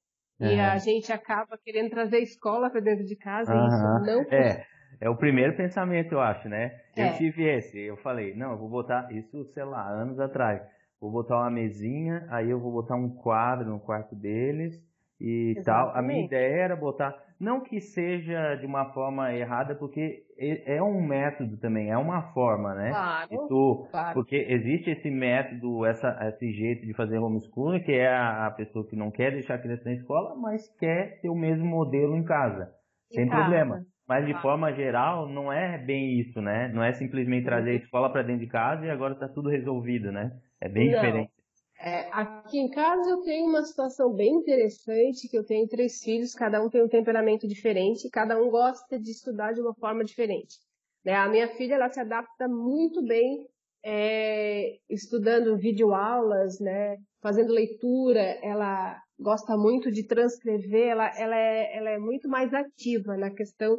E 0.41 0.59
a 0.59 0.77
gente 0.79 1.13
acaba 1.13 1.57
querendo 1.65 1.91
trazer 1.91 2.17
a 2.17 2.21
escola 2.21 2.69
para 2.69 2.81
dentro 2.81 3.05
de 3.05 3.17
casa 3.17 3.55
uhum. 3.55 3.63
e 3.63 3.69
isso 3.69 4.07
não 4.07 4.23
É, 4.33 4.67
é 5.01 5.09
o 5.09 5.17
primeiro 5.17 5.57
pensamento, 5.57 6.13
eu 6.13 6.21
acho, 6.21 6.49
né? 6.49 6.81
Eu 6.97 7.05
é. 7.05 7.13
tive 7.13 7.45
esse, 7.45 7.79
eu 7.79 7.97
falei, 7.99 8.35
não, 8.35 8.53
eu 8.53 8.59
vou 8.59 8.69
botar 8.69 9.13
isso, 9.13 9.45
sei 9.53 9.63
lá, 9.63 9.89
anos 9.89 10.19
atrás. 10.19 10.61
Vou 11.01 11.13
botar 11.13 11.37
uma 11.37 11.51
mesinha, 11.51 12.27
aí 12.29 12.51
eu 12.51 12.59
vou 12.59 12.73
botar 12.73 12.97
um 12.97 13.09
quadro 13.09 13.71
no 13.71 13.79
quarto 13.79 14.17
deles 14.17 14.81
e 15.23 15.55
Exatamente. 15.57 15.65
tal. 15.65 15.97
A 15.97 16.03
minha 16.03 16.25
ideia 16.25 16.63
era 16.65 16.75
botar, 16.75 17.15
não 17.39 17.61
que 17.61 17.81
seja 17.81 18.57
de 18.57 18.67
uma 18.67 18.87
forma 18.93 19.33
errada, 19.33 19.73
porque 19.77 20.25
é 20.37 20.83
um 20.83 21.01
método 21.01 21.57
também, 21.59 21.91
é 21.91 21.97
uma 21.97 22.33
forma, 22.33 22.75
né? 22.75 22.91
Claro, 22.91 23.47
tu, 23.49 23.89
claro. 23.93 24.15
Porque 24.15 24.35
existe 24.35 24.91
esse 24.91 25.09
método, 25.09 25.87
essa, 25.87 26.19
esse 26.29 26.53
jeito 26.53 26.85
de 26.85 26.93
fazer 26.93 27.19
homeschooling, 27.19 27.85
que 27.85 27.93
é 27.93 28.09
a, 28.09 28.49
a, 28.49 28.51
pessoa 28.51 28.85
que 28.85 28.97
não 28.97 29.13
quer 29.13 29.31
deixar 29.31 29.55
a 29.55 29.59
criança 29.59 29.85
na 29.85 29.95
escola, 29.95 30.35
mas 30.35 30.69
quer 30.77 31.21
ter 31.21 31.29
o 31.29 31.37
mesmo 31.37 31.65
modelo 31.65 32.17
em 32.17 32.25
casa, 32.25 32.73
em 33.13 33.15
sem 33.15 33.29
casa. 33.29 33.43
problema. 33.43 33.87
Mas 34.09 34.27
de 34.27 34.33
claro. 34.33 34.43
forma 34.43 34.73
geral, 34.73 35.29
não 35.29 35.53
é 35.53 35.79
bem 35.79 36.19
isso, 36.19 36.43
né? 36.43 36.69
Não 36.75 36.83
é 36.83 36.93
simplesmente 36.95 37.45
trazer 37.45 37.71
a 37.71 37.75
escola 37.75 38.11
para 38.11 38.23
dentro 38.23 38.45
de 38.45 38.51
casa 38.51 38.85
e 38.85 38.91
agora 38.91 39.15
está 39.15 39.29
tudo 39.29 39.49
resolvido, 39.49 40.11
né? 40.11 40.33
É 40.61 40.69
bem 40.69 40.91
não. 40.91 40.97
diferente. 40.97 41.42
É, 41.85 42.09
aqui 42.13 42.59
em 42.59 42.71
casa 42.71 43.11
eu 43.11 43.23
tenho 43.23 43.49
uma 43.49 43.65
situação 43.65 44.13
bem 44.13 44.35
interessante, 44.35 45.29
que 45.29 45.37
eu 45.37 45.45
tenho 45.45 45.67
três 45.67 46.01
filhos, 46.01 46.33
cada 46.33 46.63
um 46.63 46.71
tem 46.71 46.81
um 46.81 46.89
temperamento 46.89 47.49
diferente, 47.49 48.09
cada 48.09 48.41
um 48.41 48.49
gosta 48.51 49.01
de 49.01 49.11
estudar 49.11 49.53
de 49.53 49.61
uma 49.61 49.75
forma 49.75 50.05
diferente. 50.05 50.59
Né? 51.05 51.13
A 51.13 51.29
minha 51.29 51.49
filha 51.49 51.75
ela 51.75 51.91
se 51.91 51.99
adapta 51.99 52.47
muito 52.47 53.03
bem 53.03 53.49
é, 53.85 54.79
estudando 54.89 55.59
videoaulas, 55.59 56.61
né? 56.61 56.99
fazendo 57.21 57.53
leitura, 57.53 58.39
ela 58.41 58.97
gosta 59.19 59.57
muito 59.57 59.91
de 59.91 60.07
transcrever, 60.07 60.91
ela, 60.91 61.11
ela, 61.19 61.37
é, 61.37 61.77
ela 61.77 61.91
é 61.91 61.99
muito 61.99 62.29
mais 62.29 62.55
ativa 62.55 63.17
na 63.17 63.31
questão, 63.31 63.77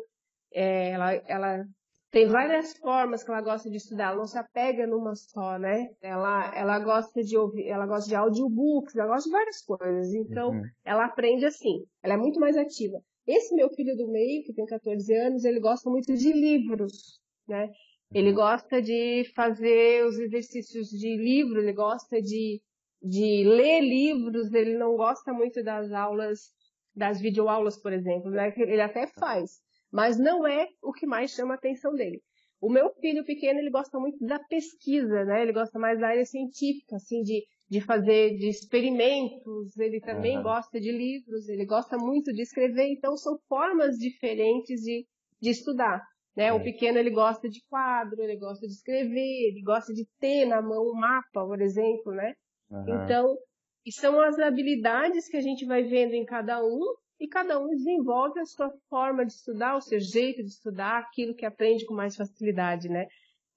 é, 0.53 0.89
ela, 0.89 1.13
ela 1.25 1.65
tem 2.13 2.27
várias 2.27 2.77
formas 2.77 3.23
que 3.23 3.31
ela 3.31 3.41
gosta 3.41 3.71
de 3.71 3.77
estudar, 3.77 4.09
ela 4.09 4.17
não 4.17 4.27
se 4.27 4.37
apega 4.37 4.85
numa 4.85 5.15
só, 5.15 5.57
né? 5.57 5.89
Ela, 5.99 6.55
ela 6.55 6.77
gosta 6.77 7.23
de 7.23 7.35
ouvir, 7.35 7.67
ela 7.67 7.87
gosta 7.87 8.07
de 8.07 8.15
audiobooks, 8.15 8.95
ela 8.95 9.07
gosta 9.07 9.27
de 9.27 9.35
várias 9.35 9.61
coisas. 9.63 10.13
Então, 10.13 10.51
uhum. 10.51 10.61
ela 10.85 11.05
aprende 11.05 11.43
assim, 11.43 11.83
ela 12.03 12.13
é 12.13 12.17
muito 12.17 12.39
mais 12.39 12.55
ativa. 12.55 13.01
Esse 13.25 13.55
meu 13.55 13.67
filho 13.71 13.97
do 13.97 14.11
meio, 14.11 14.43
que 14.43 14.53
tem 14.53 14.63
14 14.63 15.11
anos, 15.11 15.43
ele 15.43 15.59
gosta 15.59 15.89
muito 15.89 16.13
de 16.15 16.31
livros, 16.31 17.19
né? 17.47 17.71
Ele 18.13 18.29
uhum. 18.29 18.35
gosta 18.35 18.79
de 18.79 19.23
fazer 19.35 20.05
os 20.05 20.19
exercícios 20.19 20.89
de 20.89 21.17
livro, 21.17 21.61
ele 21.61 21.73
gosta 21.73 22.21
de, 22.21 22.61
de 23.01 23.43
ler 23.43 23.81
livros, 23.81 24.53
ele 24.53 24.77
não 24.77 24.95
gosta 24.95 25.33
muito 25.33 25.63
das 25.63 25.91
aulas, 25.91 26.51
das 26.95 27.19
videoaulas, 27.19 27.75
por 27.75 27.91
exemplo, 27.91 28.29
né? 28.29 28.53
Ele 28.55 28.81
até 28.81 29.07
faz, 29.07 29.63
mas 29.93 30.17
não 30.17 30.47
é 30.47 30.67
o 30.81 30.91
que 30.91 31.05
mais 31.05 31.29
chama 31.31 31.53
a 31.53 31.57
atenção 31.57 31.93
dele. 31.93 32.19
O 32.59 32.67
meu 32.67 32.89
filho 32.95 33.23
pequeno, 33.23 33.59
ele 33.59 33.69
gosta 33.69 33.99
muito 33.99 34.17
da 34.25 34.39
pesquisa, 34.39 35.23
né? 35.25 35.43
Ele 35.43 35.53
gosta 35.53 35.77
mais 35.77 35.99
da 35.99 36.07
área 36.07 36.25
científica, 36.25 36.95
assim, 36.95 37.21
de, 37.21 37.43
de 37.69 37.79
fazer 37.79 38.35
de 38.37 38.47
experimentos, 38.47 39.77
ele 39.77 39.99
também 39.99 40.37
uhum. 40.37 40.43
gosta 40.43 40.79
de 40.79 40.91
livros, 40.91 41.47
ele 41.47 41.65
gosta 41.65 41.97
muito 41.97 42.33
de 42.33 42.41
escrever, 42.41 42.87
então 42.87 43.15
são 43.15 43.37
formas 43.47 43.97
diferentes 43.97 44.81
de, 44.81 45.05
de 45.39 45.49
estudar. 45.49 46.01
Né? 46.35 46.45
É. 46.45 46.53
O 46.53 46.63
pequeno 46.63 46.97
ele 46.97 47.11
gosta 47.11 47.47
de 47.47 47.61
quadro, 47.69 48.19
ele 48.19 48.37
gosta 48.37 48.65
de 48.65 48.73
escrever, 48.73 49.49
ele 49.49 49.61
gosta 49.61 49.93
de 49.93 50.07
ter 50.19 50.45
na 50.45 50.61
mão 50.61 50.87
um 50.87 50.95
mapa, 50.95 51.45
por 51.45 51.61
exemplo, 51.61 52.13
né? 52.13 52.33
Uhum. 52.71 53.03
Então, 53.03 53.37
e 53.85 53.91
são 53.91 54.19
as 54.21 54.39
habilidades 54.39 55.27
que 55.27 55.37
a 55.37 55.41
gente 55.41 55.65
vai 55.65 55.83
vendo 55.83 56.13
em 56.13 56.25
cada 56.25 56.63
um 56.63 56.95
e 57.19 57.27
cada 57.27 57.59
um 57.59 57.69
desenvolve 57.69 58.39
a 58.39 58.45
sua 58.45 58.71
forma 58.89 59.25
de 59.25 59.33
estudar, 59.33 59.75
o 59.75 59.81
seu 59.81 59.99
jeito 59.99 60.43
de 60.43 60.49
estudar, 60.49 60.99
aquilo 60.99 61.35
que 61.35 61.45
aprende 61.45 61.85
com 61.85 61.93
mais 61.93 62.15
facilidade, 62.15 62.89
né? 62.89 63.07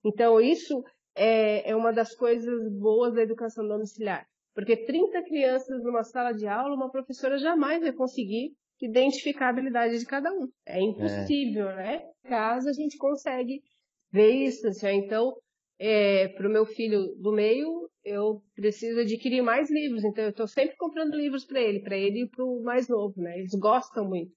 Então, 0.05 0.41
isso 0.41 0.85
é, 1.17 1.71
é 1.71 1.75
uma 1.75 1.93
das 1.93 2.15
coisas 2.15 2.71
boas 2.73 3.15
da 3.15 3.23
educação 3.23 3.67
domiciliar. 3.67 4.27
Porque 4.55 4.77
30 4.77 5.23
crianças 5.25 5.83
numa 5.83 6.03
sala 6.03 6.33
de 6.33 6.47
aula, 6.47 6.75
uma 6.75 6.91
professora 6.91 7.39
jamais 7.39 7.83
vai 7.83 7.93
conseguir 7.93 8.53
identificar 8.81 9.47
a 9.47 9.51
habilidade 9.51 9.99
de 9.99 10.07
cada 10.07 10.33
um. 10.33 10.49
É 10.67 10.81
impossível, 10.81 11.69
é. 11.71 11.77
né? 11.77 12.03
Caso 12.25 12.69
a 12.69 12.73
gente 12.73 12.97
consegue 12.97 13.63
ver 14.13 14.31
isso. 14.31 14.67
Assim, 14.69 14.89
então, 14.89 15.35
é, 15.79 16.29
para 16.29 16.49
o 16.49 16.53
meu 16.53 16.65
filho 16.65 17.15
do 17.17 17.33
meio, 17.33 17.89
eu 18.07 18.41
preciso 18.55 19.01
adquirir 19.01 19.43
mais 19.43 19.71
livros. 19.71 20.05
Então, 20.05 20.25
eu 20.25 20.31
estou 20.31 20.47
sempre 20.47 20.77
comprando 20.77 21.15
livros 21.15 21.45
para 21.45 21.61
ele, 21.61 21.81
para 21.81 21.97
ele 21.97 22.23
e 22.23 22.29
para 22.29 22.45
o 22.45 22.63
mais 22.63 22.89
novo, 22.89 23.21
né? 23.21 23.39
Eles 23.39 23.55
gostam 23.59 24.09
muito. 24.09 24.33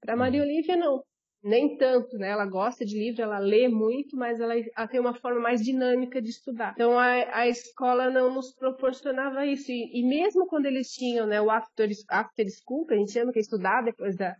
Para 0.00 0.16
Maria 0.16 0.42
uhum. 0.42 0.46
Olivia, 0.46 0.76
não 0.76 1.02
nem 1.42 1.76
tanto, 1.76 2.16
né? 2.18 2.30
Ela 2.30 2.46
gosta 2.46 2.84
de 2.84 2.98
livro, 2.98 3.22
ela 3.22 3.38
lê 3.38 3.68
muito, 3.68 4.16
mas 4.16 4.40
ela, 4.40 4.54
ela 4.56 4.88
tem 4.88 5.00
uma 5.00 5.14
forma 5.14 5.40
mais 5.40 5.62
dinâmica 5.62 6.20
de 6.20 6.30
estudar. 6.30 6.72
Então 6.74 6.98
a, 6.98 7.38
a 7.38 7.48
escola 7.48 8.10
não 8.10 8.34
nos 8.34 8.52
proporcionava 8.54 9.46
isso. 9.46 9.70
E, 9.70 10.00
e, 10.00 10.02
mesmo 10.06 10.46
quando 10.46 10.66
eles 10.66 10.88
tinham 10.88 11.26
né, 11.26 11.40
o 11.40 11.50
after, 11.50 11.88
after 12.10 12.46
school, 12.50 12.86
que 12.86 12.94
a 12.94 12.96
gente 12.96 13.12
chama 13.12 13.32
que 13.32 13.38
é 13.38 13.42
estudar 13.42 13.82
depois 13.82 14.16
da. 14.16 14.34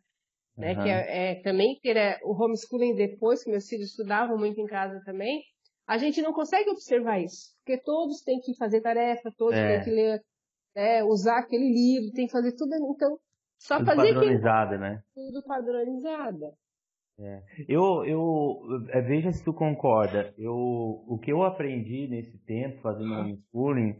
Né, 0.57 0.75
uhum. 0.75 0.83
Que 0.83 0.89
é, 0.89 1.31
é, 1.31 1.35
também 1.43 1.79
ter 1.81 1.97
é, 1.97 2.19
o 2.25 2.33
homeschooling 2.33 2.97
depois, 2.97 3.45
que 3.45 3.51
meus 3.51 3.69
filhos 3.69 3.91
estudavam 3.91 4.37
muito 4.37 4.61
em 4.61 4.66
casa 4.66 5.01
também, 5.05 5.41
a 5.89 5.97
gente 5.97 6.20
não 6.20 6.34
consegue 6.34 6.68
observar 6.68 7.18
isso. 7.18 7.57
Porque 7.64 7.80
todos 7.82 8.20
têm 8.22 8.39
que 8.41 8.55
fazer 8.55 8.82
tarefa, 8.82 9.32
todos 9.36 9.57
é. 9.57 9.76
têm 9.76 9.84
que 9.84 9.91
ler, 9.91 10.22
é, 10.74 11.03
usar 11.03 11.39
aquele 11.39 11.72
livro, 11.72 12.12
tem 12.12 12.26
que 12.26 12.32
fazer 12.32 12.53
tudo. 12.53 12.74
Então, 12.74 13.18
só 13.59 13.78
tudo 13.78 13.86
fazer. 13.86 14.12
Padronizada, 14.12 14.74
que... 14.76 14.80
né? 14.80 15.03
Tudo 15.14 15.43
padronizada. 15.45 16.53
É. 17.18 17.43
Eu, 17.66 18.05
eu 18.05 18.61
é, 18.91 19.01
veja 19.01 19.32
se 19.32 19.43
tu 19.43 19.55
concorda. 19.55 20.34
Eu, 20.36 20.55
o 20.55 21.18
que 21.18 21.32
eu 21.32 21.43
aprendi 21.43 22.07
nesse 22.07 22.36
tempo 22.45 22.80
fazendo 22.82 23.12
homeschooling 23.12 23.97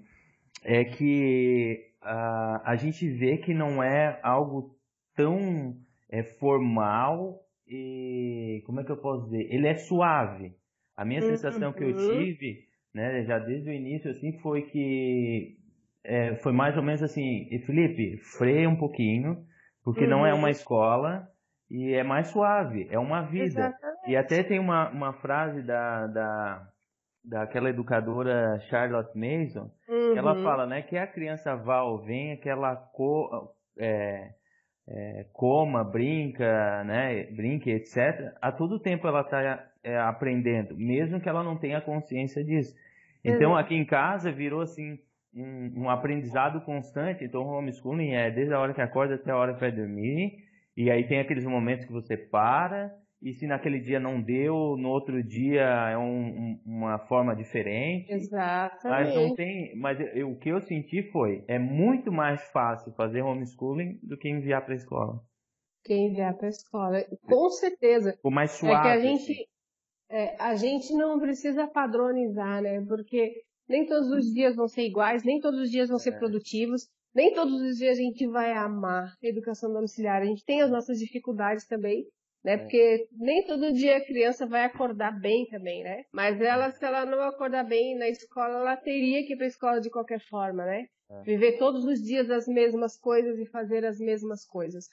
é 0.63 0.85
que 0.85 1.91
uh, 2.03 2.61
a 2.65 2.77
gente 2.77 3.09
vê 3.09 3.39
que 3.39 3.55
não 3.55 3.83
é 3.83 4.21
algo 4.23 4.77
tão 5.17 5.75
é, 6.11 6.23
formal 6.23 7.41
e 7.67 8.63
como 8.67 8.81
é 8.81 8.85
que 8.85 8.93
eu 8.93 9.01
posso 9.01 9.25
dizer? 9.25 9.53
Ele 9.53 9.67
é 9.67 9.75
suave. 9.75 10.55
A 10.99 11.05
minha 11.05 11.23
uhum. 11.23 11.29
sensação 11.29 11.73
que 11.73 11.85
eu 11.85 11.95
tive, 11.95 12.65
né, 12.93 13.23
já 13.23 13.39
desde 13.39 13.71
o 13.71 13.73
início, 13.73 14.11
assim, 14.11 14.33
foi 14.41 14.63
que 14.63 15.57
é, 16.03 16.35
foi 16.35 16.53
mais 16.53 16.77
ou 16.77 16.83
menos 16.83 17.05
assim, 17.05 17.47
e 17.53 17.61
Felipe, 17.61 18.17
freia 18.37 18.69
um 18.69 18.75
pouquinho, 18.75 19.47
porque 19.85 20.03
uhum. 20.03 20.11
não 20.11 20.27
é 20.27 20.35
uma 20.35 20.49
uhum. 20.49 20.49
escola 20.49 21.29
e 21.71 21.95
é 21.95 22.03
mais 22.03 22.27
suave, 22.27 22.89
é 22.91 22.99
uma 22.99 23.23
vida. 23.23 23.45
Exatamente. 23.45 24.11
E 24.11 24.17
até 24.17 24.43
tem 24.43 24.59
uma, 24.59 24.91
uma 24.91 25.13
frase 25.13 25.63
da, 25.63 26.09
da, 26.09 26.69
daquela 27.25 27.71
educadora 27.71 28.59
Charlotte 28.69 29.17
Mason, 29.17 29.71
uhum. 29.89 30.13
que 30.15 30.19
ela 30.19 30.35
uhum. 30.35 30.43
fala, 30.43 30.67
né, 30.67 30.83
que 30.83 30.99
a 30.99 31.07
criança 31.07 31.55
vá 31.55 31.81
ou 31.83 32.03
venha, 32.03 32.37
que 32.39 32.49
ela 32.49 32.75
co, 32.75 33.55
é, 33.79 34.31
é, 34.89 35.27
coma, 35.33 35.85
brinca, 35.85 36.83
né, 36.83 37.23
brinque, 37.27 37.71
etc. 37.71 38.35
A 38.43 38.51
todo 38.51 38.81
tempo 38.81 39.07
ela 39.07 39.21
está 39.21 39.68
é, 39.83 39.97
aprendendo, 39.99 40.77
mesmo 40.77 41.21
que 41.21 41.29
ela 41.29 41.43
não 41.43 41.57
tenha 41.57 41.81
consciência 41.81 42.45
disso. 42.45 42.75
Então, 43.25 43.57
aqui 43.57 43.75
em 43.75 43.85
casa 43.85 44.31
virou 44.31 44.61
assim 44.61 44.99
um, 45.35 45.83
um 45.83 45.91
aprendizado 45.91 46.61
constante. 46.63 47.25
Então, 47.25 47.43
o 47.43 47.59
homeschooling 47.59 48.13
é 48.13 48.31
desde 48.31 48.55
a 48.55 48.61
hora 48.61 48.73
que 48.73 48.81
acorda 48.81 49.17
até 49.17 49.31
a 49.31 49.37
hora 49.37 49.55
que 49.55 49.61
vai 49.61 49.73
dormir 49.73 50.49
e 50.79 50.93
aí 50.93 51.09
tem 51.09 51.19
aqueles 51.19 51.45
momentos 51.45 51.85
que 51.85 51.93
você 51.93 52.17
para, 52.17 52.95
e 53.21 53.35
se 53.35 53.49
naquele 53.49 53.81
dia 53.81 53.99
não 53.99 54.23
deu, 54.23 54.77
no 54.77 54.91
outro 54.91 55.21
dia 55.25 55.65
é 55.91 55.99
um, 55.99 56.29
um, 56.29 56.63
uma 56.65 57.01
forma 57.01 57.35
diferente. 57.35 58.13
Exatamente. 58.13 58.85
Mas 58.85 59.13
não 59.13 59.35
tem. 59.35 59.77
Mas 59.77 59.99
eu, 60.15 60.31
o 60.31 60.39
que 60.39 60.49
eu 60.51 60.61
senti 60.61 61.03
foi, 61.11 61.45
é 61.49 61.59
muito 61.59 62.13
mais 62.13 62.41
fácil 62.53 62.93
fazer 62.93 63.23
homeschooling 63.23 63.99
do 64.05 64.17
que 64.17 64.29
enviar 64.29 64.65
para 64.65 64.73
a 64.73 64.77
escola. 64.77 65.21
Que 65.83 65.95
enviar 65.95 66.37
para 66.37 66.47
a 66.47 66.51
escola. 66.51 67.05
Com 67.27 67.51
certeza. 67.51 68.17
O 68.23 68.31
mais 68.31 68.53
suave. 68.53 68.77
É 68.77 68.93
que 68.93 68.99
a 68.99 69.01
gente, 69.01 69.33
assim. 69.33 69.45
É, 70.11 70.37
a 70.39 70.55
gente 70.57 70.93
não 70.95 71.19
precisa 71.19 71.67
padronizar, 71.67 72.63
né? 72.63 72.85
Porque 72.87 73.43
nem 73.69 73.87
todos 73.87 74.11
os 74.11 74.33
dias 74.33 74.57
vão 74.57 74.69
ser 74.69 74.83
iguais, 74.83 75.23
nem 75.25 75.41
todos 75.41 75.61
os 75.61 75.71
dias 75.71 75.89
vão 75.89 75.99
ser 75.99 76.15
é. 76.15 76.19
produtivos 76.19 76.89
nem 77.15 77.33
todos 77.33 77.61
os 77.61 77.77
dias 77.79 77.99
a 77.99 78.01
gente 78.01 78.27
vai 78.27 78.53
amar 78.53 79.13
a 79.23 79.27
educação 79.27 79.73
domiciliar. 79.73 80.23
A 80.23 80.27
gente 80.27 80.45
tem 80.45 80.63
as 80.63 80.71
nossas 80.71 80.99
dificuldades 80.99 81.67
também, 81.67 82.07
né? 82.45 82.53
É. 82.53 82.59
Porque 82.59 83.09
nem 83.13 83.45
todo 83.45 83.73
dia 83.73 83.97
a 83.97 84.05
criança 84.05 84.47
vai 84.47 84.65
acordar 84.65 85.19
bem 85.19 85.47
também, 85.47 85.83
né? 85.83 86.05
Mas 86.13 86.41
ela, 86.41 86.71
se 86.71 86.85
ela 86.85 87.05
não 87.05 87.21
acordar 87.23 87.65
bem 87.65 87.97
na 87.99 88.09
escola, 88.09 88.61
ela 88.61 88.77
teria 88.77 89.27
que 89.27 89.33
ir 89.33 89.37
para 89.37 89.47
a 89.47 89.49
escola 89.49 89.81
de 89.81 89.91
qualquer 89.91 90.21
forma, 90.21 90.65
né? 90.65 90.87
É. 91.11 91.23
Viver 91.23 91.59
todos 91.59 91.85
os 91.85 92.01
dias 92.01 92.31
as 92.31 92.47
mesmas 92.47 92.97
coisas 92.97 93.39
e 93.39 93.47
fazer 93.47 93.85
as 93.85 93.99
mesmas 93.99 94.45
coisas. 94.45 94.85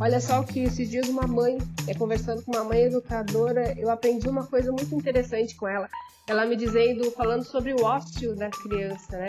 Olha 0.00 0.20
só 0.20 0.42
que 0.42 0.60
esses 0.60 0.88
dias 0.88 1.08
uma 1.08 1.26
mãe, 1.26 1.58
é, 1.86 1.94
conversando 1.94 2.42
com 2.42 2.52
uma 2.52 2.64
mãe 2.64 2.84
educadora, 2.84 3.78
eu 3.78 3.90
aprendi 3.90 4.28
uma 4.28 4.46
coisa 4.46 4.72
muito 4.72 4.94
interessante 4.94 5.54
com 5.56 5.68
ela 5.68 5.88
ela 6.30 6.46
me 6.46 6.54
dizendo, 6.54 7.10
falando 7.10 7.42
sobre 7.42 7.74
o 7.74 7.82
ócio 7.82 8.36
da 8.36 8.48
criança, 8.50 9.18
né? 9.18 9.26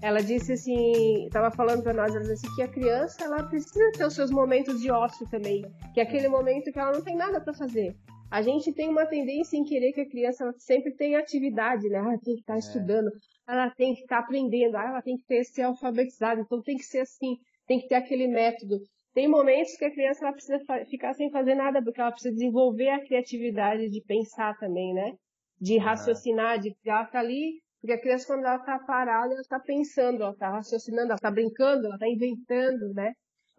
Ela 0.00 0.22
disse 0.22 0.52
assim, 0.52 1.26
estava 1.26 1.50
falando 1.50 1.82
para 1.82 1.92
nós, 1.92 2.14
ela 2.14 2.24
disse 2.24 2.46
que 2.54 2.62
a 2.62 2.68
criança 2.68 3.24
ela 3.24 3.42
precisa 3.42 3.90
ter 3.92 4.04
os 4.04 4.14
seus 4.14 4.30
momentos 4.30 4.80
de 4.80 4.88
ócio 4.88 5.28
também, 5.28 5.64
que 5.92 5.98
é 5.98 6.04
aquele 6.04 6.28
momento 6.28 6.70
que 6.70 6.78
ela 6.78 6.92
não 6.92 7.02
tem 7.02 7.16
nada 7.16 7.40
para 7.40 7.52
fazer. 7.52 7.96
A 8.30 8.42
gente 8.42 8.72
tem 8.72 8.88
uma 8.88 9.06
tendência 9.06 9.56
em 9.56 9.64
querer 9.64 9.92
que 9.92 10.02
a 10.02 10.08
criança 10.08 10.54
sempre 10.58 10.92
tenha 10.92 11.18
atividade, 11.18 11.88
né? 11.88 11.98
Ela 11.98 12.18
tem 12.18 12.34
que 12.34 12.40
estar 12.40 12.52
tá 12.52 12.54
é. 12.54 12.58
estudando, 12.60 13.10
ela 13.48 13.70
tem 13.70 13.94
que 13.94 14.02
estar 14.02 14.18
tá 14.18 14.22
aprendendo, 14.22 14.76
ela 14.76 15.02
tem 15.02 15.16
que 15.16 15.24
ter, 15.24 15.44
ser 15.44 15.62
alfabetizada, 15.62 16.40
então 16.40 16.62
tem 16.62 16.76
que 16.76 16.84
ser 16.84 17.00
assim, 17.00 17.38
tem 17.66 17.80
que 17.80 17.88
ter 17.88 17.96
aquele 17.96 18.28
método. 18.28 18.78
Tem 19.16 19.26
momentos 19.26 19.76
que 19.76 19.84
a 19.86 19.90
criança 19.90 20.26
ela 20.26 20.32
precisa 20.32 20.60
ficar 20.84 21.14
sem 21.14 21.30
fazer 21.30 21.54
nada, 21.54 21.82
porque 21.82 22.00
ela 22.00 22.12
precisa 22.12 22.34
desenvolver 22.34 22.90
a 22.90 23.02
criatividade 23.02 23.88
de 23.88 24.02
pensar 24.02 24.56
também, 24.58 24.92
né? 24.92 25.16
de 25.60 25.78
raciocinar, 25.78 26.58
de 26.58 26.76
ela 26.84 27.04
tá 27.06 27.20
ali, 27.20 27.62
porque 27.80 27.92
a 27.92 28.00
criança 28.00 28.26
quando 28.26 28.44
ela 28.44 28.58
tá 28.58 28.78
parada, 28.78 29.32
ela 29.32 29.42
tá 29.48 29.58
pensando, 29.58 30.22
ela 30.22 30.34
tá 30.34 30.50
raciocinando, 30.50 31.10
ela 31.10 31.18
tá 31.18 31.30
brincando, 31.30 31.86
ela 31.86 31.98
tá 31.98 32.08
inventando, 32.08 32.92
né? 32.94 33.12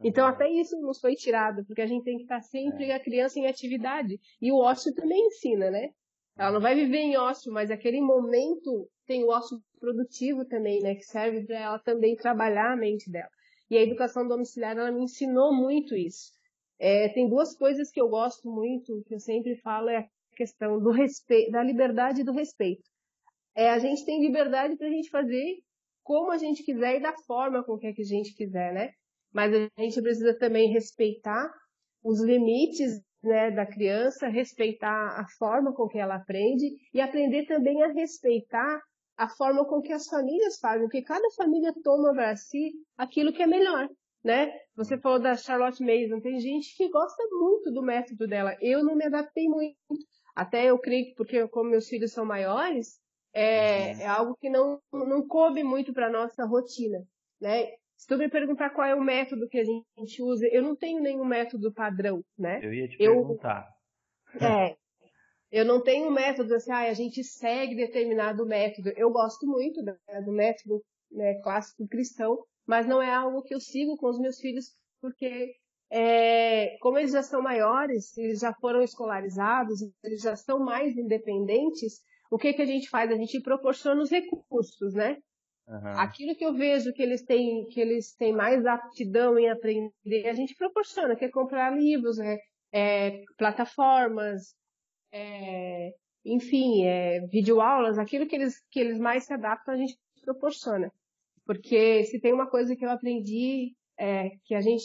Então 0.04 0.28
até 0.28 0.48
isso 0.50 0.80
nos 0.80 1.00
foi 1.00 1.16
tirado, 1.16 1.66
porque 1.66 1.82
a 1.82 1.88
gente 1.88 2.04
tem 2.04 2.18
que 2.18 2.24
estar 2.24 2.42
sempre 2.42 2.92
é. 2.92 2.96
a 2.96 3.00
criança 3.00 3.40
em 3.40 3.48
atividade. 3.48 4.20
E 4.40 4.52
o 4.52 4.58
ócio 4.58 4.94
também 4.94 5.26
ensina, 5.28 5.72
né? 5.72 5.90
Ela 6.38 6.52
não 6.52 6.62
vai 6.62 6.76
viver 6.76 7.00
em 7.00 7.18
ócio, 7.18 7.52
mas 7.52 7.72
aquele 7.72 8.00
momento 8.00 8.88
tem 9.08 9.24
o 9.24 9.30
ócio 9.30 9.58
produtivo 9.80 10.46
também, 10.46 10.82
né? 10.82 10.94
Que 10.94 11.04
serve 11.04 11.44
para 11.46 11.58
ela 11.58 11.80
também 11.80 12.16
trabalhar 12.16 12.74
a 12.74 12.76
mente 12.76 13.10
dela. 13.10 13.30
E 13.70 13.78
a 13.78 13.84
educação 13.84 14.28
domiciliar, 14.28 14.78
ela 14.78 14.92
me 14.92 15.04
ensinou 15.04 15.54
muito 15.54 15.96
isso. 15.96 16.32
É, 16.80 17.10
tem 17.10 17.28
duas 17.28 17.56
coisas 17.58 17.92
que 17.92 18.00
eu 18.00 18.08
gosto 18.08 18.50
muito, 18.50 19.04
que 19.08 19.16
eu 19.16 19.20
sempre 19.20 19.56
falo, 19.58 19.90
é 19.90 20.08
questão 20.36 20.80
do 20.80 20.92
respeito, 20.92 21.52
da 21.52 21.64
liberdade 21.64 22.22
e 22.22 22.24
do 22.24 22.32
respeito. 22.32 22.84
É, 23.56 23.70
a 23.70 23.80
gente 23.80 24.06
tem 24.06 24.22
liberdade 24.22 24.78
para 24.78 24.88
a 24.88 24.92
gente 24.92 25.10
fazer 25.10 25.58
como 26.04 26.32
a 26.32 26.38
gente 26.38 26.64
quiser 26.64 26.98
e 26.98 27.02
da 27.02 27.14
forma 27.26 27.64
com 27.64 27.78
que 27.78 27.88
a 27.88 27.92
gente 27.92 28.34
quiser, 28.36 28.74
né? 28.74 28.92
Mas 29.34 29.54
a 29.54 29.82
gente 29.82 30.02
precisa 30.02 30.38
também 30.38 30.72
respeitar 30.72 31.52
os 32.04 32.24
limites 32.24 33.02
né, 33.22 33.52
da 33.52 33.66
criança, 33.66 34.28
respeitar 34.28 35.20
a 35.20 35.26
forma 35.38 35.74
com 35.74 35.88
que 35.88 35.98
ela 35.98 36.16
aprende 36.16 36.68
e 36.94 37.02
aprender 37.02 37.46
também 37.46 37.84
a 37.84 37.92
respeitar 37.92 38.80
a 39.18 39.28
forma 39.28 39.66
com 39.66 39.82
que 39.82 39.92
as 39.92 40.08
famílias 40.08 40.60
fazem, 40.60 40.84
porque 40.84 41.02
cada 41.02 41.28
família 41.32 41.74
toma 41.84 42.14
para 42.14 42.36
si 42.36 42.72
aquilo 42.96 43.34
que 43.34 43.42
é 43.42 43.48
melhor, 43.48 43.90
né? 44.24 44.54
Você 44.76 44.98
falou 44.98 45.20
da 45.20 45.36
Charlotte 45.36 45.84
Mason, 45.84 46.22
tem 46.22 46.40
gente 46.40 46.76
que 46.78 46.90
gosta 46.90 47.24
muito 47.32 47.72
do 47.72 47.82
método 47.82 48.28
dela. 48.28 48.56
Eu 48.62 48.84
não 48.84 48.96
me 48.96 49.06
adaptei 49.06 49.48
muito, 49.48 49.76
até 50.36 50.66
eu 50.66 50.78
creio 50.78 51.06
que, 51.06 51.16
porque 51.16 51.48
como 51.48 51.72
meus 51.72 51.88
filhos 51.88 52.12
são 52.12 52.24
maiores, 52.24 53.00
é, 53.34 53.94
uhum. 53.94 54.02
é 54.02 54.06
algo 54.06 54.38
que 54.40 54.50
não, 54.50 54.80
não 54.94 55.28
coube 55.28 55.64
muito 55.64 55.94
para 55.94 56.12
nossa 56.12 56.46
rotina, 56.46 57.00
né? 57.42 57.72
Se 57.96 58.06
tu 58.08 58.16
me 58.18 58.30
perguntar 58.30 58.70
qual 58.70 58.88
é 58.88 58.94
o 58.94 59.04
método 59.04 59.50
que 59.50 59.58
a 59.58 59.64
gente 59.64 60.22
usa, 60.22 60.48
eu 60.52 60.62
não 60.62 60.76
tenho 60.76 61.02
nenhum 61.02 61.26
método 61.26 61.74
padrão, 61.74 62.24
né? 62.38 62.60
Eu 62.62 62.72
ia 62.72 62.88
te 62.88 62.96
eu, 63.00 63.16
perguntar. 63.16 63.68
É. 64.40 64.78
eu 65.52 65.66
não 65.66 65.82
tenho 65.82 66.08
um 66.08 66.12
método 66.12 66.54
assim, 66.54 66.72
ah, 66.72 66.90
a 66.90 66.94
gente 66.94 67.24
segue 67.24 67.76
determinado 67.76 68.46
método. 68.46 68.90
Eu 68.96 69.10
gosto 69.10 69.46
muito 69.46 69.82
né, 69.82 69.96
do 70.26 70.32
método 70.32 70.84
né, 71.12 71.36
clássico 71.42 71.88
cristão, 71.88 72.38
mas 72.66 72.86
não 72.86 73.02
é 73.02 73.14
algo 73.14 73.42
que 73.44 73.56
eu 73.56 73.60
sigo 73.60 73.96
com 73.98 74.10
os 74.10 74.20
meus 74.20 74.40
filhos, 74.40 74.76
porque 75.02 75.56
é, 75.90 76.78
como 76.80 76.98
eles 76.98 77.14
já 77.14 77.24
são 77.24 77.42
maiores, 77.42 78.18
eles 78.18 78.40
já 78.40 78.54
foram 78.54 78.82
escolarizados, 78.82 79.80
eles 80.04 80.22
já 80.22 80.36
são 80.36 80.60
mais 80.60 80.98
independentes, 80.98 82.02
o 82.30 82.38
que, 82.38 82.54
que 82.54 82.62
a 82.62 82.66
gente 82.66 82.90
faz? 82.90 83.10
A 83.10 83.16
gente 83.16 83.40
proporciona 83.42 84.02
os 84.02 84.10
recursos, 84.10 84.94
né? 84.94 85.18
Uhum. 85.68 86.00
Aquilo 86.00 86.36
que 86.36 86.46
eu 86.46 86.54
vejo 86.54 86.94
que 86.94 87.02
eles 87.02 87.24
têm, 87.24 87.66
que 87.68 87.80
eles 87.80 88.14
têm 88.16 88.34
mais 88.34 88.66
aptidão 88.66 89.38
em 89.38 89.50
aprender, 89.50 90.28
a 90.28 90.34
gente 90.34 90.56
proporciona, 90.56 91.16
que 91.16 91.26
é 91.26 91.30
comprar 91.30 91.76
livros, 91.76 92.18
né? 92.18 92.38
É, 92.72 93.24
plataformas, 93.38 94.56
é, 95.12 95.94
enfim, 96.26 96.86
é, 96.86 97.22
videoaulas, 97.28 97.98
aquilo 97.98 98.28
que 98.28 98.36
eles, 98.36 98.56
que 98.70 98.80
eles 98.80 99.00
mais 99.00 99.26
se 99.26 99.34
adaptam, 99.34 99.74
a 99.74 99.78
gente 99.78 99.98
proporciona. 100.24 100.92
Porque 101.46 102.04
se 102.04 102.20
tem 102.20 102.34
uma 102.34 102.50
coisa 102.50 102.76
que 102.76 102.86
eu 102.86 102.90
aprendi, 102.90 103.74
é 103.98 104.30
que 104.44 104.54
a 104.54 104.62
gente, 104.62 104.84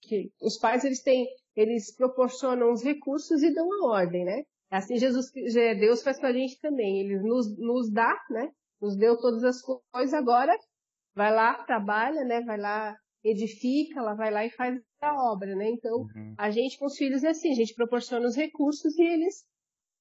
que 0.00 0.30
os 0.40 0.58
pais, 0.58 0.84
eles 0.84 1.02
têm, 1.02 1.26
eles 1.56 1.94
proporcionam 1.94 2.72
os 2.72 2.82
recursos 2.82 3.42
e 3.42 3.52
dão 3.52 3.68
a 3.72 3.92
ordem, 3.92 4.24
né? 4.24 4.42
Assim 4.70 4.96
Jesus, 4.96 5.30
Deus 5.78 6.02
faz 6.02 6.18
com 6.18 6.26
a 6.26 6.32
gente 6.32 6.58
também. 6.60 7.00
Ele 7.00 7.18
nos, 7.20 7.56
nos 7.58 7.90
dá, 7.92 8.16
né? 8.30 8.50
Nos 8.80 8.96
deu 8.96 9.18
todas 9.18 9.44
as 9.44 9.60
coisas, 9.60 10.14
agora 10.14 10.56
vai 11.14 11.32
lá, 11.32 11.54
trabalha, 11.64 12.24
né? 12.24 12.40
Vai 12.40 12.58
lá, 12.58 12.96
edifica, 13.22 14.00
ela 14.00 14.14
vai 14.14 14.30
lá 14.30 14.44
e 14.44 14.50
faz 14.50 14.80
a 15.00 15.32
obra, 15.32 15.54
né? 15.54 15.68
Então, 15.68 16.02
uhum. 16.02 16.34
a 16.36 16.50
gente 16.50 16.78
com 16.78 16.86
os 16.86 16.96
filhos 16.96 17.22
é 17.22 17.28
assim, 17.28 17.50
a 17.52 17.54
gente 17.54 17.74
proporciona 17.74 18.26
os 18.26 18.36
recursos 18.36 18.96
e 18.98 19.02
eles 19.02 19.44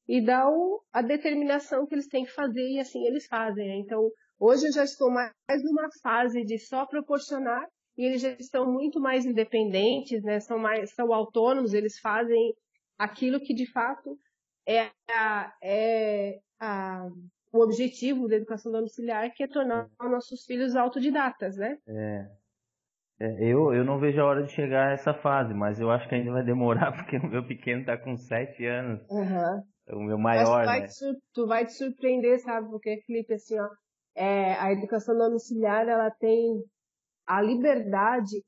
e 0.08 0.22
dá 0.24 0.50
o, 0.50 0.82
a 0.92 1.02
determinação 1.02 1.86
que 1.86 1.96
eles 1.96 2.08
têm 2.08 2.26
que 2.26 2.32
fazer 2.32 2.68
e 2.70 2.80
assim 2.80 3.06
eles 3.06 3.26
fazem. 3.26 3.68
Né? 3.68 3.76
Então, 3.78 4.10
hoje 4.40 4.68
eu 4.68 4.74
já 4.74 4.84
estou 4.84 5.10
mais 5.10 5.32
numa 5.64 5.90
fase 6.02 6.44
de 6.44 6.58
só 6.60 6.86
proporcionar 6.86 7.66
e 7.98 8.06
eles 8.06 8.22
já 8.22 8.30
estão 8.30 8.72
muito 8.72 9.00
mais 9.00 9.26
independentes, 9.26 10.24
né? 10.24 10.40
São 10.40 10.58
mais 10.58 10.94
são 10.94 11.14
autônomos, 11.14 11.74
eles 11.74 12.00
fazem 12.00 12.54
aquilo 12.98 13.40
que 13.40 13.54
de 13.54 13.72
fato 13.72 14.18
é, 14.68 14.90
a, 15.10 15.54
é 15.62 16.40
a, 16.60 17.08
o 17.52 17.64
objetivo 17.64 18.28
da 18.28 18.36
educação 18.36 18.72
domiciliar, 18.72 19.32
que 19.34 19.44
é 19.44 19.48
tornar 19.48 19.88
os 20.02 20.12
nossos 20.12 20.46
filhos 20.46 20.76
autodidatas, 20.76 21.56
né? 21.58 21.78
É. 21.88 22.28
é. 23.20 23.44
eu, 23.44 23.74
eu 23.74 23.86
não 23.86 24.00
vejo 24.00 24.20
a 24.20 24.26
hora 24.26 24.44
de 24.44 24.52
chegar 24.52 24.90
a 24.90 24.94
essa 24.94 25.14
fase, 25.14 25.54
mas 25.54 25.80
eu 25.80 25.92
acho 25.92 26.10
que 26.10 26.16
ainda 26.16 26.32
vai 26.32 26.44
demorar, 26.44 26.92
porque 26.98 27.18
o 27.18 27.30
meu 27.30 27.46
pequeno 27.46 27.82
está 27.82 27.98
com 27.98 28.18
sete 28.18 28.66
anos. 28.66 29.06
Uhum. 29.10 29.64
O 29.90 30.00
meu 30.00 30.18
maior, 30.18 30.66
vai 30.66 30.82
né? 30.82 30.88
Te, 30.88 31.06
tu 31.34 31.46
vai 31.46 31.66
te 31.66 31.74
surpreender, 31.74 32.40
sabe? 32.40 32.70
Porque, 32.70 33.02
Felipe, 33.06 33.34
assim, 33.34 33.60
ó, 33.60 33.70
é, 34.16 34.54
a 34.54 34.72
educação 34.72 35.18
domiciliar, 35.18 35.88
ela 35.88 36.10
tem 36.12 36.64
a 37.26 37.42
liberdade 37.42 38.44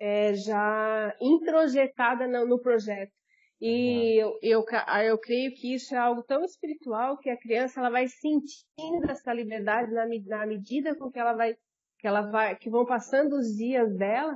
é, 0.00 0.34
já 0.34 1.16
introjetada 1.20 2.26
no, 2.26 2.46
no 2.46 2.60
projeto. 2.60 3.12
E 3.60 4.22
uhum. 4.22 4.38
eu, 4.42 4.62
eu, 4.62 4.64
eu 5.04 5.18
creio 5.18 5.52
que 5.54 5.74
isso 5.74 5.94
é 5.94 5.98
algo 5.98 6.22
tão 6.22 6.44
espiritual 6.44 7.18
que 7.18 7.28
a 7.28 7.36
criança 7.36 7.80
ela 7.80 7.90
vai 7.90 8.06
sentindo 8.06 9.10
essa 9.10 9.32
liberdade 9.32 9.92
na, 9.92 10.06
na 10.06 10.46
medida 10.46 10.94
com 10.96 11.10
que 11.10 11.18
ela 11.18 11.34
vai 11.34 11.56
que 11.98 12.06
ela 12.06 12.22
vai 12.30 12.54
que 12.54 12.70
vão 12.70 12.86
passando 12.86 13.32
os 13.32 13.56
dias 13.56 13.92
dela 13.96 14.32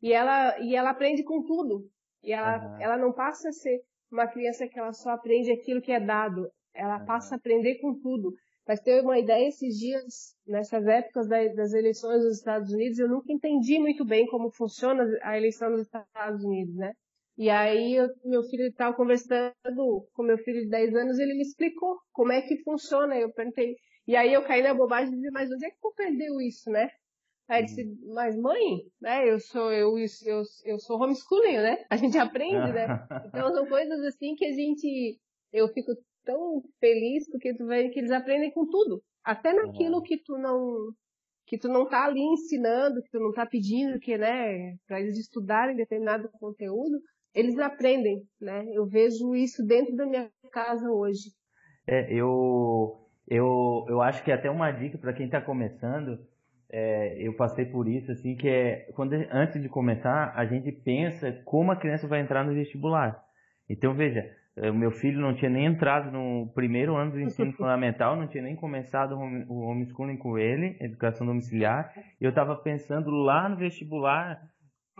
e 0.00 0.10
ela 0.14 0.58
e 0.60 0.74
ela 0.74 0.88
aprende 0.88 1.22
com 1.22 1.44
tudo 1.44 1.86
e 2.22 2.32
ela 2.32 2.56
uhum. 2.56 2.80
ela 2.80 2.96
não 2.96 3.12
passa 3.12 3.50
a 3.50 3.52
ser 3.52 3.82
uma 4.12 4.26
criança 4.26 4.68
que 4.68 4.78
ela 4.78 4.92
só 4.92 5.10
aprende 5.10 5.50
aquilo 5.50 5.82
que 5.82 5.92
é 5.92 6.00
dado 6.00 6.50
ela 6.74 7.00
passa 7.00 7.34
a 7.34 7.38
aprender 7.38 7.76
com 7.80 7.98
tudo 8.00 8.34
mas 8.66 8.80
ter 8.80 9.02
uma 9.02 9.18
ideia 9.18 9.48
esses 9.48 9.78
dias 9.78 10.36
nessas 10.46 10.86
épocas 10.86 11.28
das 11.28 11.72
eleições 11.72 12.22
dos 12.22 12.38
Estados 12.38 12.72
Unidos 12.72 12.98
eu 12.98 13.08
nunca 13.08 13.32
entendi 13.32 13.78
muito 13.78 14.04
bem 14.04 14.26
como 14.26 14.50
funciona 14.50 15.04
a 15.22 15.36
eleição 15.36 15.70
dos 15.70 15.82
Estados 15.82 16.44
Unidos 16.44 16.76
né 16.76 16.92
e 17.36 17.48
aí, 17.48 17.94
eu, 17.96 18.08
meu 18.24 18.42
filho 18.44 18.66
estava 18.66 18.94
conversando 18.94 19.54
com 20.12 20.22
meu 20.22 20.36
filho 20.38 20.60
de 20.62 20.68
10 20.68 20.94
anos, 20.94 21.18
ele 21.18 21.34
me 21.34 21.42
explicou 21.42 21.98
como 22.12 22.30
é 22.32 22.42
que 22.42 22.62
funciona. 22.62 23.16
Eu 23.16 23.32
perguntei. 23.32 23.76
E 24.06 24.16
aí 24.16 24.32
eu 24.32 24.44
caí 24.44 24.62
na 24.62 24.74
bobagem 24.74 25.10
de 25.10 25.16
dizer, 25.16 25.30
mas 25.30 25.50
onde 25.50 25.64
é 25.66 25.70
que 25.70 25.80
tu 25.80 25.88
aprendeu 25.88 26.40
isso, 26.40 26.70
né? 26.70 26.90
Aí 27.52 27.64
disse, 27.66 27.84
mas 28.14 28.34
mãe, 28.34 28.80
né, 28.98 29.30
eu 29.30 29.38
sou, 29.38 29.70
eu, 29.70 29.94
eu, 29.98 30.42
eu 30.64 30.78
sou 30.78 30.98
homeschooling, 30.98 31.58
né? 31.58 31.84
A 31.90 31.96
gente 31.96 32.16
aprende, 32.16 32.72
né? 32.72 32.86
Então 33.26 33.52
são 33.52 33.66
coisas 33.66 34.00
assim 34.04 34.34
que 34.34 34.46
a 34.46 34.52
gente, 34.52 35.18
eu 35.52 35.68
fico 35.68 35.92
tão 36.24 36.62
feliz 36.80 37.28
porque 37.30 37.54
tu 37.54 37.66
vê 37.66 37.90
que 37.90 37.98
eles 37.98 38.10
aprendem 38.10 38.50
com 38.52 38.66
tudo. 38.66 39.02
Até 39.22 39.52
naquilo 39.52 40.02
que 40.02 40.16
tu 40.16 40.38
não, 40.38 40.92
que 41.46 41.58
tu 41.58 41.68
não 41.68 41.86
tá 41.86 42.06
ali 42.06 42.22
ensinando, 42.22 43.02
que 43.02 43.10
tu 43.10 43.20
não 43.20 43.32
tá 43.32 43.44
pedindo 43.44 43.98
que, 44.00 44.16
né, 44.16 44.74
para 44.86 45.00
eles 45.00 45.18
estudarem 45.18 45.76
determinado 45.76 46.30
conteúdo, 46.40 46.98
eles 47.34 47.58
aprendem, 47.58 48.22
né? 48.40 48.64
Eu 48.72 48.86
vejo 48.86 49.34
isso 49.34 49.62
dentro 49.64 49.94
da 49.94 50.06
minha 50.06 50.30
casa 50.50 50.90
hoje. 50.90 51.30
É, 51.86 52.12
eu, 52.12 53.08
eu, 53.28 53.84
eu 53.88 54.00
acho 54.00 54.24
que 54.24 54.30
é 54.30 54.34
até 54.34 54.50
uma 54.50 54.70
dica 54.70 54.96
para 54.96 55.12
quem 55.12 55.26
está 55.26 55.40
começando, 55.40 56.18
é, 56.72 57.16
eu 57.20 57.34
passei 57.34 57.66
por 57.66 57.86
isso, 57.86 58.10
assim, 58.10 58.34
que 58.34 58.48
é 58.48 58.88
quando 58.94 59.12
antes 59.30 59.60
de 59.60 59.68
começar, 59.68 60.32
a 60.34 60.46
gente 60.46 60.72
pensa 60.72 61.30
como 61.44 61.70
a 61.70 61.76
criança 61.76 62.08
vai 62.08 62.20
entrar 62.20 62.44
no 62.44 62.54
vestibular. 62.54 63.22
Então, 63.68 63.94
veja, 63.94 64.28
é, 64.56 64.70
meu 64.70 64.90
filho 64.90 65.20
não 65.20 65.34
tinha 65.34 65.50
nem 65.50 65.66
entrado 65.66 66.10
no 66.10 66.50
primeiro 66.54 66.96
ano 66.96 67.12
do 67.12 67.20
ensino 67.20 67.52
fundamental, 67.56 68.16
não 68.16 68.26
tinha 68.26 68.42
nem 68.42 68.56
começado 68.56 69.14
o 69.14 69.60
homeschooling 69.60 70.16
com 70.16 70.38
ele, 70.38 70.76
educação 70.80 71.26
domiciliar. 71.26 71.92
Eu 72.18 72.30
estava 72.30 72.56
pensando 72.56 73.10
lá 73.10 73.48
no 73.50 73.56
vestibular, 73.56 74.40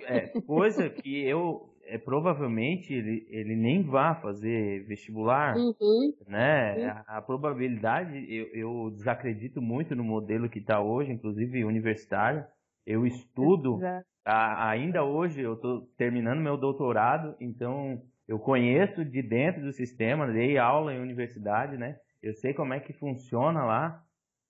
é, 0.05 0.29
coisa 0.47 0.91
que 0.91 1.27
eu 1.27 1.72
é, 1.93 1.99
provavelmente 1.99 2.90
ele, 2.90 3.26
ele 3.28 3.55
nem 3.55 3.82
vá 3.82 4.14
fazer 4.14 4.82
vestibular, 4.86 5.55
uhum. 5.55 6.14
né? 6.26 6.86
A, 7.07 7.18
a, 7.18 7.22
probabilidade, 7.22 8.24
eu, 8.34 8.47
eu 8.55 8.90
desacredito 8.90 9.61
muito 9.61 9.95
no 9.95 10.03
modelo 10.03 10.49
que 10.49 10.59
está 10.59 10.80
hoje, 10.80 11.12
inclusive 11.12 11.64
universitário. 11.64 12.45
Eu 12.86 13.07
estudo, 13.07 13.78
a, 14.24 14.70
ainda 14.70 15.05
hoje 15.05 15.43
eu 15.43 15.53
estou 15.53 15.82
terminando 15.99 16.40
meu 16.40 16.57
doutorado, 16.57 17.36
então 17.38 18.01
eu 18.26 18.38
conheço 18.38 19.05
de 19.05 19.20
dentro 19.20 19.61
do 19.61 19.72
sistema, 19.72 20.26
dei 20.32 20.57
aula 20.57 20.95
em 20.95 21.01
universidade, 21.01 21.76
né? 21.76 21.99
Eu 22.22 22.32
sei 22.32 22.55
como 22.55 22.72
é 22.72 22.80
que 22.80 22.95
funciona 22.95 23.64
lá. 23.64 24.03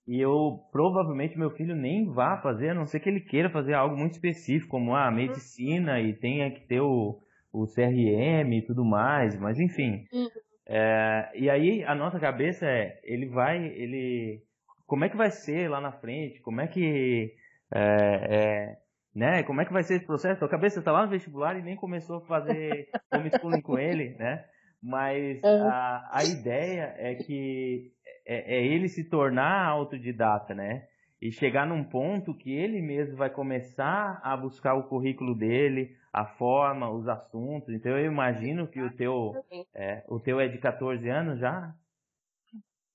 E 0.07 0.19
eu 0.19 0.59
provavelmente 0.71 1.37
meu 1.37 1.49
filho 1.49 1.75
nem 1.75 2.09
vá 2.09 2.37
fazer, 2.37 2.69
a 2.69 2.73
não 2.73 2.85
ser 2.85 2.99
que 3.01 3.09
ele 3.09 3.21
queira 3.21 3.49
fazer 3.49 3.73
algo 3.73 3.97
muito 3.97 4.13
específico, 4.13 4.71
como 4.71 4.95
a 4.95 5.09
medicina 5.11 5.99
e 6.01 6.13
tenha 6.13 6.51
que 6.51 6.61
ter 6.67 6.81
o, 6.81 7.22
o 7.53 7.67
CRM 7.67 8.51
e 8.51 8.65
tudo 8.65 8.83
mais, 8.83 9.39
mas 9.39 9.59
enfim. 9.59 10.05
Uhum. 10.11 10.27
É, 10.65 11.31
e 11.35 11.49
aí 11.49 11.83
a 11.83 11.93
nossa 11.93 12.19
cabeça 12.19 12.65
é, 12.65 12.99
ele 13.03 13.27
vai, 13.27 13.63
ele, 13.63 14.41
como 14.87 15.05
é 15.05 15.09
que 15.09 15.15
vai 15.15 15.29
ser 15.29 15.69
lá 15.69 15.79
na 15.79 15.91
frente? 15.91 16.41
Como 16.41 16.59
é 16.59 16.67
que, 16.67 17.35
é, 17.71 17.81
é, 17.81 18.77
né? 19.15 19.43
Como 19.43 19.61
é 19.61 19.65
que 19.65 19.73
vai 19.73 19.83
ser 19.83 19.95
esse 19.95 20.05
processo? 20.05 20.43
A 20.43 20.49
cabeça 20.49 20.79
está 20.79 20.91
lá 20.91 21.03
no 21.03 21.11
vestibular 21.11 21.55
e 21.57 21.61
nem 21.61 21.75
começou 21.75 22.17
a 22.17 22.25
fazer 22.25 22.89
homeschooling 23.13 23.61
com 23.61 23.77
ele, 23.77 24.15
né? 24.17 24.43
Mas 24.81 25.41
uhum. 25.43 25.69
a, 25.69 26.09
a 26.11 26.23
ideia 26.23 26.95
é 26.97 27.15
que 27.15 27.91
é, 28.25 28.57
é 28.57 28.65
ele 28.65 28.89
se 28.89 29.09
tornar 29.09 29.67
autodidata, 29.67 30.55
né? 30.55 30.87
E 31.23 31.31
chegar 31.31 31.65
num 31.65 31.85
ponto 31.85 32.33
que 32.33 32.53
ele 32.53 32.81
mesmo 32.81 33.15
vai 33.15 33.29
começar 33.29 34.19
a 34.21 34.35
buscar 34.35 34.73
o 34.73 34.89
currículo 34.89 35.33
dele, 35.33 35.95
a 36.11 36.25
forma, 36.25 36.91
os 36.91 37.07
assuntos. 37.07 37.73
Então 37.73 37.97
eu 37.97 38.11
imagino 38.11 38.67
que 38.67 38.81
o 38.81 38.91
teu, 38.93 39.31
é, 39.73 40.03
o 40.09 40.19
teu 40.19 40.37
é 40.37 40.49
de 40.49 40.57
14 40.57 41.07
anos 41.07 41.39
já? 41.39 41.73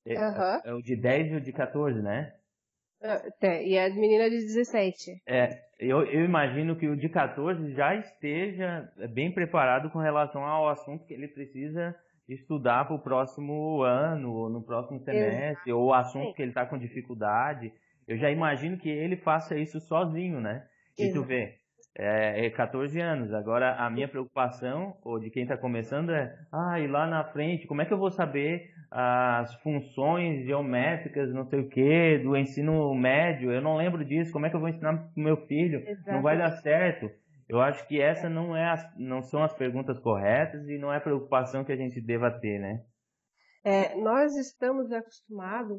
É, 0.04 0.18
uhum. 0.18 0.60
é, 0.62 0.74
o 0.74 0.82
de 0.82 0.94
10 0.94 1.32
e 1.32 1.34
o 1.36 1.40
de 1.40 1.54
14, 1.54 2.02
né? 2.02 2.34
É, 3.00 3.66
e 3.66 3.78
a 3.78 3.88
menina 3.94 4.28
de 4.28 4.36
17. 4.36 5.22
É, 5.26 5.48
eu, 5.78 6.04
eu 6.04 6.22
imagino 6.22 6.76
que 6.76 6.86
o 6.86 6.98
de 6.98 7.08
14 7.08 7.72
já 7.72 7.94
esteja 7.94 8.92
bem 9.08 9.32
preparado 9.32 9.88
com 9.88 10.00
relação 10.00 10.44
ao 10.44 10.68
assunto 10.68 11.06
que 11.06 11.14
ele 11.14 11.28
precisa 11.28 11.96
estudar 12.28 12.84
para 12.84 12.94
o 12.94 13.02
próximo 13.02 13.80
ano, 13.80 14.34
ou 14.34 14.50
no 14.50 14.62
próximo 14.62 15.00
semestre, 15.00 15.70
Exato. 15.70 15.78
ou 15.78 15.86
o 15.86 15.94
assunto 15.94 16.34
que 16.34 16.42
ele 16.42 16.50
está 16.50 16.66
com 16.66 16.76
dificuldade. 16.76 17.72
Eu 18.08 18.16
já 18.16 18.30
imagino 18.30 18.78
que 18.78 18.88
ele 18.88 19.16
faça 19.16 19.56
isso 19.58 19.78
sozinho, 19.80 20.40
né? 20.40 20.66
E 20.98 21.12
tu 21.12 21.22
vê, 21.22 21.58
é, 21.94 22.46
é 22.46 22.50
14 22.50 22.98
anos. 22.98 23.34
Agora, 23.34 23.74
a 23.74 23.90
minha 23.90 24.08
preocupação, 24.08 24.96
ou 25.04 25.20
de 25.20 25.30
quem 25.30 25.42
está 25.42 25.58
começando, 25.58 26.10
é: 26.10 26.34
ah, 26.50 26.80
e 26.80 26.88
lá 26.88 27.06
na 27.06 27.22
frente, 27.24 27.66
como 27.66 27.82
é 27.82 27.84
que 27.84 27.92
eu 27.92 27.98
vou 27.98 28.10
saber 28.10 28.70
as 28.90 29.54
funções 29.56 30.46
geométricas, 30.46 31.34
não 31.34 31.44
sei 31.44 31.60
o 31.60 31.68
que, 31.68 32.18
do 32.18 32.34
ensino 32.34 32.94
médio? 32.94 33.52
Eu 33.52 33.60
não 33.60 33.76
lembro 33.76 34.02
disso. 34.04 34.32
Como 34.32 34.46
é 34.46 34.50
que 34.50 34.56
eu 34.56 34.60
vou 34.60 34.70
ensinar 34.70 34.96
para 34.96 35.10
meu 35.14 35.36
filho? 35.46 35.86
Exato. 35.86 36.10
Não 36.10 36.22
vai 36.22 36.38
dar 36.38 36.50
certo. 36.52 37.10
Eu 37.46 37.60
acho 37.60 37.86
que 37.86 38.00
essa 38.00 38.28
não, 38.28 38.56
é 38.56 38.70
as, 38.70 38.96
não 38.96 39.22
são 39.22 39.42
as 39.42 39.52
perguntas 39.54 39.98
corretas 39.98 40.66
e 40.68 40.78
não 40.78 40.92
é 40.92 40.96
a 40.96 41.00
preocupação 41.00 41.64
que 41.64 41.72
a 41.72 41.76
gente 41.76 42.00
deva 42.00 42.30
ter, 42.30 42.58
né? 42.58 42.80
É, 43.64 43.94
nós 43.96 44.34
estamos 44.36 44.92
acostumados 44.92 45.78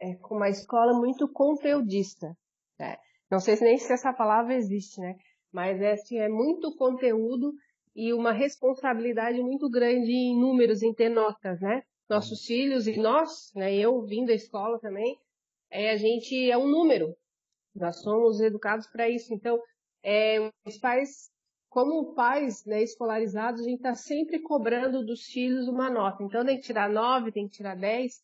é, 0.00 0.14
com 0.16 0.36
uma 0.36 0.48
escola 0.48 0.92
muito 0.92 1.28
conteudista. 1.28 2.36
Né? 2.78 2.96
Não 3.30 3.38
sei 3.38 3.56
nem 3.60 3.78
se 3.78 3.92
essa 3.92 4.12
palavra 4.12 4.54
existe, 4.54 5.00
né? 5.00 5.16
Mas 5.52 5.80
é, 5.80 5.92
assim, 5.92 6.18
é 6.18 6.28
muito 6.28 6.74
conteúdo 6.76 7.52
e 7.94 8.12
uma 8.12 8.32
responsabilidade 8.32 9.40
muito 9.40 9.68
grande 9.68 10.10
em 10.12 10.38
números, 10.38 10.82
em 10.82 10.94
ter 10.94 11.08
notas, 11.08 11.60
né? 11.60 11.82
Nossos 12.08 12.44
filhos 12.44 12.86
e 12.86 12.96
nós, 12.96 13.52
né? 13.54 13.74
Eu 13.74 14.02
vim 14.02 14.24
da 14.24 14.32
escola 14.32 14.78
também, 14.80 15.16
é, 15.70 15.90
a 15.90 15.96
gente 15.96 16.50
é 16.50 16.58
um 16.58 16.66
número. 16.66 17.14
Nós 17.74 18.02
somos 18.02 18.40
educados 18.40 18.86
para 18.88 19.08
isso. 19.08 19.32
Então, 19.32 19.60
é, 20.02 20.50
os 20.66 20.78
pais, 20.78 21.30
como 21.68 22.14
pais 22.14 22.64
né, 22.66 22.82
escolarizados, 22.82 23.60
a 23.60 23.64
gente 23.64 23.76
está 23.76 23.94
sempre 23.94 24.40
cobrando 24.40 25.04
dos 25.04 25.24
filhos 25.26 25.68
uma 25.68 25.88
nota. 25.88 26.22
Então, 26.24 26.44
tem 26.44 26.56
que 26.56 26.64
tirar 26.64 26.90
nove, 26.90 27.30
tem 27.30 27.46
que 27.46 27.54
tirar 27.54 27.76
dez. 27.76 28.20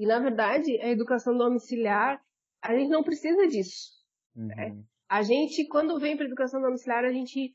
E, 0.00 0.06
na 0.06 0.18
verdade, 0.18 0.80
a 0.80 0.88
educação 0.88 1.36
domiciliar, 1.36 2.18
a 2.62 2.74
gente 2.74 2.88
não 2.88 3.02
precisa 3.02 3.46
disso. 3.46 3.90
Né? 4.34 4.68
Uhum. 4.68 4.84
A 5.06 5.20
gente, 5.20 5.66
quando 5.66 6.00
vem 6.00 6.16
para 6.16 6.24
a 6.24 6.26
educação 6.26 6.62
domiciliar, 6.62 7.04
a 7.04 7.12
gente 7.12 7.54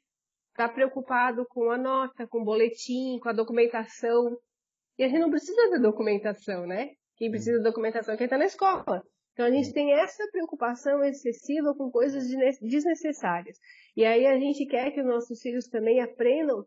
está 0.52 0.70
preocupado 0.70 1.44
com 1.48 1.72
a 1.72 1.78
nota, 1.78 2.28
com 2.28 2.42
o 2.42 2.46
boletim, 2.46 3.18
com 3.20 3.30
a 3.30 3.34
documentação. 3.34 4.38
E 4.96 5.04
a 5.04 5.08
gente 5.08 5.22
não 5.22 5.32
precisa 5.32 5.72
da 5.72 5.80
documentação, 5.80 6.68
né? 6.68 6.92
Quem 7.18 7.32
precisa 7.32 7.58
da 7.58 7.70
documentação 7.70 8.14
é 8.14 8.18
quem 8.18 8.26
está 8.26 8.38
na 8.38 8.46
escola. 8.46 9.02
Então 9.34 9.48
a 9.48 9.50
gente 9.50 9.74
tem 9.74 9.94
essa 9.94 10.24
preocupação 10.32 11.04
excessiva 11.04 11.74
com 11.74 11.90
coisas 11.90 12.28
desnecessárias. 12.62 13.58
E 13.98 14.06
aí 14.06 14.28
a 14.28 14.38
gente 14.38 14.68
quer 14.68 14.92
que 14.92 15.02
os 15.02 15.08
nossos 15.08 15.42
filhos 15.42 15.68
também 15.68 16.00
aprendam 16.00 16.64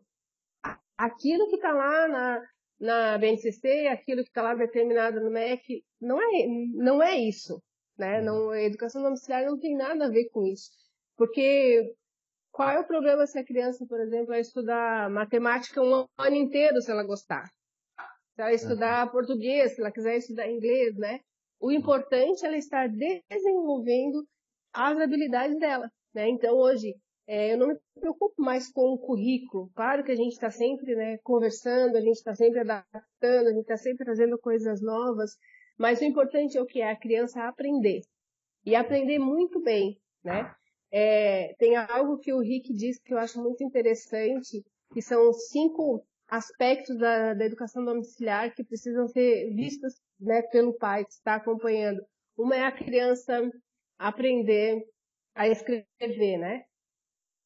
aquilo 0.97 1.47
que 1.47 1.55
está 1.55 1.71
lá 1.71 2.05
na, 2.09 2.43
na 2.79 3.17
BNCC, 3.17 3.87
aquilo 3.87 4.23
que 4.23 4.29
está 4.29 4.41
lá 4.41 4.55
determinado 4.55 5.19
no 5.19 5.29
MEC. 5.29 5.83
Não 5.99 6.21
é, 6.21 6.47
não 6.73 7.03
é 7.03 7.17
isso. 7.17 7.61
Né? 7.97 8.21
Não, 8.21 8.51
a 8.51 8.61
educação 8.61 9.03
domiciliar 9.03 9.45
não 9.45 9.59
tem 9.59 9.75
nada 9.75 10.05
a 10.05 10.09
ver 10.09 10.29
com 10.29 10.45
isso. 10.45 10.69
Porque 11.17 11.93
qual 12.51 12.69
é 12.69 12.79
o 12.79 12.87
problema 12.87 13.27
se 13.27 13.37
a 13.37 13.45
criança, 13.45 13.85
por 13.85 13.99
exemplo, 13.99 14.27
vai 14.27 14.39
estudar 14.39 15.09
matemática 15.09 15.81
um 15.81 16.05
ano 16.17 16.35
inteiro 16.35 16.81
se 16.81 16.89
ela 16.89 17.03
gostar? 17.03 17.49
Se 18.35 18.41
ela 18.41 18.53
estudar 18.53 19.11
português, 19.11 19.75
se 19.75 19.81
ela 19.81 19.91
quiser 19.91 20.17
estudar 20.17 20.49
inglês, 20.49 20.95
né? 20.95 21.19
O 21.59 21.71
importante 21.71 22.45
é 22.45 22.47
ela 22.47 22.57
estar 22.57 22.87
desenvolvendo 22.87 24.25
as 24.73 24.97
habilidades 24.97 25.59
dela. 25.59 25.91
Né? 26.13 26.29
Então, 26.29 26.55
hoje, 26.55 26.95
é, 27.31 27.53
eu 27.53 27.59
não 27.59 27.67
me 27.67 27.77
preocupo 27.99 28.41
mais 28.41 28.71
com 28.71 28.91
o 28.91 28.97
currículo. 28.97 29.69
Claro 29.75 30.03
que 30.03 30.11
a 30.11 30.15
gente 30.15 30.31
está 30.31 30.49
sempre 30.49 30.95
né, 30.95 31.19
conversando, 31.19 31.95
a 31.95 32.01
gente 32.01 32.15
está 32.15 32.33
sempre 32.33 32.61
adaptando, 32.61 33.47
a 33.47 33.51
gente 33.51 33.61
está 33.61 33.77
sempre 33.77 34.03
trazendo 34.03 34.35
coisas 34.39 34.81
novas, 34.81 35.37
mas 35.77 36.01
o 36.01 36.05
importante 36.05 36.57
é 36.57 36.61
o 36.61 36.65
que 36.65 36.81
é 36.81 36.89
a 36.89 36.99
criança 36.99 37.47
aprender. 37.47 38.01
E 38.65 38.75
aprender 38.75 39.19
muito 39.19 39.61
bem, 39.61 40.01
né? 40.23 40.51
É, 40.91 41.53
tem 41.59 41.75
algo 41.75 42.17
que 42.17 42.33
o 42.33 42.39
Rick 42.39 42.73
diz 42.73 42.99
que 42.99 43.13
eu 43.13 43.19
acho 43.19 43.39
muito 43.39 43.63
interessante, 43.63 44.65
que 44.91 44.99
são 44.99 45.31
cinco 45.31 46.03
aspectos 46.27 46.97
da, 46.97 47.35
da 47.35 47.45
educação 47.45 47.85
domiciliar 47.85 48.55
que 48.55 48.63
precisam 48.63 49.07
ser 49.07 49.53
vistos 49.53 49.93
né, 50.19 50.41
pelo 50.51 50.73
pai 50.73 51.05
que 51.05 51.13
está 51.13 51.35
acompanhando. 51.35 52.01
Uma 52.35 52.55
é 52.55 52.63
a 52.63 52.71
criança 52.71 53.39
aprender 53.99 54.83
a 55.35 55.47
escrever, 55.47 56.39
né? 56.39 56.63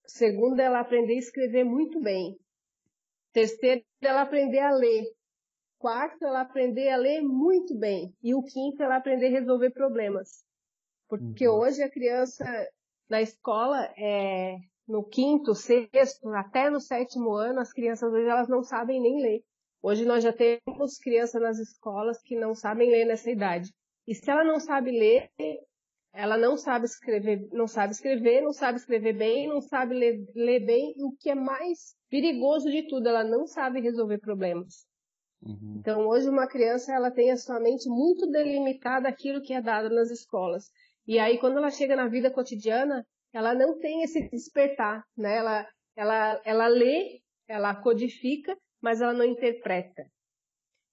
Segunda, 0.06 0.62
ela 0.62 0.80
aprender 0.80 1.16
a 1.16 1.20
escrever 1.20 1.64
muito 1.64 2.00
bem. 2.00 2.38
Terceiro, 3.32 3.84
ela 4.02 4.22
aprender 4.22 4.60
a 4.60 4.72
ler. 4.72 5.04
Quarto, 5.80 6.24
ela 6.24 6.42
aprender 6.42 6.90
a 6.90 6.98
ler 6.98 7.22
muito 7.22 7.78
bem. 7.78 8.14
E 8.22 8.34
o 8.36 8.44
quinto, 8.44 8.82
ela 8.82 8.98
aprender 8.98 9.28
a 9.28 9.40
resolver 9.40 9.72
problemas. 9.72 10.44
Porque 11.10 11.48
uhum. 11.48 11.60
hoje 11.60 11.82
a 11.82 11.90
criança 11.90 12.46
na 13.10 13.22
escola, 13.22 13.92
é, 13.98 14.58
no 14.88 15.04
quinto, 15.04 15.54
sexto, 15.54 16.28
até 16.30 16.70
no 16.70 16.80
sétimo 16.80 17.34
ano, 17.34 17.60
as 17.60 17.72
crianças 17.72 18.12
hoje 18.12 18.28
elas 18.28 18.48
não 18.48 18.64
sabem 18.64 19.02
nem 19.02 19.22
ler. 19.22 19.44
Hoje 19.82 20.06
nós 20.06 20.24
já 20.24 20.32
temos 20.32 20.98
crianças 20.98 21.42
nas 21.42 21.60
escolas 21.60 22.22
que 22.22 22.36
não 22.36 22.56
sabem 22.56 22.90
ler 22.90 23.06
nessa 23.06 23.30
idade. 23.30 23.74
E 24.08 24.16
se 24.16 24.30
ela 24.30 24.44
não 24.44 24.60
sabe 24.60 24.92
ler, 24.92 25.30
ela 26.14 26.38
não 26.38 26.56
sabe 26.56 26.86
escrever, 26.86 27.48
não 27.52 27.68
sabe 27.68 27.94
escrever, 27.94 28.42
não 28.42 28.54
sabe 28.54 28.78
escrever 28.78 29.14
bem, 29.14 29.48
não 29.48 29.60
sabe 29.60 29.96
ler, 29.96 30.24
ler 30.36 30.60
bem, 30.60 30.94
e 30.96 31.04
o 31.04 31.12
que 31.20 31.32
é 31.32 31.36
mais 31.36 31.96
perigoso 32.10 32.70
de 32.70 32.88
tudo, 32.88 33.10
ela 33.10 33.24
não 33.24 33.48
sabe 33.48 33.82
resolver 33.82 34.20
problemas. 34.20 34.86
Uhum. 35.42 35.78
Então, 35.80 36.08
hoje 36.08 36.30
uma 36.30 36.48
criança 36.48 36.94
ela 36.94 37.10
tem 37.10 37.32
a 37.32 37.38
sua 37.38 37.60
mente 37.60 37.90
muito 37.90 38.30
delimitada 38.30 39.10
aquilo 39.10 39.42
que 39.42 39.54
é 39.54 39.62
dado 39.62 39.90
nas 39.90 40.12
escolas. 40.12 40.70
E 41.08 41.18
aí, 41.18 41.40
quando 41.40 41.58
ela 41.58 41.72
chega 41.72 41.96
na 41.96 42.08
vida 42.08 42.32
cotidiana, 42.32 43.06
ela 43.34 43.56
não 43.56 43.80
tem 43.80 44.04
esse 44.04 44.30
despertar, 44.30 45.04
né? 45.18 45.38
Ela, 45.38 45.68
ela, 45.98 46.42
ela 46.46 46.68
lê, 46.68 47.20
ela 47.48 47.76
codifica, 47.76 48.56
mas 48.80 49.02
ela 49.02 49.14
não 49.14 49.26
interpreta. 49.26 50.06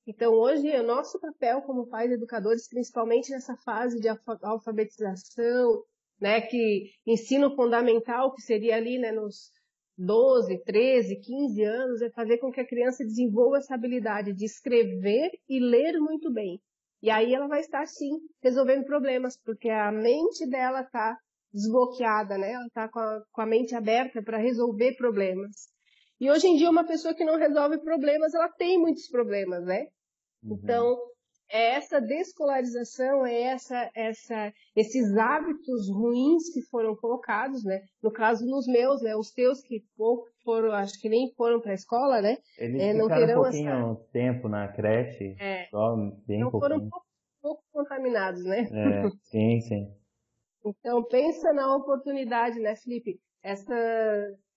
Então, 0.07 0.33
hoje, 0.33 0.69
o 0.77 0.83
nosso 0.83 1.21
papel 1.21 1.63
como 1.63 1.87
pais 1.87 2.11
educadores, 2.11 2.69
principalmente 2.69 3.31
nessa 3.31 3.57
fase 3.59 4.01
de 4.01 4.09
alfabetização, 4.43 5.85
né, 6.21 6.41
que 6.41 6.91
ensino 7.07 7.55
fundamental, 7.55 8.33
que 8.35 8.43
seria 8.43 8.77
ali 8.77 8.99
né, 8.99 9.13
nos 9.13 9.51
12, 9.97 10.63
13, 10.65 11.17
15 11.17 11.63
anos, 11.63 12.03
é 12.03 12.11
fazer 12.11 12.39
com 12.39 12.51
que 12.51 12.61
a 12.61 12.67
criança 12.67 13.05
desenvolva 13.05 13.59
essa 13.59 13.75
habilidade 13.75 14.33
de 14.33 14.45
escrever 14.45 15.31
e 15.49 15.61
ler 15.61 15.99
muito 15.99 16.33
bem. 16.33 16.61
E 17.03 17.11
aí 17.11 17.35
ela 17.35 17.49
vai 17.49 17.61
estar, 17.61 17.87
sim, 17.87 18.19
resolvendo 18.43 18.85
problemas, 18.85 19.37
porque 19.43 19.71
a 19.71 19.91
mente 19.91 20.47
dela 20.49 20.83
está 20.83 21.17
desbloqueada, 21.53 22.37
né? 22.39 22.53
Ela 22.53 22.67
está 22.67 22.89
com, 22.89 23.01
com 23.33 23.41
a 23.41 23.47
mente 23.47 23.75
aberta 23.75 24.23
para 24.23 24.39
resolver 24.39 24.97
problemas. 24.97 25.69
E 26.21 26.31
hoje 26.31 26.47
em 26.47 26.57
dia, 26.57 26.69
uma 26.69 26.85
pessoa 26.85 27.15
que 27.15 27.25
não 27.25 27.39
resolve 27.39 27.79
problemas, 27.79 28.35
ela 28.35 28.49
tem 28.49 28.79
muitos 28.79 29.09
problemas, 29.09 29.65
né? 29.65 29.87
Uhum. 30.45 30.55
Então, 30.55 30.99
é 31.51 31.77
essa 31.77 31.99
descolarização, 31.99 33.25
é 33.27 33.41
essa, 33.41 33.91
essa, 33.95 34.53
esses 34.77 35.17
hábitos 35.17 35.89
ruins 35.91 36.53
que 36.53 36.61
foram 36.71 36.95
colocados, 36.95 37.65
né? 37.65 37.81
No 38.03 38.13
caso, 38.13 38.45
nos 38.45 38.67
meus, 38.67 39.01
né? 39.03 39.17
Os 39.17 39.33
teus 39.33 39.63
que 39.63 39.83
pouco 39.97 40.29
foram, 40.45 40.73
acho 40.73 41.01
que 41.01 41.09
nem 41.09 41.33
foram 41.35 41.59
para 41.59 41.73
a 41.73 41.75
escola, 41.75 42.21
né? 42.21 42.37
Eles 42.59 42.83
é, 42.83 42.93
não 42.93 43.09
terão 43.09 43.41
um 43.41 43.43
pouquinho 43.43 43.93
essa... 43.93 44.09
tempo 44.13 44.49
na 44.49 44.69
creche, 44.69 45.37
é, 45.41 45.67
só 45.71 45.97
bem 46.27 46.41
não 46.41 46.51
pouquinho. 46.51 46.79
foram 46.79 46.91
pouco, 46.91 47.07
pouco 47.41 47.63
contaminados, 47.73 48.45
né? 48.45 48.69
É, 48.71 49.11
sim, 49.31 49.61
sim. 49.61 49.95
então, 50.65 51.03
pensa 51.05 51.51
na 51.55 51.75
oportunidade, 51.75 52.61
né, 52.61 52.77
Felipe? 52.77 53.19
Essa 53.43 53.75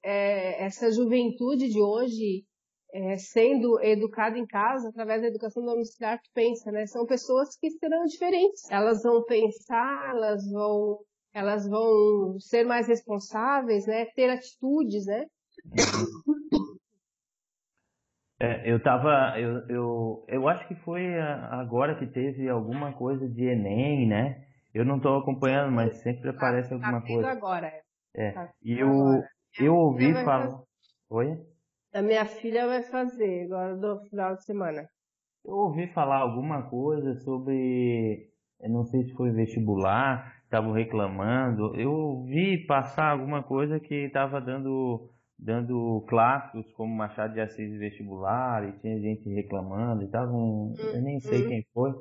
é, 0.04 0.64
essa 0.66 0.92
juventude 0.92 1.70
de 1.70 1.82
hoje 1.82 2.46
é, 2.94 3.18
sendo 3.18 3.82
educada 3.82 4.38
em 4.38 4.46
casa 4.46 4.90
através 4.90 5.22
da 5.22 5.28
educação 5.28 5.66
domiciliar 5.66 6.22
que 6.22 6.30
pensa, 6.34 6.72
né? 6.72 6.86
São 6.86 7.06
pessoas 7.06 7.58
que 7.58 7.72
serão 7.72 8.06
diferentes. 8.06 8.70
Elas 8.70 9.02
vão 9.02 9.24
pensar, 9.24 10.12
elas 10.12 10.48
vão, 10.52 11.00
elas 11.34 11.68
vão 11.68 12.40
ser 12.40 12.66
mais 12.66 12.88
responsáveis, 12.88 13.88
né? 13.88 14.06
Ter 14.06 14.30
atitudes, 14.30 15.08
né? 15.08 15.26
É, 18.40 18.70
eu 18.70 18.82
tava, 18.84 19.40
eu, 19.40 19.68
eu, 19.70 20.26
eu 20.28 20.48
acho 20.50 20.68
que 20.68 20.76
foi 20.76 21.18
agora 21.50 21.96
que 21.98 22.06
teve 22.06 22.50
alguma 22.50 22.94
coisa 22.94 23.28
de 23.28 23.46
Enem, 23.46 24.08
né? 24.08 24.46
Eu 24.74 24.84
não 24.84 24.98
estou 24.98 25.18
acompanhando, 25.18 25.72
mas 25.72 26.02
sempre 26.02 26.30
aparece 26.30 26.70
tá, 26.70 26.76
alguma 26.76 27.02
tá 27.02 27.08
coisa. 27.08 27.30
agora. 27.30 27.72
É. 28.14 28.32
Tá 28.32 28.52
e 28.62 28.80
eu, 28.80 28.90
agora. 28.90 29.30
Eu 29.60 29.76
ouvi 29.76 30.14
falar. 30.14 30.50
Fazer... 30.50 30.64
Oi? 31.10 31.38
A 31.94 32.02
minha 32.02 32.26
filha 32.26 32.66
vai 32.66 32.82
fazer 32.82 33.46
agora 33.46 33.76
no 33.76 34.00
final 34.10 34.36
de 34.36 34.44
semana. 34.44 34.88
Eu 35.46 35.54
ouvi 35.54 35.88
falar 35.88 36.18
alguma 36.18 36.64
coisa 36.64 37.14
sobre. 37.16 38.30
Eu 38.60 38.70
não 38.70 38.86
sei 38.86 39.04
se 39.04 39.14
foi 39.14 39.32
vestibular, 39.32 40.42
estavam 40.44 40.72
reclamando. 40.72 41.76
Eu 41.76 41.92
ouvi 41.92 42.66
passar 42.66 43.12
alguma 43.12 43.44
coisa 43.44 43.80
que 43.80 43.94
estava 43.94 44.40
dando, 44.40 45.10
dando 45.38 46.04
clássicos 46.08 46.72
como 46.74 46.96
Machado 46.96 47.34
de 47.34 47.42
Assis 47.42 47.78
vestibular 47.78 48.68
e 48.68 48.80
tinha 48.80 49.00
gente 49.00 49.30
reclamando 49.30 50.04
e 50.04 50.08
tava. 50.08 50.32
Um... 50.32 50.74
eu 50.78 51.02
nem 51.02 51.20
sei 51.20 51.44
uhum. 51.44 51.50
quem 51.50 51.68
foi. 51.74 51.92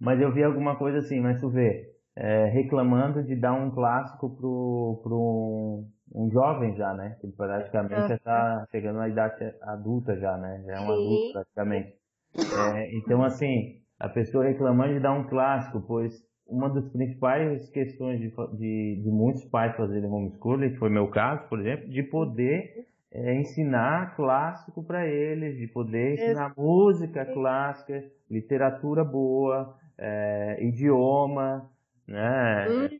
Mas 0.00 0.20
eu 0.20 0.32
vi 0.32 0.44
alguma 0.44 0.76
coisa 0.76 0.98
assim, 0.98 1.20
mas 1.20 1.40
tu 1.40 1.50
vê, 1.50 1.92
é, 2.16 2.46
reclamando 2.46 3.22
de 3.24 3.34
dar 3.34 3.52
um 3.52 3.70
clássico 3.70 4.30
pro, 4.36 5.00
pro 5.02 5.84
um 6.14 6.30
jovem 6.30 6.74
já, 6.76 6.94
né? 6.94 7.16
Que 7.20 7.28
praticamente 7.28 8.12
está 8.12 8.66
chegando 8.70 9.00
à 9.00 9.08
idade 9.08 9.54
adulta 9.62 10.16
já, 10.18 10.36
né? 10.36 10.62
Já 10.66 10.74
é 10.74 10.80
um 10.80 10.86
Sim. 10.86 10.92
adulto 10.92 11.32
praticamente. 11.32 11.94
É, 12.36 12.96
então, 12.96 13.22
assim, 13.22 13.80
a 13.98 14.08
pessoa 14.08 14.44
reclamando 14.44 14.94
de 14.94 15.00
dar 15.00 15.12
um 15.12 15.28
clássico, 15.28 15.80
pois 15.80 16.26
uma 16.46 16.70
das 16.70 16.88
principais 16.90 17.68
questões 17.70 18.20
de, 18.20 18.30
de, 18.56 19.02
de 19.02 19.10
muitos 19.10 19.44
pais 19.44 19.76
fazerem 19.76 20.10
homeschooling, 20.10 20.70
que 20.70 20.76
foi 20.78 20.88
meu 20.88 21.08
caso, 21.08 21.46
por 21.48 21.60
exemplo, 21.60 21.88
de 21.90 22.02
poder 22.02 22.86
é, 23.12 23.34
ensinar 23.34 24.16
clássico 24.16 24.82
para 24.82 25.06
eles, 25.06 25.58
de 25.58 25.66
poder 25.66 26.14
ensinar 26.14 26.54
música 26.56 27.26
clássica, 27.26 28.02
literatura 28.30 29.04
boa, 29.04 29.76
é, 29.98 30.58
idioma, 30.62 31.70
né? 32.06 32.68
Hum. 32.68 32.98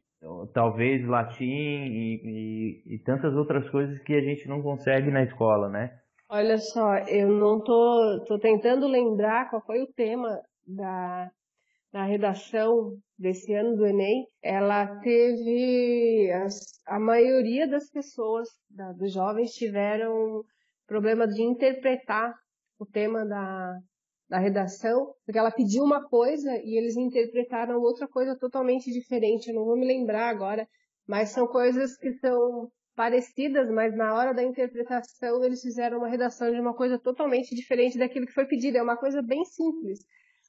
Talvez 0.53 1.07
latim 1.07 1.45
e, 1.45 2.21
e, 2.25 2.95
e, 2.95 2.99
tantas 3.05 3.35
outras 3.35 3.69
coisas 3.71 4.03
que 4.03 4.15
a 4.15 4.21
gente 4.21 4.49
não 4.49 4.61
consegue 4.61 5.11
na 5.11 5.23
escola, 5.23 5.69
né? 5.69 5.97
Olha 6.29 6.59
só, 6.59 6.97
eu 7.07 7.29
não 7.29 7.63
tô, 7.63 8.25
tô 8.27 8.39
tentando 8.39 8.87
lembrar 8.87 9.49
qual 9.49 9.65
foi 9.65 9.81
o 9.83 9.93
tema 9.93 10.41
da, 10.67 11.31
da 11.93 12.05
redação 12.05 12.97
desse 13.19 13.55
ano 13.55 13.77
do 13.77 13.87
Enem. 13.87 14.27
Ela 14.43 14.87
teve 15.01 16.31
as, 16.33 16.59
a 16.87 16.99
maioria 16.99 17.69
das 17.69 17.89
pessoas, 17.89 18.49
da, 18.69 18.93
dos 18.93 19.13
jovens, 19.13 19.53
tiveram 19.53 20.43
problema 20.87 21.27
de 21.29 21.43
interpretar 21.43 22.35
o 22.79 22.85
tema 22.85 23.25
da, 23.25 23.79
da 24.29 24.39
redação, 24.39 25.15
porque 25.25 25.39
ela 25.39 25.51
pediu 25.51 25.83
uma 25.83 26.07
coisa 26.07 26.51
e 26.63 26.77
eles 26.77 26.97
interpretaram 26.97 27.81
outra 27.81 28.07
coisa 28.07 28.37
totalmente 28.37 28.91
diferente. 28.93 29.49
Eu 29.49 29.55
não 29.55 29.65
vou 29.65 29.77
me 29.77 29.87
lembrar 29.87 30.29
agora, 30.29 30.69
mas 31.07 31.31
são 31.31 31.47
coisas 31.47 31.97
que 31.97 32.13
são 32.15 32.71
parecidas, 32.95 33.71
mas 33.71 33.97
na 33.97 34.13
hora 34.13 34.35
da 34.35 34.43
interpretação 34.43 35.43
eles 35.45 35.63
fizeram 35.63 35.99
uma 35.99 36.09
redação 36.09 36.53
de 36.53 36.61
uma 36.61 36.75
coisa 36.75 36.99
totalmente 36.99 37.55
diferente 37.55 37.97
daquilo 37.97 38.27
que 38.27 38.33
foi 38.33 38.45
pedido. 38.45 38.77
É 38.77 38.83
uma 38.83 38.97
coisa 38.97 39.23
bem 39.23 39.45
simples, 39.45 40.01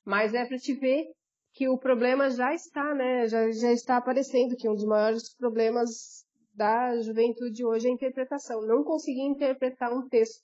mas 0.05 0.33
é 0.33 0.45
para 0.45 0.57
te 0.57 0.73
ver 0.73 1.05
que 1.53 1.69
o 1.69 1.77
problema 1.77 2.29
já 2.29 2.53
está, 2.53 2.93
né? 2.93 3.27
Já, 3.27 3.51
já 3.51 3.71
está 3.71 3.97
aparecendo 3.97 4.55
que 4.57 4.67
um 4.67 4.73
dos 4.73 4.85
maiores 4.85 5.33
problemas 5.35 6.25
da 6.53 6.99
juventude 7.01 7.63
hoje 7.63 7.87
é 7.87 7.91
a 7.91 7.93
interpretação. 7.93 8.61
Não 8.65 8.83
conseguir 8.83 9.21
interpretar 9.21 9.93
um 9.93 10.09
texto, 10.09 10.43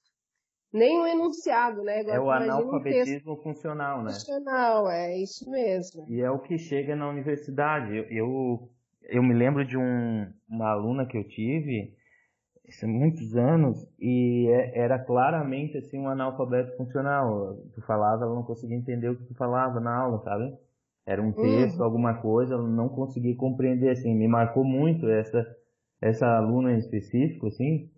nem 0.75 0.99
um 0.99 1.07
enunciado, 1.07 1.81
né? 1.81 2.01
Agora, 2.01 2.15
é 2.15 2.19
o 2.19 2.29
analfabetismo 2.31 3.33
um 3.33 3.37
funcional, 3.37 4.03
né? 4.03 4.11
Funcional, 4.11 4.89
é 4.89 5.17
isso 5.17 5.49
mesmo. 5.49 6.05
E 6.09 6.21
é 6.21 6.29
o 6.29 6.39
que 6.39 6.57
chega 6.57 6.95
na 6.95 7.09
universidade. 7.09 7.95
Eu, 7.95 8.03
eu, 8.03 8.69
eu 9.03 9.23
me 9.23 9.33
lembro 9.33 9.65
de 9.65 9.77
um, 9.77 10.27
uma 10.49 10.71
aluna 10.71 11.05
que 11.05 11.17
eu 11.17 11.23
tive, 11.23 11.93
há 12.67 12.87
muitos 12.87 13.35
anos, 13.37 13.87
e 13.97 14.47
é, 14.49 14.79
era 14.79 14.99
claramente 14.99 15.77
assim 15.77 15.97
um 15.97 16.09
analfabeto 16.09 16.75
funcional. 16.75 17.55
Tu 17.73 17.81
falava, 17.83 18.25
ela 18.25 18.35
não 18.35 18.43
conseguia 18.43 18.77
entender 18.77 19.09
o 19.09 19.15
que 19.15 19.25
tu 19.25 19.35
falava 19.35 19.79
na 19.79 19.95
aula, 19.95 20.19
sabe? 20.19 20.53
Era 21.05 21.21
um 21.21 21.31
texto, 21.31 21.79
uhum. 21.79 21.85
alguma 21.85 22.15
coisa, 22.15 22.55
ela 22.55 22.67
não 22.67 22.89
conseguia 22.89 23.35
compreender, 23.35 23.91
assim, 23.91 24.13
me 24.13 24.27
marcou 24.27 24.63
muito 24.63 25.07
essa 25.07 25.45
essa 26.01 26.27
aluna 26.27 26.73
em 26.73 26.77
específico, 26.77 27.47
assim, 27.47 27.89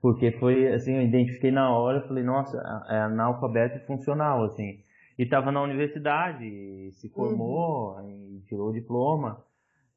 porque 0.00 0.32
foi, 0.32 0.68
assim, 0.72 0.94
eu 0.94 1.02
identifiquei 1.02 1.50
na 1.50 1.70
hora, 1.70 2.06
falei, 2.06 2.22
nossa, 2.22 2.56
é 2.88 2.98
analfabeto 3.00 3.84
funcional, 3.86 4.44
assim. 4.44 4.80
E 5.18 5.24
estava 5.24 5.50
na 5.50 5.60
universidade, 5.60 6.92
se 6.92 7.08
formou, 7.08 7.96
uhum. 7.98 8.40
tirou 8.46 8.68
o 8.68 8.72
diploma. 8.72 9.44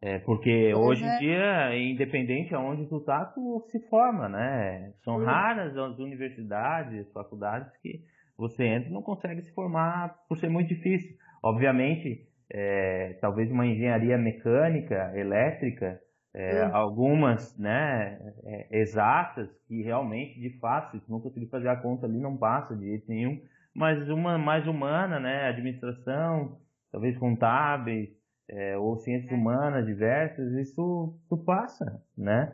É, 0.02 0.18
porque 0.18 0.74
hoje 0.74 1.04
em 1.06 1.20
dia, 1.20 1.78
independente 1.78 2.56
aonde 2.56 2.88
tu 2.88 2.99
tá, 3.02 3.24
tu 3.26 3.64
se 3.68 3.80
forma, 3.88 4.28
né? 4.28 4.93
São 5.04 5.18
uhum. 5.18 5.26
raras 5.26 5.78
as 5.78 5.99
universidades, 5.99 7.12
faculdades 7.12 7.72
que 7.78 8.04
você 8.36 8.66
entra 8.66 8.89
e 8.89 8.93
não 8.93 9.04
consegue 9.04 9.43
se 9.43 9.54
formar 9.54 10.16
por 10.28 10.38
ser 10.39 10.49
muito 10.49 10.70
difícil. 10.70 11.16
Obviamente, 11.43 12.28
é, 12.49 13.16
talvez 13.22 13.52
uma 13.52 13.68
engenharia 13.68 14.18
mecânica, 14.18 15.12
elétrica, 15.16 16.02
é, 16.34 16.61
algumas 16.63 17.57
né, 17.57 18.34
é, 18.43 18.79
exatas 18.79 19.49
que 19.67 19.82
realmente, 19.82 20.39
de 20.39 20.57
fato, 20.59 20.99
se 20.99 21.11
não 21.11 21.19
conseguir 21.19 21.47
fazer 21.47 21.67
a 21.67 21.75
conta 21.75 22.05
ali, 22.05 22.19
não 22.19 22.38
passa 22.38 22.75
de 22.75 22.86
jeito 22.86 23.05
nenhum, 23.07 23.41
mas 23.73 24.09
uma 24.09 24.38
mais 24.38 24.65
humana, 24.67 25.19
né, 25.19 25.47
administração, 25.47 26.59
talvez 26.91 27.17
contábeis, 27.17 28.09
é, 28.49 28.77
ou 28.77 28.97
ciências 28.97 29.32
humanas 29.32 29.86
diversas, 29.86 30.53
isso, 30.53 31.17
isso 31.23 31.38
passa, 31.43 32.01
né? 32.17 32.53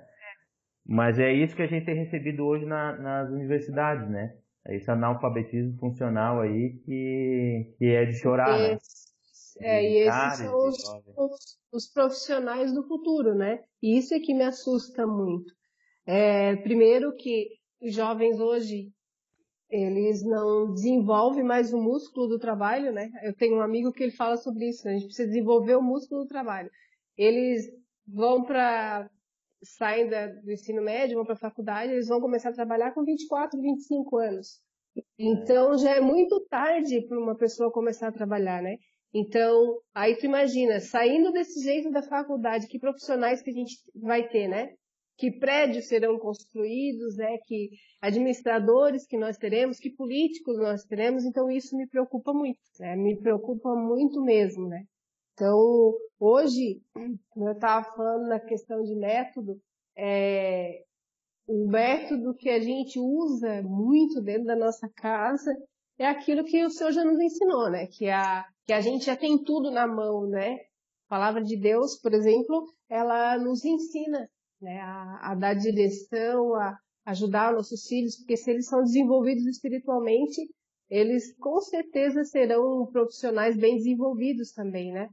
Mas 0.86 1.20
é 1.20 1.34
isso 1.34 1.56
que 1.56 1.62
a 1.62 1.68
gente 1.68 1.86
tem 1.86 1.96
recebido 1.96 2.46
hoje 2.46 2.66
na, 2.66 2.96
nas 2.98 3.30
universidades, 3.30 4.08
né? 4.10 4.36
Esse 4.70 4.90
analfabetismo 4.92 5.78
funcional 5.80 6.42
aí 6.42 6.80
que, 6.86 7.76
que 7.78 7.86
é 7.86 8.06
de 8.06 8.14
chorar, 8.14 8.58
né? 8.60 8.78
É, 9.60 9.84
e 9.84 9.98
esses 10.08 10.38
são 10.38 10.68
os, 10.68 10.78
os, 11.18 11.60
os, 11.72 11.88
profissionais 11.88 12.74
do 12.74 12.84
futuro, 12.88 13.34
né? 13.34 13.64
E 13.82 13.98
isso 13.98 14.14
é 14.14 14.20
que 14.20 14.34
me 14.34 14.44
assusta 14.44 15.06
muito. 15.06 15.54
É, 16.06 16.56
primeiro 16.58 17.16
que 17.16 17.50
os 17.82 17.94
jovens 17.94 18.40
hoje, 18.40 18.92
eles 19.70 20.24
não 20.24 20.72
desenvolvem 20.74 21.44
mais 21.44 21.74
o 21.74 21.78
músculo 21.78 22.28
do 22.28 22.40
trabalho, 22.40 22.92
né? 22.92 23.10
Eu 23.24 23.36
tenho 23.36 23.58
um 23.58 23.62
amigo 23.62 23.92
que 23.92 24.04
ele 24.04 24.12
fala 24.12 24.38
sobre 24.38 24.70
isso, 24.70 24.86
né? 24.86 24.92
a 24.92 24.94
gente 24.96 25.08
precisa 25.08 25.28
desenvolver 25.28 25.76
o 25.76 25.82
músculo 25.82 26.24
do 26.24 26.28
trabalho. 26.28 26.70
Eles 27.18 27.66
vão 28.08 28.44
para 28.44 29.10
saem 29.64 30.08
da, 30.08 30.28
do 30.28 30.52
ensino 30.52 30.82
médio, 30.82 31.16
vão 31.16 31.26
para 31.26 31.34
a 31.34 31.40
faculdade, 31.40 31.92
eles 31.92 32.08
vão 32.08 32.22
começar 32.22 32.50
a 32.50 32.54
trabalhar 32.54 32.94
com 32.94 33.04
24, 33.04 33.60
25 33.60 34.18
anos. 34.18 34.62
Então 35.18 35.78
já 35.78 35.96
é 35.96 36.02
muito 36.02 36.40
tarde 36.48 37.02
para 37.02 37.20
uma 37.20 37.36
pessoa 37.36 37.72
começar 37.72 38.08
a 38.08 38.12
trabalhar, 38.12 38.62
né? 38.62 38.78
Então, 39.20 39.80
aí 39.96 40.16
tu 40.16 40.28
imagina, 40.28 40.80
saindo 40.80 41.32
desse 41.32 41.60
jeito 41.64 41.90
da 41.90 42.04
faculdade, 42.04 42.68
que 42.68 42.78
profissionais 42.78 43.42
que 43.42 43.50
a 43.50 43.54
gente 43.54 43.76
vai 43.96 44.30
ter, 44.30 44.48
né? 44.48 44.76
Que 45.18 45.32
prédios 45.32 45.88
serão 45.88 46.20
construídos, 46.20 47.18
né? 47.18 47.40
Que 47.48 47.72
administradores 48.00 49.08
que 49.08 49.18
nós 49.18 49.36
teremos, 49.36 49.80
que 49.80 49.90
políticos 49.90 50.60
nós 50.60 50.84
teremos. 50.84 51.26
Então, 51.26 51.50
isso 51.50 51.76
me 51.76 51.88
preocupa 51.88 52.32
muito, 52.32 52.60
né? 52.80 52.96
Me 52.96 53.20
preocupa 53.20 53.74
muito 53.76 54.22
mesmo, 54.22 54.68
né? 54.68 54.84
Então, 55.34 55.96
hoje, 56.20 56.80
eu 57.36 57.52
estava 57.54 57.92
falando 57.96 58.28
na 58.28 58.40
questão 58.40 58.84
de 58.84 58.96
método, 58.96 59.60
é, 59.98 60.84
o 61.48 61.68
método 61.68 62.36
que 62.36 62.52
a 62.52 62.60
gente 62.60 63.00
usa 63.00 63.64
muito 63.64 64.22
dentro 64.22 64.46
da 64.46 64.56
nossa 64.56 64.88
casa 64.90 65.52
é 65.98 66.06
aquilo 66.06 66.44
que 66.44 66.64
o 66.64 66.70
Senhor 66.70 66.92
já 66.92 67.04
nos 67.04 67.20
ensinou, 67.20 67.72
né? 67.72 67.88
Que 67.88 68.10
a, 68.10 68.46
que 68.68 68.74
a 68.74 68.82
gente 68.82 69.06
já 69.06 69.16
tem 69.16 69.42
tudo 69.42 69.72
na 69.72 69.88
mão, 69.88 70.28
né? 70.28 70.56
A 71.08 71.10
palavra 71.10 71.42
de 71.42 71.56
Deus, 71.56 71.98
por 72.02 72.14
exemplo, 72.14 72.66
ela 72.90 73.38
nos 73.38 73.64
ensina 73.64 74.30
né, 74.62 74.82
a, 74.82 75.32
a 75.32 75.36
dar 75.36 75.54
direção, 75.54 76.54
a 76.54 76.78
ajudar 77.06 77.54
nossos 77.54 77.88
filhos, 77.88 78.18
porque 78.18 78.36
se 78.36 78.52
eles 78.52 78.68
são 78.68 78.84
desenvolvidos 78.84 79.46
espiritualmente, 79.46 80.42
eles 80.90 81.34
com 81.38 81.62
certeza 81.62 82.26
serão 82.26 82.86
profissionais 82.92 83.58
bem 83.58 83.78
desenvolvidos 83.78 84.52
também, 84.52 84.92
né? 84.92 85.10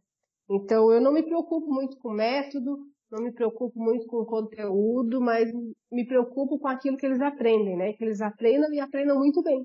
Então 0.50 0.92
eu 0.92 1.00
não 1.00 1.12
me 1.12 1.22
preocupo 1.22 1.72
muito 1.72 1.96
com 1.98 2.10
método, 2.10 2.76
não 3.08 3.22
me 3.22 3.32
preocupo 3.32 3.78
muito 3.78 4.06
com 4.06 4.24
conteúdo, 4.24 5.20
mas 5.20 5.48
me 5.92 6.04
preocupo 6.04 6.58
com 6.58 6.66
aquilo 6.66 6.96
que 6.96 7.06
eles 7.06 7.20
aprendem, 7.20 7.76
né? 7.76 7.92
Que 7.92 8.04
eles 8.04 8.20
aprendam 8.20 8.72
e 8.72 8.80
aprendam 8.80 9.16
muito 9.16 9.40
bem. 9.44 9.64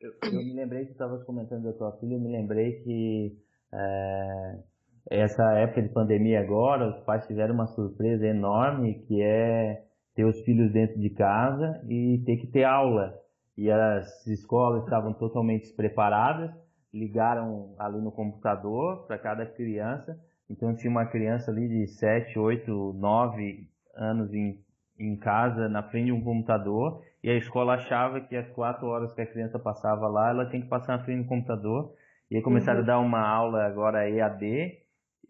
Eu, 0.00 0.12
me 0.32 0.52
lembrei 0.52 0.82
que 0.82 0.88
tu 0.88 0.92
estavas 0.92 1.24
comentando 1.24 1.64
da 1.64 1.72
tua 1.72 1.92
filha, 1.98 2.14
eu 2.14 2.20
me 2.20 2.30
lembrei 2.30 2.82
que 2.82 3.36
é, 3.72 4.58
essa 5.10 5.42
época 5.54 5.82
de 5.82 5.88
pandemia 5.88 6.40
agora, 6.40 6.88
os 6.88 7.04
pais 7.04 7.26
tiveram 7.26 7.54
uma 7.54 7.66
surpresa 7.66 8.26
enorme 8.26 9.02
que 9.06 9.20
é 9.20 9.82
ter 10.14 10.24
os 10.24 10.40
filhos 10.42 10.72
dentro 10.72 11.00
de 11.00 11.10
casa 11.10 11.80
e 11.88 12.22
ter 12.24 12.36
que 12.36 12.46
ter 12.46 12.64
aula. 12.64 13.14
E 13.56 13.70
as 13.70 14.26
escolas 14.26 14.84
estavam 14.84 15.12
totalmente 15.12 15.62
despreparadas, 15.62 16.50
ligaram 16.94 17.74
ali 17.78 18.00
no 18.00 18.12
computador 18.12 19.04
para 19.06 19.18
cada 19.18 19.46
criança. 19.46 20.16
Então 20.48 20.74
tinha 20.76 20.90
uma 20.90 21.06
criança 21.06 21.50
ali 21.50 21.68
de 21.68 21.86
7, 21.88 22.38
8, 22.38 22.92
9 22.94 23.68
anos 23.96 24.32
em, 24.32 24.60
em 24.98 25.16
casa, 25.16 25.68
na 25.68 25.82
frente 25.82 26.06
de 26.06 26.12
um 26.12 26.22
computador, 26.22 27.02
e 27.22 27.30
a 27.30 27.36
escola 27.36 27.74
achava 27.74 28.20
que 28.20 28.36
as 28.36 28.48
quatro 28.50 28.86
horas 28.86 29.12
que 29.12 29.20
a 29.20 29.26
criança 29.26 29.58
passava 29.58 30.06
lá, 30.06 30.30
ela 30.30 30.46
tem 30.46 30.62
que 30.62 30.68
passar 30.68 30.98
na 30.98 31.04
frente 31.04 31.22
do 31.22 31.28
computador. 31.28 31.92
E 32.30 32.36
aí 32.36 32.42
começaram 32.42 32.78
uhum. 32.78 32.84
a 32.84 32.86
dar 32.86 33.00
uma 33.00 33.20
aula 33.20 33.64
agora 33.64 34.08
EAD. 34.08 34.78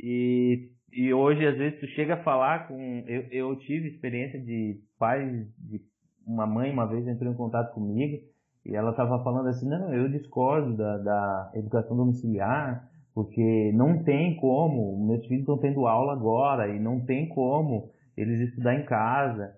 E, 0.00 0.70
e 0.92 1.14
hoje, 1.14 1.46
às 1.46 1.56
vezes, 1.56 1.80
tu 1.80 1.86
chega 1.88 2.14
a 2.14 2.22
falar 2.22 2.68
com. 2.68 3.04
Eu, 3.06 3.22
eu 3.30 3.56
tive 3.60 3.88
experiência 3.88 4.38
de 4.38 4.80
pais, 4.98 5.46
de 5.58 5.80
uma 6.26 6.46
mãe 6.46 6.70
uma 6.70 6.86
vez 6.86 7.06
entrou 7.06 7.32
em 7.32 7.36
contato 7.36 7.72
comigo 7.72 8.18
e 8.68 8.76
ela 8.76 8.90
estava 8.90 9.22
falando 9.24 9.48
assim: 9.48 9.66
não, 9.66 9.92
eu 9.94 10.08
discordo 10.08 10.76
da, 10.76 10.98
da 10.98 11.50
educação 11.54 11.96
domiciliar, 11.96 12.86
porque 13.14 13.72
não 13.72 14.04
tem 14.04 14.36
como, 14.36 15.06
meus 15.06 15.24
filhos 15.26 15.40
estão 15.40 15.56
tendo 15.56 15.86
aula 15.86 16.12
agora 16.12 16.68
e 16.68 16.78
não 16.78 17.00
tem 17.00 17.28
como 17.28 17.90
eles 18.14 18.50
estudar 18.50 18.74
em 18.74 18.84
casa. 18.84 19.54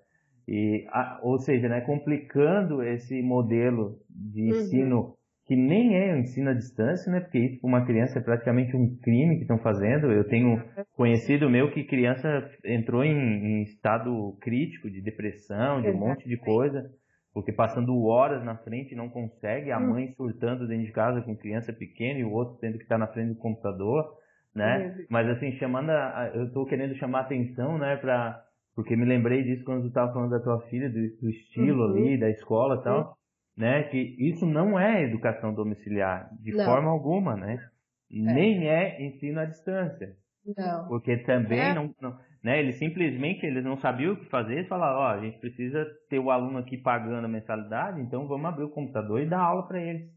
E, 0.51 0.84
ou 1.22 1.38
seja, 1.38 1.68
né, 1.68 1.80
complicando 1.82 2.82
esse 2.82 3.22
modelo 3.22 4.01
de 4.11 4.42
uhum. 4.42 4.48
ensino 4.48 5.14
que 5.46 5.55
nem 5.55 5.96
é 5.96 6.12
o 6.12 6.18
ensino 6.18 6.51
à 6.51 6.55
distância, 6.55 7.11
né? 7.11 7.20
Porque 7.20 7.38
isso 7.38 7.61
para 7.61 7.68
uma 7.68 7.86
criança 7.86 8.18
é 8.18 8.22
praticamente 8.22 8.76
um 8.76 8.96
crime 8.98 9.36
que 9.36 9.42
estão 9.42 9.59
fazendo. 9.59 10.11
Eu 10.11 10.24
tenho 10.24 10.61
conhecido 10.96 11.48
meu 11.48 11.70
que 11.72 11.84
criança 11.84 12.51
entrou 12.64 13.05
em, 13.05 13.12
em 13.12 13.62
estado 13.62 14.36
crítico 14.40 14.90
de 14.90 15.01
depressão, 15.01 15.82
de 15.82 15.88
um 15.88 15.98
monte 15.98 16.28
de 16.28 16.36
coisa, 16.36 16.90
porque 17.32 17.53
passando 17.53 18.01
horas 18.05 18.44
na 18.44 18.57
frente 18.57 18.94
não 18.94 19.09
consegue, 19.09 19.70
a 19.70 19.78
hum. 19.78 19.90
mãe 19.90 20.12
surtando 20.16 20.66
dentro 20.66 20.86
de 20.86 20.92
casa 20.92 21.20
com 21.22 21.36
criança 21.36 21.72
pequena 21.72 22.18
e 22.18 22.24
o 22.24 22.32
outro 22.32 22.59
tendo 22.61 22.76
que 22.76 22.84
estar 22.84 22.98
na 22.98 23.07
frente 23.07 23.34
do 23.34 23.38
computador, 23.38 24.05
né? 24.53 24.96
Mas 25.09 25.28
assim, 25.28 25.53
chamando 25.53 25.90
a, 25.90 26.32
eu 26.34 26.46
estou 26.46 26.66
querendo 26.66 26.96
chamar 26.96 27.20
atenção, 27.20 27.78
né, 27.78 27.96
para 27.96 28.40
porque 28.80 28.96
me 28.96 29.04
lembrei 29.04 29.42
disso 29.42 29.62
quando 29.62 29.82
tu 29.82 29.88
estava 29.88 30.10
falando 30.10 30.30
da 30.30 30.40
tua 30.40 30.58
filha, 30.62 30.88
do, 30.88 30.94
do 31.20 31.28
estilo 31.28 31.84
uhum. 31.84 31.90
ali, 31.90 32.18
da 32.18 32.30
escola 32.30 32.76
e 32.76 32.82
tal, 32.82 33.14
né? 33.54 33.82
Que 33.82 34.16
isso 34.18 34.46
não 34.46 34.80
é 34.80 35.02
educação 35.02 35.52
domiciliar, 35.52 36.30
de 36.40 36.52
não. 36.52 36.64
forma 36.64 36.88
alguma, 36.88 37.36
né? 37.36 37.62
É. 38.10 38.18
Nem 38.18 38.68
é 38.70 39.06
ensino 39.06 39.38
à 39.38 39.44
distância. 39.44 40.16
Não. 40.56 40.88
Porque 40.88 41.18
também 41.18 41.60
é. 41.60 41.74
não, 41.74 41.94
não, 42.00 42.18
né? 42.42 42.58
Eles 42.58 42.76
simplesmente 42.76 43.44
eles 43.44 43.62
não 43.62 43.76
sabiam 43.76 44.14
o 44.14 44.16
que 44.16 44.30
fazer, 44.30 44.54
eles 44.54 44.68
falaram, 44.68 44.98
ó, 44.98 45.02
oh, 45.02 45.18
a 45.18 45.20
gente 45.20 45.38
precisa 45.40 45.86
ter 46.08 46.18
o 46.18 46.30
aluno 46.30 46.56
aqui 46.56 46.78
pagando 46.78 47.26
a 47.26 47.28
mensalidade, 47.28 48.00
então 48.00 48.26
vamos 48.26 48.46
abrir 48.46 48.64
o 48.64 48.70
computador 48.70 49.20
e 49.20 49.28
dar 49.28 49.40
aula 49.40 49.68
para 49.68 49.78
eles 49.78 50.08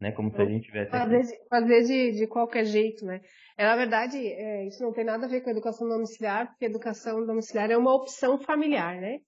né? 0.00 0.12
Como 0.12 0.30
se 0.30 0.40
a 0.40 0.46
gente 0.46 0.64
tivesse. 0.64 0.90
Fazer, 0.90 1.22
de, 1.22 1.48
fazer 1.48 1.82
de, 1.82 2.12
de 2.12 2.26
qualquer 2.26 2.64
jeito, 2.64 3.04
né? 3.04 3.20
É, 3.56 3.64
na 3.64 3.76
verdade, 3.76 4.16
é, 4.16 4.66
isso 4.66 4.82
não 4.82 4.92
tem 4.92 5.04
nada 5.04 5.26
a 5.26 5.28
ver 5.28 5.42
com 5.42 5.50
a 5.50 5.52
educação 5.52 5.86
domiciliar, 5.86 6.48
porque 6.48 6.64
a 6.64 6.68
educação 6.68 7.26
domiciliar 7.26 7.70
é 7.70 7.76
uma 7.76 7.94
opção 7.94 8.38
familiar, 8.38 8.98
né? 8.98 9.18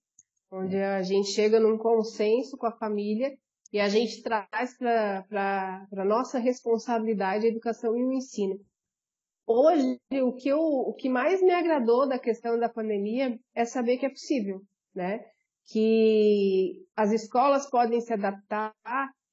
Onde 0.51 0.77
a 0.77 1.01
gente 1.03 1.29
chega 1.29 1.59
num 1.59 1.77
consenso 1.77 2.57
com 2.57 2.65
a 2.65 2.77
família 2.77 3.31
e 3.71 3.79
a 3.79 3.87
gente 3.87 4.21
traz 4.21 4.77
para 4.77 5.25
a 5.91 6.05
nossa 6.05 6.39
responsabilidade 6.39 7.45
a 7.45 7.49
educação 7.49 7.95
e 7.97 8.03
o 8.03 8.13
ensino. 8.13 8.59
Hoje, 9.45 9.99
o 10.21 10.33
que, 10.33 10.49
eu, 10.49 10.59
o 10.59 10.93
que 10.93 11.09
mais 11.09 11.41
me 11.41 11.51
agradou 11.51 12.07
da 12.07 12.17
questão 12.17 12.57
da 12.57 12.69
pandemia 12.69 13.37
é 13.53 13.65
saber 13.65 13.97
que 13.97 14.05
é 14.05 14.09
possível, 14.09 14.61
né? 14.95 15.25
Que 15.65 16.85
as 16.95 17.11
escolas 17.11 17.69
podem 17.69 17.99
se 17.99 18.13
adaptar, 18.13 18.73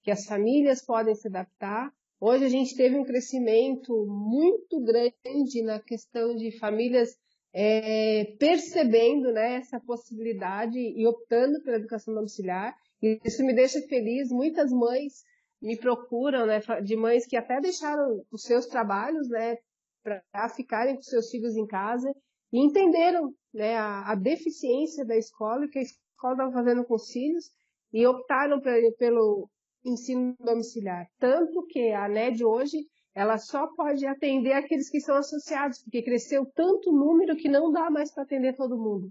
que 0.03 0.11
as 0.11 0.24
famílias 0.24 0.84
podem 0.84 1.14
se 1.14 1.28
adaptar. 1.28 1.92
Hoje 2.20 2.44
a 2.44 2.48
gente 2.48 2.76
teve 2.76 2.96
um 2.96 3.05
crescimento 3.05 4.07
muito 4.07 4.80
grande 4.82 5.62
na 5.62 5.80
questão 5.80 6.34
de 6.34 6.59
famílias 6.59 7.16
é, 7.53 8.36
percebendo 8.38 9.32
né, 9.32 9.57
essa 9.57 9.80
possibilidade 9.80 10.78
e 10.78 11.07
optando 11.07 11.62
pela 11.62 11.76
educação 11.76 12.14
domiciliar. 12.14 12.74
E 13.03 13.18
isso 13.24 13.44
me 13.44 13.55
deixa 13.55 13.80
feliz. 13.88 14.30
Muitas 14.30 14.70
mães 14.70 15.24
me 15.61 15.76
procuram, 15.76 16.46
né, 16.46 16.61
de 16.82 16.96
mães 16.96 17.26
que 17.26 17.36
até 17.36 17.61
deixaram 17.61 18.24
os 18.30 18.42
seus 18.42 18.66
trabalhos, 18.66 19.28
né, 19.28 19.57
para 20.03 20.48
ficarem 20.48 20.96
com 20.96 21.03
seus 21.03 21.30
filhos 21.30 21.57
em 21.57 21.66
casa 21.66 22.11
e 22.53 22.59
entenderam, 22.59 23.34
né, 23.53 23.76
a, 23.76 24.12
a 24.12 24.14
deficiência 24.14 25.05
da 25.05 25.16
escola 25.16 25.64
e 25.64 25.68
que 25.68 25.78
a 25.78 25.82
escola 25.82 26.34
estava 26.34 26.53
fazendo 26.53 26.84
com 26.84 26.94
os 26.94 27.11
filhos 27.11 27.51
e 27.92 28.07
optaram 28.07 28.61
pelo 28.98 29.51
ensino 29.85 30.35
domiciliar. 30.39 31.07
Tanto 31.18 31.66
que 31.66 31.93
a 31.93 32.09
NED 32.09 32.45
hoje, 32.45 32.87
ela 33.14 33.39
só 33.39 33.66
pode 33.68 34.07
atender 34.07 34.53
aqueles 34.53 34.89
que 34.89 35.01
são 35.01 35.16
associados, 35.16 35.83
porque 35.83 36.03
cresceu 36.03 36.47
tanto 36.55 36.93
número 36.93 37.37
que 37.37 37.49
não 37.49 37.72
dá 37.72 37.91
mais 37.91 38.12
para 38.12 38.22
atender 38.22 38.55
todo 38.57 38.78
mundo. 38.78 39.11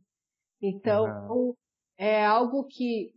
Então, 0.61 1.05
uhum. 1.29 1.53
é 1.97 2.25
algo 2.25 2.65
que 2.65 3.11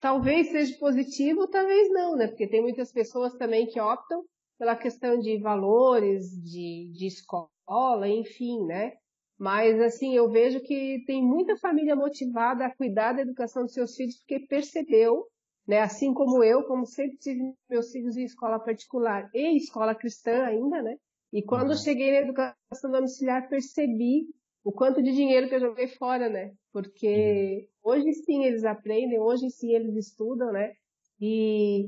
talvez 0.00 0.50
seja 0.50 0.76
positivo, 0.78 1.46
talvez 1.46 1.90
não, 1.90 2.16
né? 2.16 2.26
Porque 2.26 2.48
tem 2.48 2.62
muitas 2.62 2.92
pessoas 2.92 3.34
também 3.34 3.66
que 3.66 3.80
optam 3.80 4.24
pela 4.58 4.76
questão 4.76 5.18
de 5.18 5.38
valores, 5.38 6.30
de, 6.42 6.90
de 6.92 7.06
escola, 7.06 8.08
enfim, 8.08 8.64
né? 8.66 8.94
Mas, 9.38 9.80
assim, 9.80 10.14
eu 10.14 10.30
vejo 10.30 10.60
que 10.60 11.02
tem 11.06 11.22
muita 11.24 11.56
família 11.56 11.96
motivada 11.96 12.66
a 12.66 12.76
cuidar 12.76 13.14
da 13.14 13.22
educação 13.22 13.62
dos 13.62 13.72
seus 13.72 13.94
filhos 13.94 14.18
porque 14.18 14.40
percebeu 14.40 15.24
né? 15.70 15.78
Assim 15.78 16.12
como 16.12 16.42
eu, 16.42 16.64
como 16.64 16.84
sempre 16.84 17.16
tive 17.18 17.54
meus 17.70 17.92
filhos 17.92 18.16
em 18.16 18.24
escola 18.24 18.58
particular 18.58 19.30
e 19.32 19.56
escola 19.56 19.94
cristã 19.94 20.42
ainda, 20.42 20.82
né? 20.82 20.96
E 21.32 21.44
quando 21.44 21.70
uhum. 21.70 21.76
cheguei 21.76 22.10
na 22.10 22.26
educação 22.26 22.90
domiciliar, 22.90 23.48
percebi 23.48 24.26
o 24.64 24.72
quanto 24.72 25.00
de 25.00 25.12
dinheiro 25.12 25.48
que 25.48 25.54
eu 25.54 25.60
joguei 25.60 25.86
fora, 25.86 26.28
né? 26.28 26.50
Porque 26.72 27.68
uhum. 27.84 27.92
hoje 27.92 28.12
sim 28.14 28.42
eles 28.42 28.64
aprendem, 28.64 29.20
hoje 29.20 29.48
sim 29.48 29.72
eles 29.72 29.94
estudam, 29.94 30.50
né? 30.50 30.72
E, 31.20 31.86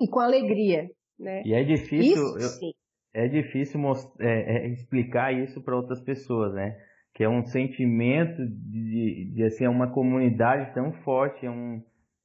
e 0.00 0.08
com 0.08 0.18
alegria, 0.18 0.90
né? 1.16 1.42
E 1.44 1.54
é 1.54 1.62
difícil, 1.62 2.36
isso, 2.38 2.64
eu, 2.64 2.72
é 3.14 3.28
difícil 3.28 3.80
é, 4.18 4.66
é 4.66 4.68
explicar 4.68 5.32
isso 5.32 5.62
para 5.62 5.76
outras 5.76 6.00
pessoas, 6.00 6.52
né? 6.54 6.76
Que 7.14 7.22
é 7.22 7.28
um 7.28 7.44
sentimento 7.44 8.44
de, 8.44 8.80
de, 8.82 9.32
de 9.32 9.44
assim, 9.44 9.64
é 9.64 9.68
uma 9.68 9.92
comunidade 9.92 10.74
tão 10.74 10.92
forte, 11.04 11.46
é 11.46 11.50
um, 11.50 11.80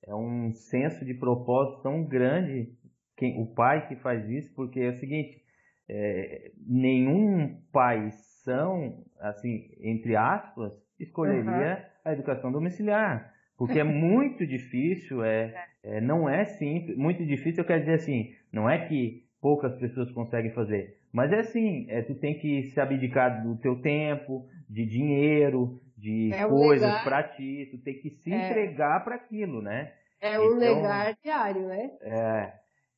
é 0.09 0.15
um 0.15 0.51
senso 0.53 1.05
de 1.05 1.13
propósito 1.13 1.83
tão 1.83 2.03
grande 2.03 2.73
quem, 3.15 3.39
o 3.39 3.45
pai 3.45 3.87
que 3.87 3.95
faz 3.97 4.27
isso, 4.29 4.51
porque 4.55 4.79
é 4.79 4.89
o 4.89 4.99
seguinte, 4.99 5.39
é, 5.87 6.51
nenhum 6.65 7.61
pai 7.71 8.09
são, 8.43 9.03
assim, 9.19 9.69
entre 9.81 10.15
aspas, 10.15 10.73
escolheria 10.99 11.43
uhum. 11.45 12.11
a 12.11 12.13
educação 12.13 12.51
domiciliar. 12.51 13.31
Porque 13.55 13.77
é 13.77 13.83
muito 13.83 14.47
difícil, 14.47 15.21
é, 15.25 15.53
é, 15.83 16.01
não 16.01 16.27
é 16.27 16.45
simples, 16.45 16.97
muito 16.97 17.23
difícil, 17.25 17.61
eu 17.61 17.67
quero 17.67 17.81
dizer 17.81 17.95
assim, 17.95 18.33
não 18.51 18.67
é 18.67 18.87
que 18.87 19.25
poucas 19.39 19.75
pessoas 19.75 20.09
conseguem 20.11 20.51
fazer, 20.51 20.97
mas 21.13 21.31
é 21.31 21.39
assim, 21.39 21.85
é, 21.89 22.01
tu 22.01 22.15
tem 22.15 22.39
que 22.39 22.63
se 22.63 22.79
abdicar 22.79 23.43
do 23.43 23.57
teu 23.57 23.81
tempo, 23.81 24.47
de 24.67 24.85
dinheiro, 24.85 25.79
de 25.97 26.31
é 26.33 26.47
coisas 26.47 27.01
para 27.03 27.23
ti, 27.23 27.67
tu 27.71 27.77
tem 27.79 27.99
que 27.99 28.09
se 28.09 28.31
é. 28.31 28.49
entregar 28.49 29.03
para 29.03 29.15
aquilo, 29.15 29.61
né? 29.61 29.91
É 30.21 30.39
um 30.39 30.57
então, 30.57 30.57
negar 30.57 31.15
diário, 31.23 31.67
né? 31.67 31.91
É. 32.01 32.53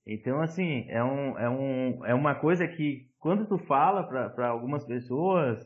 Então, 0.06 0.42
assim, 0.42 0.86
é, 0.90 1.04
um, 1.04 1.38
é, 1.38 1.50
um, 1.50 2.06
é 2.06 2.14
uma 2.14 2.36
coisa 2.36 2.68
que, 2.68 3.08
quando 3.20 3.46
tu 3.48 3.58
fala 3.60 4.04
para 4.04 4.48
algumas 4.48 4.84
pessoas, 4.84 5.60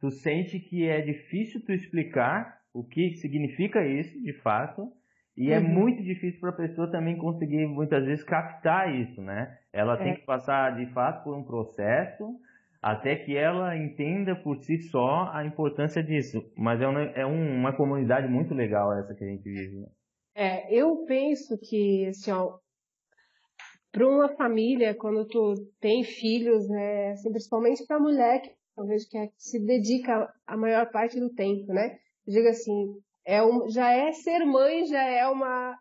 tu 0.00 0.10
sente 0.10 0.60
que 0.60 0.88
é 0.88 1.00
difícil 1.00 1.60
tu 1.64 1.72
explicar 1.72 2.60
o 2.72 2.84
que 2.84 3.16
significa 3.16 3.84
isso, 3.84 4.20
de 4.22 4.32
fato, 4.32 4.92
e 5.36 5.50
é 5.50 5.58
uhum. 5.58 5.64
é 5.64 5.68
muito 5.68 6.02
difícil 6.02 6.40
para 6.40 6.50
a 6.50 6.56
pessoa 6.56 6.90
também 6.90 7.16
conseguir, 7.16 7.66
muitas 7.66 8.04
vezes, 8.04 8.24
captar 8.24 8.94
isso, 8.94 9.20
né? 9.20 9.58
Ela 9.72 9.94
é. 9.94 10.04
tem 10.04 10.14
que 10.14 10.22
passar, 10.22 10.76
de 10.76 10.86
fato, 10.92 11.24
por 11.24 11.36
um 11.36 11.42
processo 11.42 12.38
até 12.82 13.14
que 13.14 13.36
ela 13.36 13.76
entenda 13.76 14.34
por 14.34 14.56
si 14.56 14.78
só 14.78 15.30
a 15.32 15.44
importância 15.44 16.02
disso. 16.02 16.42
Mas 16.56 16.80
é, 16.80 16.86
uma, 16.86 17.02
é 17.02 17.26
uma 17.26 17.72
comunidade 17.72 18.26
muito 18.28 18.54
legal 18.54 18.92
essa 18.96 19.14
que 19.14 19.24
a 19.24 19.26
gente 19.26 19.42
vive. 19.42 19.80
Né? 19.80 19.86
É, 20.40 20.74
eu 20.74 21.04
penso 21.04 21.58
que, 21.58 22.06
assim, 22.06 22.30
para 23.92 24.08
uma 24.08 24.26
família, 24.36 24.94
quando 24.94 25.26
tu 25.26 25.52
tem 25.78 26.02
filhos, 26.02 26.66
né, 26.66 27.10
assim, 27.10 27.30
principalmente 27.30 27.84
para 27.84 27.98
a 27.98 28.00
mulher, 28.00 28.40
que 28.40 28.50
eu 28.74 28.86
vejo 28.86 29.06
que, 29.10 29.18
é, 29.18 29.26
que 29.26 29.34
se 29.36 29.60
dedica 29.60 30.32
a 30.46 30.56
maior 30.56 30.90
parte 30.90 31.20
do 31.20 31.28
tempo, 31.34 31.70
né? 31.74 31.98
Eu 32.26 32.32
digo 32.32 32.48
assim, 32.48 32.86
é 33.26 33.42
um, 33.42 33.68
já 33.68 33.92
é 33.92 34.12
ser 34.12 34.46
mãe, 34.46 34.86
já 34.86 35.02
é 35.02 35.28
uma, 35.28 35.76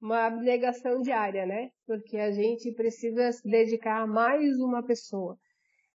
uma 0.00 0.26
abnegação 0.26 1.00
diária, 1.02 1.44
né? 1.44 1.70
Porque 1.84 2.16
a 2.16 2.30
gente 2.30 2.70
precisa 2.74 3.32
se 3.32 3.42
dedicar 3.50 4.02
a 4.02 4.06
mais 4.06 4.56
uma 4.60 4.84
pessoa. 4.84 5.36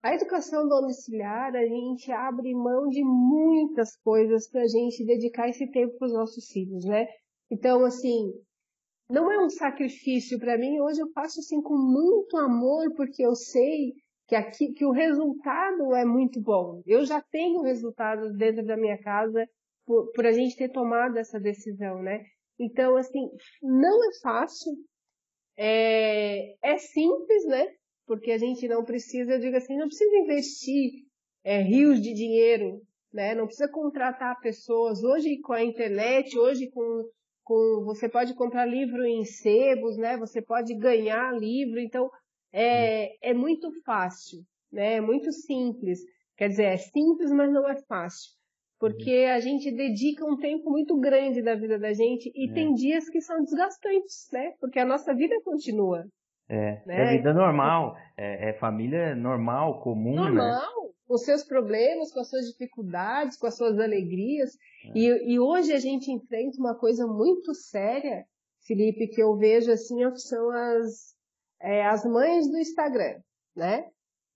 A 0.03 0.13
educação 0.13 0.67
domiciliar, 0.67 1.55
a 1.55 1.65
gente 1.65 2.11
abre 2.11 2.53
mão 2.53 2.89
de 2.89 3.05
muitas 3.05 3.95
coisas 4.03 4.49
para 4.49 4.63
a 4.63 4.67
gente 4.67 5.05
dedicar 5.05 5.47
esse 5.47 5.65
tempo 5.71 5.97
para 5.97 6.07
os 6.07 6.13
nossos 6.13 6.51
filhos, 6.51 6.83
né? 6.83 7.07
Então, 7.51 7.83
assim, 7.83 8.31
não 9.09 9.29
é 9.29 9.43
um 9.43 9.49
sacrifício 9.49 10.39
para 10.39 10.57
mim. 10.57 10.79
Hoje 10.79 11.01
eu 11.01 11.11
faço 11.11 11.41
assim 11.41 11.61
com 11.61 11.75
muito 11.75 12.37
amor, 12.37 12.93
porque 12.95 13.21
eu 13.21 13.35
sei 13.35 13.93
que 14.25 14.35
aqui 14.35 14.71
que 14.71 14.85
o 14.85 14.91
resultado 14.91 15.93
é 15.93 16.05
muito 16.05 16.41
bom. 16.41 16.81
Eu 16.87 17.05
já 17.05 17.21
tenho 17.21 17.61
resultados 17.61 18.33
dentro 18.37 18.65
da 18.65 18.77
minha 18.77 18.97
casa 18.97 19.45
por, 19.85 20.09
por 20.13 20.25
a 20.25 20.31
gente 20.31 20.55
ter 20.55 20.69
tomado 20.69 21.17
essa 21.17 21.37
decisão, 21.37 22.01
né? 22.01 22.23
Então, 22.57 22.95
assim, 22.95 23.29
não 23.61 24.09
é 24.09 24.13
fácil, 24.21 24.71
é, 25.57 26.55
é 26.61 26.77
simples, 26.77 27.45
né? 27.47 27.67
Porque 28.07 28.31
a 28.31 28.37
gente 28.37 28.65
não 28.69 28.85
precisa, 28.85 29.33
eu 29.33 29.39
digo 29.39 29.57
assim, 29.57 29.75
não 29.75 29.87
precisa 29.87 30.15
investir 30.15 30.91
é, 31.43 31.61
rios 31.61 32.01
de 32.01 32.13
dinheiro, 32.13 32.81
né? 33.11 33.35
Não 33.35 33.45
precisa 33.45 33.69
contratar 33.69 34.39
pessoas. 34.39 35.03
Hoje 35.03 35.37
com 35.41 35.51
a 35.51 35.61
internet, 35.61 36.37
hoje 36.39 36.69
com 36.69 37.03
com 37.43 37.83
você 37.85 38.07
pode 38.07 38.33
comprar 38.33 38.65
livro 38.65 39.05
em 39.05 39.23
sebos, 39.23 39.97
né? 39.97 40.17
Você 40.17 40.41
pode 40.41 40.73
ganhar 40.75 41.37
livro, 41.37 41.79
então 41.79 42.09
é, 42.53 43.29
é 43.29 43.33
muito 43.33 43.71
fácil, 43.83 44.43
né? 44.71 44.95
É 44.95 45.01
muito 45.01 45.31
simples. 45.31 45.99
Quer 46.37 46.49
dizer, 46.49 46.63
é 46.63 46.77
simples, 46.77 47.31
mas 47.31 47.51
não 47.51 47.67
é 47.67 47.75
fácil. 47.87 48.31
Porque 48.79 49.25
uhum. 49.25 49.33
a 49.33 49.39
gente 49.39 49.71
dedica 49.71 50.25
um 50.25 50.37
tempo 50.37 50.71
muito 50.71 50.99
grande 50.99 51.41
da 51.41 51.53
vida 51.53 51.77
da 51.77 51.93
gente 51.93 52.31
e 52.33 52.49
é. 52.49 52.53
tem 52.53 52.73
dias 52.73 53.07
que 53.09 53.21
são 53.21 53.43
desgastantes, 53.43 54.27
né? 54.33 54.53
Porque 54.59 54.79
a 54.79 54.85
nossa 54.85 55.13
vida 55.13 55.35
continua. 55.43 56.05
É, 56.49 56.81
né? 56.85 57.13
é 57.13 57.17
vida 57.17 57.33
normal, 57.33 57.95
é, 58.17 58.49
é, 58.49 58.53
família 58.53 59.15
normal, 59.15 59.81
comum, 59.81 60.15
normal, 60.15 60.85
né? 60.87 60.90
Com 61.11 61.17
seus 61.17 61.43
problemas, 61.43 62.09
com 62.13 62.21
as 62.21 62.29
suas 62.29 62.45
dificuldades, 62.45 63.37
com 63.37 63.45
as 63.45 63.57
suas 63.57 63.77
alegrias. 63.77 64.55
É. 64.85 64.91
E, 64.97 65.33
e 65.33 65.39
hoje 65.39 65.73
a 65.73 65.77
gente 65.77 66.09
enfrenta 66.09 66.57
uma 66.57 66.73
coisa 66.73 67.05
muito 67.05 67.53
séria, 67.53 68.25
Felipe, 68.65 69.09
que 69.09 69.21
eu 69.21 69.35
vejo 69.35 69.73
assim, 69.73 69.97
são 70.15 70.49
as, 70.49 71.13
é, 71.59 71.85
as 71.85 72.05
mães 72.05 72.49
do 72.49 72.57
Instagram, 72.57 73.19
né? 73.53 73.89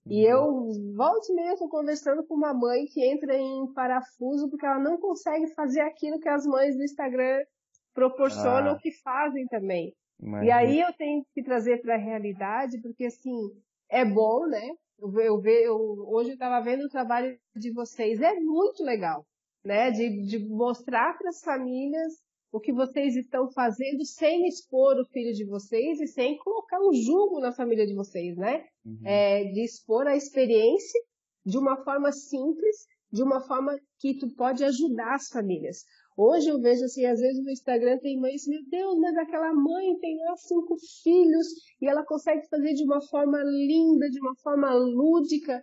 E 0.04 0.22
eu 0.22 0.42
uhum. 0.42 0.94
volto 0.94 1.34
mesmo 1.34 1.66
conversando 1.70 2.24
com 2.26 2.34
uma 2.34 2.52
mãe 2.52 2.84
que 2.84 3.02
entra 3.02 3.34
em 3.34 3.72
parafuso 3.72 4.50
porque 4.50 4.66
ela 4.66 4.78
não 4.78 4.98
consegue 4.98 5.46
fazer 5.54 5.80
aquilo 5.80 6.20
que 6.20 6.28
as 6.28 6.46
mães 6.46 6.76
do 6.76 6.84
Instagram 6.84 7.42
proporcionam 7.94 8.72
ah. 8.72 8.78
que 8.78 8.92
fazem 9.02 9.46
também. 9.46 9.94
E 10.44 10.50
aí 10.50 10.80
eu 10.80 10.92
tenho 10.92 11.24
que 11.32 11.42
trazer 11.42 11.80
para 11.80 11.94
a 11.94 11.98
realidade, 11.98 12.80
porque 12.82 13.06
assim, 13.06 13.50
é 13.88 14.04
bom, 14.04 14.46
né? 14.46 14.74
Eu, 14.98 15.12
eu, 15.20 15.42
eu, 15.44 15.76
hoje 16.08 16.30
eu 16.30 16.34
estava 16.34 16.64
vendo 16.64 16.84
o 16.84 16.88
trabalho 16.88 17.38
de 17.54 17.72
vocês, 17.72 18.20
é 18.20 18.34
muito 18.34 18.82
legal, 18.82 19.26
né? 19.64 19.90
De, 19.90 20.22
de 20.26 20.38
mostrar 20.48 21.16
para 21.18 21.28
as 21.28 21.40
famílias 21.40 22.14
o 22.52 22.60
que 22.60 22.72
vocês 22.72 23.14
estão 23.16 23.50
fazendo 23.50 24.04
sem 24.04 24.46
expor 24.48 24.98
o 24.98 25.06
filho 25.06 25.32
de 25.34 25.44
vocês 25.44 26.00
e 26.00 26.06
sem 26.06 26.38
colocar 26.38 26.78
um 26.80 26.92
julgo 26.92 27.40
na 27.40 27.52
família 27.52 27.86
de 27.86 27.94
vocês, 27.94 28.36
né? 28.36 28.64
Uhum. 28.84 29.00
É, 29.04 29.44
de 29.44 29.62
expor 29.62 30.06
a 30.06 30.16
experiência 30.16 31.00
de 31.44 31.58
uma 31.58 31.76
forma 31.84 32.10
simples, 32.12 32.86
de 33.12 33.22
uma 33.22 33.40
forma 33.40 33.78
que 33.98 34.18
tu 34.18 34.34
pode 34.34 34.64
ajudar 34.64 35.14
as 35.14 35.28
famílias. 35.28 35.84
Hoje 36.16 36.48
eu 36.48 36.58
vejo 36.58 36.82
assim, 36.84 37.04
às 37.04 37.20
vezes 37.20 37.44
no 37.44 37.50
Instagram 37.50 37.98
tem 37.98 38.18
mães, 38.18 38.46
meu 38.46 38.60
Deus, 38.70 38.98
mas 38.98 39.16
aquela 39.18 39.52
mãe 39.52 39.98
tem 40.00 40.16
lá 40.24 40.34
cinco 40.36 40.76
filhos 41.02 41.46
e 41.80 41.86
ela 41.86 42.04
consegue 42.06 42.48
fazer 42.48 42.72
de 42.72 42.84
uma 42.84 43.02
forma 43.02 43.42
linda, 43.44 44.08
de 44.08 44.18
uma 44.20 44.34
forma 44.36 44.72
lúdica. 44.72 45.62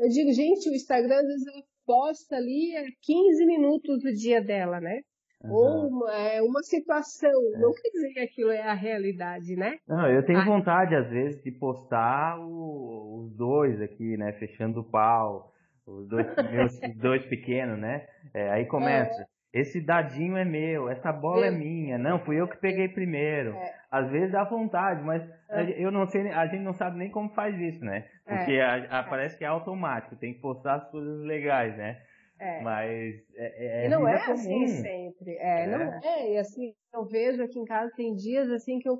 Eu 0.00 0.08
digo, 0.08 0.32
gente, 0.32 0.68
o 0.68 0.74
Instagram 0.74 1.14
às 1.14 1.26
vezes 1.26 1.46
ela 1.46 1.62
posta 1.86 2.34
ali 2.36 2.72
15 3.02 3.46
minutos 3.46 4.02
do 4.02 4.12
dia 4.12 4.42
dela, 4.42 4.80
né? 4.80 5.00
Uhum. 5.44 5.52
Ou 5.52 5.88
uma, 5.88 6.12
é, 6.12 6.42
uma 6.42 6.62
situação, 6.62 7.30
é. 7.54 7.58
não 7.58 7.72
quer 7.72 7.90
dizer 7.90 8.12
que 8.14 8.20
aquilo 8.20 8.50
é 8.50 8.62
a 8.62 8.74
realidade, 8.74 9.54
né? 9.54 9.76
Não, 9.86 10.10
eu 10.10 10.24
tenho 10.24 10.44
vontade 10.44 10.94
às 10.96 11.08
vezes 11.08 11.40
de 11.42 11.52
postar 11.52 12.40
o, 12.40 13.20
os 13.20 13.36
dois 13.36 13.80
aqui, 13.80 14.16
né? 14.16 14.32
Fechando 14.32 14.80
o 14.80 14.90
pau, 14.90 15.52
os 15.86 16.08
dois, 16.08 16.26
meus, 16.50 16.80
dois 16.96 17.24
pequenos, 17.26 17.78
né? 17.78 18.08
É, 18.32 18.50
aí 18.50 18.66
começa. 18.66 19.24
É 19.54 19.60
esse 19.60 19.80
dadinho 19.80 20.36
é 20.36 20.44
meu, 20.44 20.88
essa 20.88 21.12
bola 21.12 21.46
é, 21.46 21.48
é 21.48 21.50
minha, 21.50 21.96
não, 21.96 22.18
fui 22.18 22.40
eu 22.40 22.48
que 22.48 22.56
peguei 22.56 22.88
primeiro. 22.88 23.54
É. 23.54 23.74
Às 23.90 24.10
vezes 24.10 24.32
dá 24.32 24.42
vontade, 24.44 25.02
mas 25.02 25.22
é. 25.50 25.82
eu 25.82 25.92
não 25.92 26.06
sei, 26.06 26.28
a 26.28 26.46
gente 26.46 26.62
não 26.62 26.72
sabe 26.72 26.98
nem 26.98 27.10
como 27.10 27.32
faz 27.34 27.56
isso, 27.60 27.84
né? 27.84 28.04
É. 28.26 28.36
Porque 28.36 28.58
a, 28.58 28.98
a, 28.98 29.02
parece 29.04 29.38
que 29.38 29.44
é 29.44 29.46
automático, 29.46 30.16
tem 30.16 30.34
que 30.34 30.40
postar 30.40 30.74
as 30.74 30.90
coisas 30.90 31.24
legais, 31.24 31.76
né? 31.76 32.00
É. 32.40 32.60
Mas 32.62 33.14
é, 33.36 33.86
é 33.86 33.88
não 33.88 34.08
é 34.08 34.16
assim 34.16 34.66
sempre. 34.66 35.36
É, 35.38 35.66
não 35.68 36.00
é. 36.02 36.32
E 36.32 36.38
assim, 36.38 36.74
eu 36.92 37.06
vejo 37.06 37.42
aqui 37.42 37.58
em 37.58 37.64
casa 37.64 37.92
tem 37.96 38.14
dias 38.14 38.50
assim 38.50 38.80
que 38.80 38.88
eu 38.88 38.98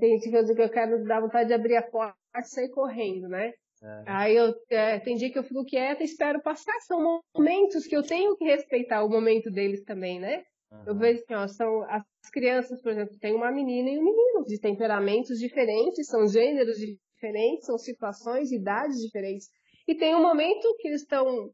tem 0.00 0.18
dias 0.18 0.54
que 0.54 0.62
eu 0.62 0.70
quero 0.70 1.02
dar 1.04 1.20
vontade 1.20 1.48
de 1.48 1.54
abrir 1.54 1.76
a 1.76 1.82
porta 1.82 2.16
e 2.36 2.42
sair 2.42 2.70
correndo, 2.70 3.28
né? 3.28 3.52
É. 3.84 4.02
Aí 4.06 4.36
eu 4.36 4.54
é, 4.70 4.98
tem 4.98 5.14
dia 5.14 5.30
que 5.30 5.38
eu 5.38 5.44
fico 5.44 5.64
quieta 5.64 6.02
e 6.02 6.06
espero 6.06 6.40
passar. 6.42 6.72
São 6.80 7.20
momentos 7.36 7.86
que 7.86 7.94
eu 7.94 8.02
tenho 8.02 8.34
que 8.36 8.44
respeitar 8.44 9.04
o 9.04 9.10
momento 9.10 9.50
deles 9.50 9.84
também, 9.84 10.18
né? 10.18 10.42
Uhum. 10.72 10.82
Eu 10.86 10.96
vejo 10.96 11.20
assim, 11.20 11.34
ó, 11.34 11.46
são 11.46 11.82
as 11.90 12.02
crianças, 12.32 12.80
por 12.80 12.92
exemplo, 12.92 13.18
tem 13.18 13.34
uma 13.34 13.52
menina 13.52 13.90
e 13.90 13.98
um 13.98 14.04
menino 14.04 14.44
de 14.46 14.58
temperamentos 14.58 15.38
diferentes, 15.38 16.06
são 16.06 16.26
gêneros 16.26 16.76
diferentes, 16.78 17.66
são 17.66 17.76
situações, 17.76 18.50
idades 18.50 18.96
diferentes. 19.00 19.48
E 19.86 19.94
tem 19.94 20.14
um 20.14 20.22
momento 20.22 20.74
que 20.78 20.88
eles 20.88 21.02
estão 21.02 21.50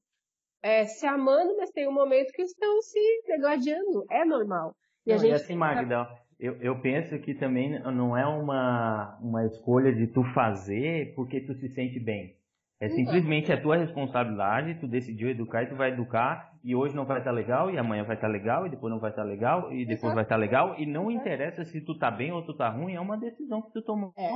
é, 0.62 0.84
se 0.84 1.06
amando, 1.06 1.56
mas 1.56 1.70
tem 1.70 1.88
um 1.88 1.92
momento 1.92 2.32
que 2.32 2.42
eles 2.42 2.52
estão 2.52 2.80
se 2.80 3.22
degladiando. 3.26 4.04
É 4.08 4.24
normal. 4.24 4.74
E, 5.04 5.10
Não, 5.10 5.16
a 5.16 5.18
gente 5.18 5.32
e 5.32 5.34
assim, 5.34 5.56
Magda, 5.56 6.06
eu, 6.40 6.54
eu 6.60 6.80
penso 6.80 7.18
que 7.18 7.34
também 7.34 7.78
não 7.80 8.16
é 8.16 8.26
uma, 8.26 9.18
uma 9.20 9.44
escolha 9.46 9.92
de 9.92 10.06
tu 10.06 10.24
fazer 10.32 11.14
porque 11.14 11.40
tu 11.40 11.54
se 11.54 11.68
sente 11.68 12.00
bem. 12.00 12.34
É 12.80 12.88
simplesmente 12.88 13.52
a 13.52 13.60
tua 13.60 13.76
responsabilidade, 13.76 14.80
tu 14.80 14.88
decidiu 14.88 15.28
educar 15.28 15.62
e 15.62 15.66
tu 15.66 15.76
vai 15.76 15.90
educar, 15.90 16.58
e 16.64 16.74
hoje 16.74 16.96
não 16.96 17.04
vai 17.04 17.18
estar 17.18 17.30
legal, 17.30 17.70
e 17.70 17.76
amanhã 17.76 18.04
vai 18.04 18.16
estar 18.16 18.26
legal, 18.26 18.66
e 18.66 18.70
depois 18.70 18.90
não 18.90 18.98
vai 18.98 19.10
estar 19.10 19.22
legal, 19.22 19.70
e 19.70 19.84
depois 19.84 20.04
Exato. 20.04 20.14
vai 20.14 20.24
estar 20.24 20.36
legal, 20.36 20.74
e 20.78 20.86
não 20.86 21.10
interessa 21.10 21.62
se 21.62 21.82
tu 21.82 21.98
tá 21.98 22.10
bem 22.10 22.32
ou 22.32 22.42
tu 22.42 22.54
tá 22.54 22.70
ruim, 22.70 22.94
é 22.94 23.00
uma 23.00 23.18
decisão 23.18 23.60
que 23.60 23.70
tu 23.70 23.82
tomou. 23.82 24.14
É. 24.16 24.30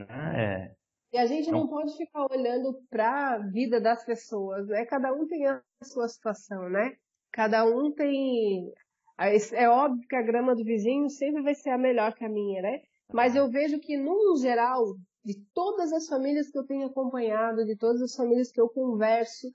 Né? 0.00 0.06
É. 0.34 0.74
E 1.12 1.18
a 1.18 1.26
gente 1.26 1.48
não, 1.48 1.60
não 1.60 1.68
pode 1.68 1.96
ficar 1.96 2.26
olhando 2.28 2.76
para 2.90 3.34
a 3.34 3.38
vida 3.38 3.80
das 3.80 4.04
pessoas, 4.04 4.66
né? 4.66 4.84
Cada 4.84 5.12
um 5.12 5.24
tem 5.28 5.46
a 5.46 5.62
sua 5.84 6.08
situação, 6.08 6.68
né? 6.68 6.96
Cada 7.30 7.64
um 7.64 7.92
tem 7.92 8.72
é 9.18 9.68
óbvio 9.68 10.06
que 10.08 10.16
a 10.16 10.22
grama 10.22 10.54
do 10.54 10.64
vizinho 10.64 11.08
sempre 11.08 11.42
vai 11.42 11.54
ser 11.54 11.70
a 11.70 11.78
melhor 11.78 12.14
que 12.14 12.24
a 12.24 12.28
minha, 12.28 12.62
né? 12.62 12.80
Mas 13.12 13.34
eu 13.34 13.50
vejo 13.50 13.78
que, 13.78 13.96
no 13.96 14.36
geral, 14.36 14.96
de 15.24 15.34
todas 15.54 15.92
as 15.92 16.06
famílias 16.06 16.50
que 16.50 16.58
eu 16.58 16.66
tenho 16.66 16.86
acompanhado, 16.86 17.64
de 17.64 17.76
todas 17.76 18.02
as 18.02 18.14
famílias 18.14 18.50
que 18.50 18.60
eu 18.60 18.68
converso, 18.68 19.48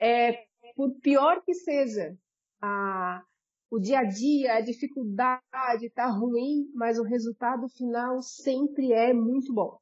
é, 0.00 0.44
por 0.74 0.92
pior 1.00 1.42
que 1.44 1.54
seja 1.54 2.16
a, 2.60 3.22
o 3.70 3.78
dia 3.78 4.00
a 4.00 4.04
dia, 4.04 4.54
a 4.54 4.60
dificuldade 4.60 5.86
está 5.86 6.06
ruim, 6.06 6.70
mas 6.74 6.98
o 6.98 7.04
resultado 7.04 7.68
final 7.68 8.20
sempre 8.22 8.92
é 8.92 9.12
muito 9.12 9.52
bom. 9.52 9.78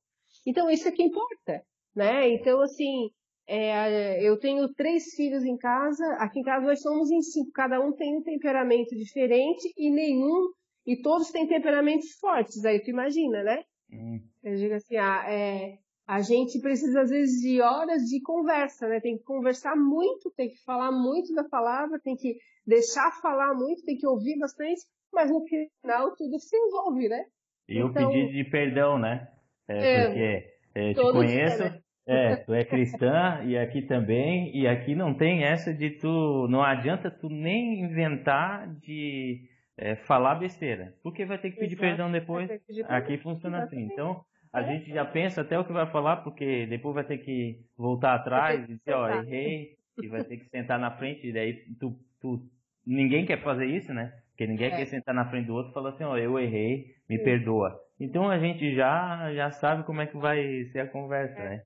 Então, 0.46 0.68
isso 0.68 0.88
é 0.88 0.92
que 0.92 1.02
importa, 1.02 1.64
né? 1.94 2.28
Então, 2.30 2.60
assim, 2.60 3.10
é, 3.48 4.22
eu 4.22 4.38
tenho 4.38 4.68
três 4.74 5.14
filhos 5.14 5.42
em 5.42 5.56
casa. 5.56 6.04
Aqui 6.18 6.40
em 6.40 6.42
casa 6.42 6.66
nós 6.66 6.82
somos 6.82 7.10
em 7.10 7.22
cinco. 7.22 7.50
Cada 7.52 7.80
um 7.80 7.92
tem 7.92 8.14
um 8.14 8.22
temperamento 8.22 8.94
diferente 8.94 9.72
e 9.74 9.90
nenhum 9.90 10.52
e 10.86 11.00
todos 11.00 11.30
têm 11.30 11.48
temperamentos 11.48 12.12
fortes. 12.20 12.62
Aí 12.66 12.78
tu 12.80 12.90
imagina, 12.90 13.42
né? 13.42 13.64
Hum. 13.90 14.20
Eu 14.44 14.56
digo 14.56 14.74
assim, 14.74 14.96
ah, 14.96 15.24
é, 15.26 15.78
a 16.06 16.20
gente 16.20 16.60
precisa 16.60 17.00
às 17.00 17.10
vezes 17.10 17.40
de 17.40 17.62
horas 17.62 18.02
de 18.02 18.20
conversa, 18.20 18.86
né? 18.86 19.00
Tem 19.00 19.16
que 19.16 19.24
conversar 19.24 19.74
muito, 19.74 20.30
tem 20.36 20.50
que 20.50 20.62
falar 20.64 20.92
muito 20.92 21.34
da 21.34 21.44
palavra, 21.44 21.98
tem 21.98 22.16
que 22.16 22.36
deixar 22.66 23.10
falar 23.22 23.54
muito, 23.54 23.82
tem 23.82 23.96
que 23.96 24.06
ouvir 24.06 24.38
bastante, 24.38 24.82
mas 25.10 25.30
no 25.30 25.42
final 25.46 26.14
tudo 26.16 26.38
se 26.38 26.54
envolve, 26.54 27.08
né? 27.08 27.24
E 27.66 27.78
então, 27.78 28.10
o 28.10 28.12
pedido 28.12 28.32
de 28.32 28.44
perdão, 28.44 28.98
né? 28.98 29.26
É, 29.66 29.78
é 29.78 30.04
porque 30.04 30.58
é, 30.74 30.92
te 30.92 31.00
conheço, 31.00 31.62
né? 31.62 31.80
É, 32.08 32.36
tu 32.36 32.54
é 32.54 32.64
cristã 32.64 33.42
e 33.44 33.58
aqui 33.58 33.82
também, 33.82 34.56
e 34.56 34.66
aqui 34.66 34.94
não 34.94 35.12
tem 35.12 35.44
essa 35.44 35.74
de 35.74 35.90
tu, 35.90 36.48
não 36.48 36.62
adianta 36.62 37.10
tu 37.10 37.28
nem 37.28 37.80
inventar 37.80 38.66
de 38.80 39.46
é, 39.76 39.94
falar 39.94 40.36
besteira, 40.36 40.94
porque 41.02 41.26
vai 41.26 41.36
ter 41.36 41.50
que 41.50 41.58
pedir 41.58 41.74
Exato. 41.74 41.86
perdão 41.86 42.10
depois. 42.10 42.48
Pedir 42.66 42.84
aqui 42.90 43.18
funciona 43.18 43.62
assim. 43.62 43.82
Então, 43.82 44.24
a 44.50 44.62
é. 44.62 44.64
gente 44.64 44.90
já 44.90 45.04
pensa 45.04 45.42
até 45.42 45.58
o 45.58 45.64
que 45.64 45.72
vai 45.72 45.86
falar, 45.86 46.18
porque 46.18 46.66
depois 46.66 46.94
vai 46.94 47.04
ter 47.04 47.18
que 47.18 47.60
voltar 47.76 48.14
atrás 48.14 48.64
e 48.64 48.74
dizer, 48.74 48.94
ó, 48.94 49.08
errei, 49.08 49.76
e 50.02 50.08
vai 50.08 50.24
ter 50.24 50.38
que 50.38 50.48
sentar 50.48 50.78
na 50.78 50.90
frente, 50.90 51.26
e 51.26 51.32
daí 51.32 51.54
tu, 51.78 51.94
tu, 52.20 52.42
ninguém 52.86 53.26
quer 53.26 53.42
fazer 53.42 53.66
isso, 53.66 53.92
né? 53.92 54.14
Porque 54.30 54.46
ninguém 54.46 54.68
é. 54.68 54.76
quer 54.76 54.86
sentar 54.86 55.14
na 55.14 55.28
frente 55.28 55.46
do 55.46 55.54
outro 55.54 55.72
e 55.72 55.74
falar 55.74 55.90
assim, 55.90 56.04
ó, 56.04 56.16
eu 56.16 56.38
errei, 56.38 56.94
me 57.08 57.18
Sim. 57.18 57.24
perdoa. 57.24 57.78
Então 58.00 58.30
a 58.30 58.38
gente 58.38 58.74
já, 58.74 59.34
já 59.34 59.50
sabe 59.50 59.82
como 59.84 60.00
é 60.00 60.06
que 60.06 60.16
vai 60.16 60.64
ser 60.72 60.80
a 60.80 60.86
conversa, 60.86 61.38
é. 61.38 61.48
né? 61.50 61.62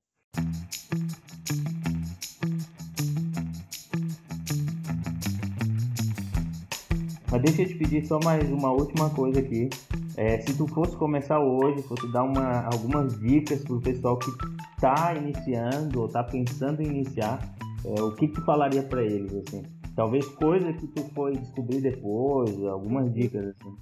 Mas 7.32 7.40
deixa 7.40 7.62
eu 7.62 7.66
te 7.66 7.74
pedir 7.76 8.06
só 8.06 8.20
mais 8.22 8.46
uma 8.52 8.70
última 8.70 9.08
coisa 9.08 9.40
aqui. 9.40 9.70
É, 10.18 10.38
se 10.42 10.54
tu 10.54 10.66
fosse 10.66 10.94
começar 10.98 11.40
hoje, 11.40 11.82
fosse 11.84 12.12
dar 12.12 12.24
uma, 12.24 12.66
algumas 12.66 13.18
dicas 13.20 13.64
para 13.64 13.74
o 13.74 13.80
pessoal 13.80 14.18
que 14.18 14.30
está 14.76 15.14
iniciando 15.14 16.00
ou 16.00 16.06
está 16.08 16.22
pensando 16.22 16.82
em 16.82 16.88
iniciar, 16.88 17.40
é, 17.86 18.02
o 18.02 18.14
que 18.14 18.28
tu 18.28 18.44
falaria 18.44 18.82
para 18.82 19.02
eles 19.02 19.32
assim? 19.34 19.62
Talvez 19.96 20.26
coisa 20.26 20.74
que 20.74 20.86
tu 20.88 21.02
foi 21.14 21.32
descobrir 21.38 21.80
depois, 21.80 22.54
algumas 22.64 23.10
dicas 23.14 23.46
assim. 23.46 23.76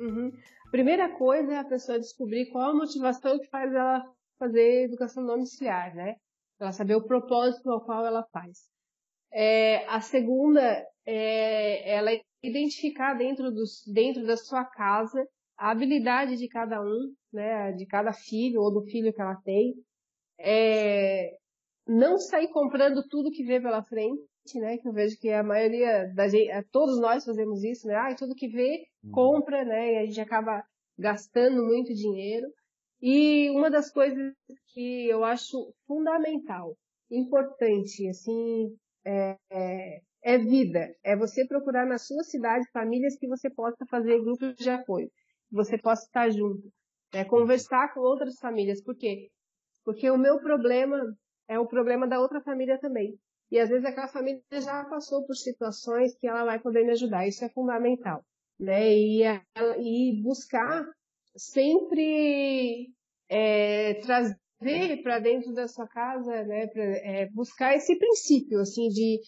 Uhum. 0.00 0.32
Primeira 0.72 1.08
coisa 1.08 1.52
é 1.52 1.58
a 1.58 1.64
pessoa 1.64 2.00
descobrir 2.00 2.46
qual 2.46 2.72
a 2.72 2.74
motivação 2.74 3.38
que 3.38 3.46
faz 3.46 3.72
ela 3.72 4.04
fazer 4.38 4.84
educação 4.84 5.24
domiciliar, 5.24 5.94
né? 5.94 6.16
Ela 6.58 6.72
saber 6.72 6.94
o 6.94 7.06
propósito 7.06 7.70
ao 7.70 7.84
qual 7.84 8.04
ela 8.06 8.24
faz. 8.32 8.68
É, 9.32 9.86
a 9.86 10.00
segunda 10.00 10.84
é 11.04 11.94
ela 11.94 12.10
identificar 12.42 13.14
dentro, 13.14 13.50
dos, 13.50 13.82
dentro 13.86 14.26
da 14.26 14.36
sua 14.36 14.64
casa 14.64 15.26
a 15.58 15.70
habilidade 15.70 16.36
de 16.36 16.48
cada 16.48 16.80
um, 16.82 17.12
né, 17.32 17.72
de 17.72 17.86
cada 17.86 18.12
filho 18.12 18.60
ou 18.60 18.72
do 18.72 18.82
filho 18.82 19.12
que 19.12 19.20
ela 19.20 19.36
tem. 19.36 19.74
É, 20.38 21.34
não 21.86 22.18
sair 22.18 22.48
comprando 22.48 23.06
tudo 23.08 23.30
que 23.30 23.44
vê 23.44 23.60
pela 23.60 23.82
frente, 23.84 24.20
né, 24.56 24.76
que 24.76 24.86
eu 24.86 24.92
vejo 24.92 25.18
que 25.18 25.30
a 25.30 25.42
maioria 25.42 26.12
da 26.14 26.28
gente, 26.28 26.50
é, 26.50 26.62
todos 26.70 27.00
nós 27.00 27.24
fazemos 27.24 27.64
isso, 27.64 27.86
né, 27.86 27.94
ah, 27.94 28.14
tudo 28.14 28.34
que 28.34 28.48
vê, 28.48 28.84
uhum. 29.04 29.10
compra, 29.12 29.64
né, 29.64 29.94
e 29.94 29.98
a 29.98 30.04
gente 30.04 30.20
acaba 30.20 30.62
gastando 30.98 31.64
muito 31.64 31.94
dinheiro. 31.94 32.46
E 33.08 33.48
uma 33.50 33.70
das 33.70 33.88
coisas 33.88 34.34
que 34.74 35.08
eu 35.08 35.24
acho 35.24 35.72
fundamental, 35.86 36.76
importante, 37.08 38.08
assim, 38.08 38.76
é, 39.04 39.36
é, 39.48 40.00
é 40.22 40.38
vida. 40.38 40.92
É 41.04 41.14
você 41.14 41.46
procurar 41.46 41.86
na 41.86 41.98
sua 41.98 42.24
cidade 42.24 42.68
famílias 42.72 43.16
que 43.16 43.28
você 43.28 43.48
possa 43.48 43.86
fazer 43.88 44.20
grupos 44.20 44.56
de 44.56 44.68
apoio, 44.68 45.08
que 45.48 45.54
você 45.54 45.78
possa 45.78 46.04
estar 46.04 46.28
junto, 46.30 46.68
é, 47.12 47.24
conversar 47.24 47.94
com 47.94 48.00
outras 48.00 48.40
famílias. 48.40 48.82
Por 48.82 48.96
quê? 48.96 49.30
Porque 49.84 50.10
o 50.10 50.18
meu 50.18 50.40
problema 50.40 51.00
é 51.46 51.60
o 51.60 51.68
problema 51.68 52.08
da 52.08 52.18
outra 52.18 52.40
família 52.40 52.76
também. 52.76 53.16
E 53.52 53.60
às 53.60 53.68
vezes 53.68 53.84
aquela 53.84 54.08
família 54.08 54.42
já 54.50 54.84
passou 54.86 55.24
por 55.24 55.36
situações 55.36 56.16
que 56.18 56.26
ela 56.26 56.44
vai 56.44 56.58
poder 56.58 56.84
me 56.84 56.90
ajudar. 56.90 57.24
Isso 57.24 57.44
é 57.44 57.48
fundamental, 57.50 58.26
né? 58.58 58.92
E, 58.92 59.22
e 59.78 60.20
buscar 60.24 60.84
sempre 61.36 62.95
é, 63.28 63.94
trazer 63.94 64.36
para 65.02 65.18
dentro 65.18 65.52
da 65.52 65.68
sua 65.68 65.86
casa, 65.86 66.44
né? 66.44 66.66
Pra, 66.68 66.82
é, 66.82 67.28
buscar 67.30 67.74
esse 67.74 67.96
princípio, 67.98 68.60
assim, 68.60 68.88
de, 68.88 69.20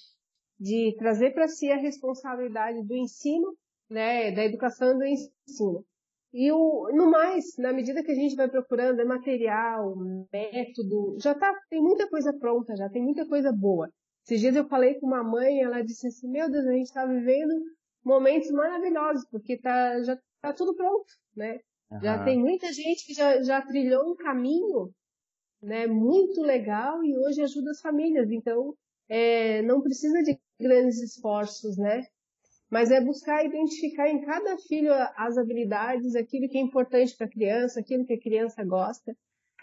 de 0.59 0.95
trazer 0.99 1.33
para 1.33 1.49
si 1.49 1.71
a 1.71 1.77
responsabilidade 1.77 2.83
do 2.85 2.95
ensino, 2.95 3.57
né? 3.91 4.31
Da 4.33 4.45
educação 4.45 4.95
e 4.95 4.99
do 4.99 5.05
ensino. 5.05 5.85
E 6.33 6.53
o, 6.53 6.91
no 6.93 7.11
mais, 7.11 7.57
na 7.57 7.73
medida 7.73 8.03
que 8.03 8.11
a 8.11 8.15
gente 8.15 8.37
vai 8.37 8.49
procurando, 8.49 9.01
é 9.01 9.05
material, 9.05 9.97
método, 10.31 11.17
já 11.21 11.35
tá, 11.35 11.55
tem 11.71 11.81
muita 11.81 12.07
coisa 12.09 12.33
pronta, 12.39 12.77
já 12.77 12.89
tem 12.91 13.03
muita 13.03 13.27
coisa 13.27 13.51
boa. 13.51 13.91
Esses 14.25 14.41
dias 14.41 14.57
eu 14.57 14.69
falei 14.69 14.95
com 15.01 15.07
uma 15.07 15.25
mãe, 15.25 15.63
ela 15.63 15.83
disse 15.83 16.07
assim, 16.07 16.29
meu 16.29 16.51
Deus, 16.51 16.67
a 16.67 16.73
gente 16.73 16.87
está 16.87 17.07
vivendo 17.07 17.55
momentos 18.05 18.51
maravilhosos, 18.51 19.25
porque 19.31 19.57
tá, 19.57 20.03
já 20.03 20.19
tá 20.43 20.53
tudo 20.53 20.75
pronto, 20.77 21.07
né? 21.35 21.59
Uhum. 21.91 22.01
Já 22.01 22.23
tem 22.25 22.39
muita 22.39 22.73
gente 22.73 23.07
que 23.07 23.15
já, 23.15 23.43
já 23.43 23.63
trilhou 23.63 24.11
um 24.11 24.17
caminho, 24.17 24.91
né, 25.63 25.87
muito 25.87 26.43
legal 26.43 27.03
e 27.05 27.17
hoje 27.17 27.43
ajuda 27.43 27.71
as 27.71 27.81
famílias. 27.81 28.31
Então, 28.31 28.75
é, 29.09 29.63
não 29.63 29.81
precisa 29.81 30.23
de 30.23 30.39
grandes 30.61 31.01
esforços, 31.01 31.77
né? 31.77 32.05
Mas 32.71 32.91
é 32.91 33.01
buscar 33.01 33.45
identificar 33.45 34.09
em 34.09 34.21
cada 34.21 34.59
filho 34.59 34.93
as 35.17 35.39
habilidades, 35.39 36.15
aquilo 36.15 36.49
que 36.49 36.59
é 36.59 36.61
importante 36.61 37.17
para 37.17 37.27
a 37.27 37.31
criança, 37.31 37.81
aquilo 37.81 38.05
que 38.05 38.13
a 38.13 38.21
criança 38.21 38.63
gosta. 38.63 39.17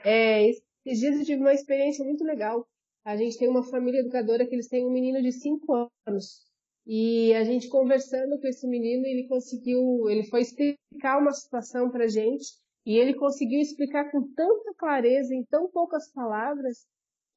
É, 0.04 0.50
esses 0.50 1.00
dias 1.00 1.20
eu 1.20 1.26
tive 1.26 1.42
uma 1.42 1.54
experiência 1.54 2.04
muito 2.04 2.24
legal. 2.24 2.68
A 3.04 3.16
gente 3.16 3.38
tem 3.38 3.48
uma 3.48 3.64
família 3.64 4.00
educadora 4.00 4.48
que 4.48 4.56
eles 4.56 4.68
têm 4.68 4.86
um 4.86 4.92
menino 4.92 5.22
de 5.22 5.32
5 5.32 5.92
anos. 6.08 6.45
E 6.86 7.34
a 7.34 7.44
gente 7.44 7.68
conversando 7.68 8.40
com 8.40 8.48
esse 8.48 8.68
menino, 8.68 9.06
ele 9.06 9.28
conseguiu, 9.28 10.08
ele 10.10 10.24
foi 10.24 10.42
explicar 10.42 11.18
uma 11.20 11.32
situação 11.32 11.90
pra 11.90 12.08
gente, 12.08 12.46
e 12.86 12.98
ele 12.98 13.16
conseguiu 13.16 13.60
explicar 13.60 14.12
com 14.12 14.32
tanta 14.34 14.74
clareza, 14.78 15.34
em 15.34 15.44
tão 15.46 15.70
poucas 15.72 16.12
palavras, 16.12 16.86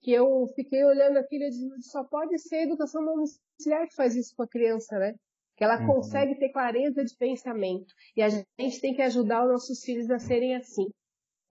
que 0.02 0.12
eu 0.12 0.46
fiquei 0.54 0.84
olhando 0.84 1.16
aquilo 1.16 1.44
e 1.44 1.50
dizendo, 1.50 1.82
só 1.82 2.04
pode 2.04 2.38
ser 2.38 2.56
a 2.56 2.62
educação 2.64 3.04
domiciliar 3.04 3.88
que 3.88 3.94
faz 3.94 4.14
isso 4.14 4.34
com 4.36 4.42
a 4.42 4.48
criança, 4.48 4.98
né? 4.98 5.14
Que 5.56 5.64
ela 5.64 5.80
uhum. 5.80 5.86
consegue 5.86 6.38
ter 6.38 6.50
clareza 6.50 7.02
de 7.02 7.16
pensamento. 7.16 7.92
E 8.14 8.22
a 8.22 8.28
gente 8.28 8.80
tem 8.80 8.94
que 8.94 9.02
ajudar 9.02 9.44
os 9.44 9.50
nossos 9.50 9.82
filhos 9.82 10.08
a 10.10 10.18
serem 10.18 10.54
assim. 10.54 10.86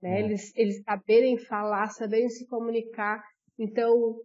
Né? 0.00 0.10
Uhum. 0.10 0.26
Eles, 0.26 0.52
eles 0.56 0.82
saberem 0.82 1.36
falar, 1.36 1.88
saberem 1.88 2.30
se 2.30 2.46
comunicar, 2.46 3.22
então, 3.58 4.20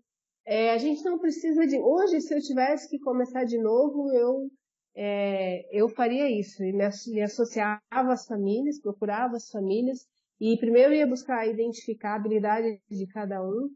é, 0.45 0.71
a 0.71 0.77
gente 0.77 1.03
não 1.03 1.17
precisa 1.17 1.65
de. 1.65 1.77
Hoje, 1.77 2.19
se 2.21 2.33
eu 2.33 2.41
tivesse 2.41 2.89
que 2.89 2.99
começar 2.99 3.45
de 3.45 3.57
novo, 3.57 4.11
eu, 4.13 4.49
é, 4.95 5.65
eu 5.71 5.87
faria 5.89 6.29
isso. 6.29 6.63
E 6.63 6.73
me, 6.73 7.21
associava 7.21 7.79
às 7.91 8.25
famílias, 8.25 8.81
procurava 8.81 9.37
as 9.37 9.49
famílias, 9.49 10.05
e 10.39 10.57
primeiro 10.57 10.93
ia 10.93 11.07
buscar 11.07 11.47
identificar 11.47 12.13
a 12.13 12.15
habilidade 12.15 12.81
de 12.89 13.07
cada 13.07 13.41
um. 13.41 13.69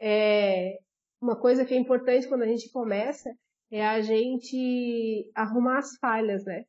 É, 0.00 0.78
uma 1.20 1.38
coisa 1.38 1.64
que 1.64 1.74
é 1.74 1.76
importante 1.76 2.28
quando 2.28 2.42
a 2.42 2.46
gente 2.46 2.70
começa 2.70 3.30
é 3.70 3.84
a 3.84 4.00
gente 4.00 5.30
arrumar 5.34 5.78
as 5.78 5.96
falhas, 5.96 6.44
né? 6.44 6.64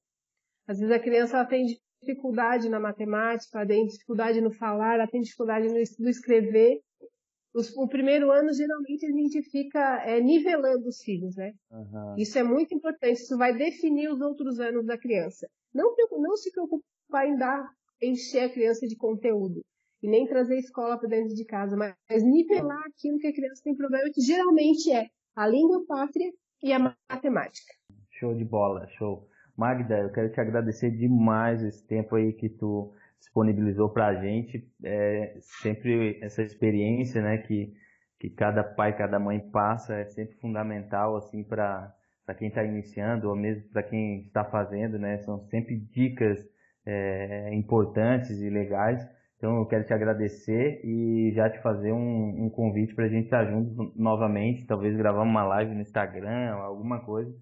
Às 0.67 0.79
vezes 0.79 0.95
a 0.95 0.99
criança 0.99 1.37
ela 1.37 1.45
tem 1.45 1.65
dificuldade 2.01 2.69
na 2.69 2.79
matemática, 2.79 3.59
ela 3.59 3.67
tem 3.67 3.85
dificuldade 3.85 4.41
no 4.41 4.51
falar, 4.51 4.95
ela 4.95 5.07
tem 5.07 5.21
dificuldade 5.21 5.67
no 5.67 6.09
escrever, 6.09 6.79
os, 7.55 7.75
o 7.77 7.87
primeiro 7.87 8.31
ano, 8.31 8.53
geralmente, 8.53 9.05
a 9.05 9.11
gente 9.11 9.41
fica 9.43 10.03
é, 10.05 10.19
nivelando 10.19 10.89
os 10.89 11.01
filhos, 11.01 11.37
né? 11.37 11.53
Uhum. 11.71 12.15
Isso 12.17 12.37
é 12.37 12.43
muito 12.43 12.75
importante, 12.75 13.21
isso 13.21 13.37
vai 13.37 13.55
definir 13.55 14.09
os 14.09 14.19
outros 14.19 14.59
anos 14.59 14.85
da 14.85 14.97
criança. 14.97 15.47
Não, 15.73 15.95
não 16.11 16.35
se 16.35 16.51
preocupar 16.51 17.25
em 17.25 17.37
dar, 17.37 17.65
encher 18.01 18.43
a 18.43 18.49
criança 18.49 18.85
de 18.85 18.97
conteúdo 18.97 19.61
e 20.03 20.09
nem 20.09 20.27
trazer 20.27 20.57
escola 20.57 20.99
para 20.99 21.07
dentro 21.07 21.33
de 21.33 21.45
casa, 21.45 21.77
mas 21.77 22.23
nivelar 22.23 22.83
aquilo 22.87 23.17
que 23.17 23.27
a 23.27 23.33
criança 23.33 23.61
tem 23.63 23.75
problema, 23.75 24.09
que 24.13 24.21
geralmente 24.21 24.91
é 24.91 25.07
a 25.35 25.47
língua 25.47 25.83
pátria 25.87 26.31
e 26.61 26.73
a 26.73 26.93
matemática. 27.09 27.73
Show 28.11 28.35
de 28.35 28.43
bola, 28.43 28.85
show. 28.97 29.27
Magda, 29.57 29.99
eu 29.99 30.11
quero 30.11 30.29
te 30.31 30.41
agradecer 30.41 30.91
demais 30.91 31.63
esse 31.63 31.85
tempo 31.87 32.15
aí 32.15 32.33
que 32.33 32.49
tu 32.49 32.93
disponibilizou 33.19 33.89
para 33.89 34.07
a 34.07 34.15
gente. 34.15 34.67
É, 34.83 35.35
sempre 35.39 36.19
essa 36.21 36.41
experiência 36.41 37.21
né, 37.21 37.37
que, 37.39 37.73
que 38.19 38.29
cada 38.29 38.63
pai, 38.63 38.95
cada 38.95 39.19
mãe 39.19 39.39
passa 39.39 39.95
é 39.95 40.05
sempre 40.05 40.35
fundamental 40.37 41.15
assim 41.15 41.43
para 41.43 41.93
quem 42.37 42.47
está 42.47 42.63
iniciando 42.63 43.29
ou 43.29 43.35
mesmo 43.35 43.63
para 43.69 43.83
quem 43.83 44.21
está 44.21 44.43
fazendo. 44.43 44.97
Né, 44.97 45.17
são 45.19 45.39
sempre 45.45 45.77
dicas 45.77 46.39
é, 46.85 47.53
importantes 47.53 48.41
e 48.41 48.49
legais. 48.49 49.05
Então 49.37 49.57
eu 49.57 49.65
quero 49.65 49.85
te 49.85 49.93
agradecer 49.93 50.79
e 50.83 51.31
já 51.35 51.49
te 51.49 51.61
fazer 51.61 51.91
um, 51.91 52.45
um 52.45 52.49
convite 52.49 52.95
para 52.95 53.05
a 53.05 53.09
gente 53.09 53.25
estar 53.25 53.45
tá 53.45 53.51
junto 53.51 53.91
novamente, 53.95 54.65
talvez 54.65 54.95
gravar 54.95 55.23
uma 55.23 55.43
live 55.43 55.75
no 55.75 55.81
Instagram, 55.81 56.53
alguma 56.53 56.99
coisa 57.03 57.35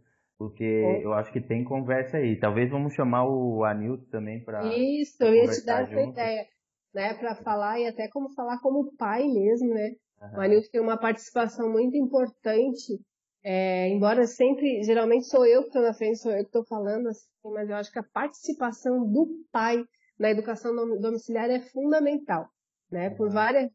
porque 0.44 0.66
é. 0.66 1.06
eu 1.06 1.14
acho 1.14 1.32
que 1.32 1.40
tem 1.40 1.64
conversa 1.64 2.18
aí. 2.18 2.38
Talvez 2.38 2.70
vamos 2.70 2.94
chamar 2.94 3.26
o 3.26 3.64
Anilton 3.64 4.04
também 4.12 4.44
para. 4.44 4.66
Isso, 4.76 5.24
eu 5.24 5.34
ia 5.34 5.48
te 5.48 5.66
dar 5.66 5.86
junto. 5.86 6.00
essa 6.00 6.10
ideia, 6.10 6.46
né? 6.94 7.14
Para 7.14 7.36
falar 7.36 7.80
e 7.80 7.88
até 7.88 8.10
como 8.10 8.30
falar 8.34 8.60
como 8.60 8.94
pai 8.98 9.26
mesmo, 9.26 9.74
né? 9.74 9.92
Uhum. 10.22 10.38
O 10.38 10.42
Anilton 10.42 10.68
tem 10.70 10.82
uma 10.82 11.00
participação 11.00 11.72
muito 11.72 11.96
importante. 11.96 13.00
É, 13.42 13.88
embora 13.88 14.28
sempre, 14.28 14.84
geralmente 14.84 15.28
sou 15.28 15.46
eu 15.46 15.62
que 15.62 15.68
estou 15.68 15.82
na 15.82 15.94
frente, 15.94 16.20
sou 16.20 16.32
eu 16.32 16.40
que 16.40 16.50
estou 16.50 16.66
falando, 16.66 17.08
assim, 17.08 17.26
mas 17.46 17.70
eu 17.70 17.76
acho 17.78 17.92
que 17.92 18.00
a 18.00 18.04
participação 18.14 19.10
do 19.10 19.28
pai 19.50 19.82
na 20.20 20.30
educação 20.30 20.74
domiciliar 21.00 21.50
é 21.50 21.62
fundamental, 21.62 22.50
né? 22.92 23.12
Por 23.12 23.30
várias, 23.30 23.70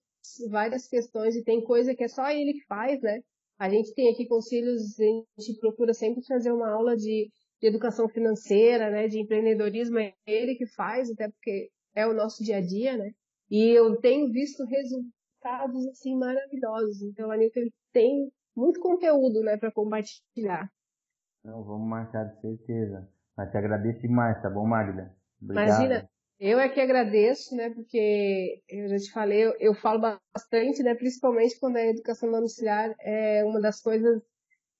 várias 0.51 0.87
questões, 0.87 1.35
e 1.35 1.45
tem 1.45 1.63
coisa 1.65 1.95
que 1.95 2.05
é 2.05 2.09
só 2.09 2.31
ele 2.31 2.53
que 2.53 2.67
faz, 2.67 3.01
né? 3.01 3.21
A 3.59 3.69
gente 3.69 3.93
tem 3.95 4.09
aqui 4.11 4.27
conselhos, 4.27 4.99
a 5.01 5.41
gente 5.41 5.59
procura 5.59 5.93
sempre 5.93 6.25
fazer 6.25 6.53
uma 6.53 6.71
aula 6.71 6.97
de, 6.97 7.31
de 7.61 7.67
educação 7.67 8.09
financeira, 8.09 8.91
né, 8.91 9.09
de 9.09 9.19
empreendedorismo, 9.19 9.99
é 9.99 10.15
ele 10.27 10.55
que 10.55 10.67
faz, 10.67 11.11
até 11.11 11.29
porque 11.29 11.69
é 11.95 12.07
o 12.07 12.15
nosso 12.15 12.45
dia 12.45 12.59
a 12.59 12.61
dia, 12.61 12.97
né? 12.97 13.11
E 13.51 13.71
eu 13.71 13.97
tenho 14.01 14.31
visto 14.31 14.65
resultados 14.65 15.87
assim 15.89 16.17
maravilhosos. 16.17 17.03
Então 17.03 17.31
a 17.31 17.35
Anitta 17.35 17.61
tem 17.93 18.31
muito 18.55 18.79
conteúdo, 18.81 19.41
né, 19.43 19.57
para 19.57 19.73
compartilhar. 19.73 20.71
Não, 21.45 21.65
vamos 21.65 21.89
marcar 21.89 22.25
de 22.25 22.41
certeza. 22.41 23.09
Mas 23.37 23.51
te 23.51 23.57
agradeço 23.57 24.01
demais, 24.01 24.41
tá 24.43 24.51
bom, 24.51 24.67
Magda? 24.67 25.15
Obrigado. 25.41 25.67
Imagina, 25.67 26.11
eu 26.39 26.59
é 26.61 26.69
que 26.69 26.81
agradeço, 26.81 27.55
né, 27.57 27.71
porque 27.71 28.63
eu 28.69 28.89
já 28.89 28.97
te 28.97 29.11
falei, 29.11 29.45
eu, 29.47 29.55
eu 29.59 29.75
falo 29.75 30.01
bastante, 30.35 30.83
né, 30.83 30.95
principalmente 30.95 31.59
quando 31.59 31.77
a 31.77 31.87
educação 31.87 32.31
domiciliar 32.31 32.95
é 33.01 33.45
uma 33.45 33.61
das 33.61 33.81
coisas. 33.81 34.23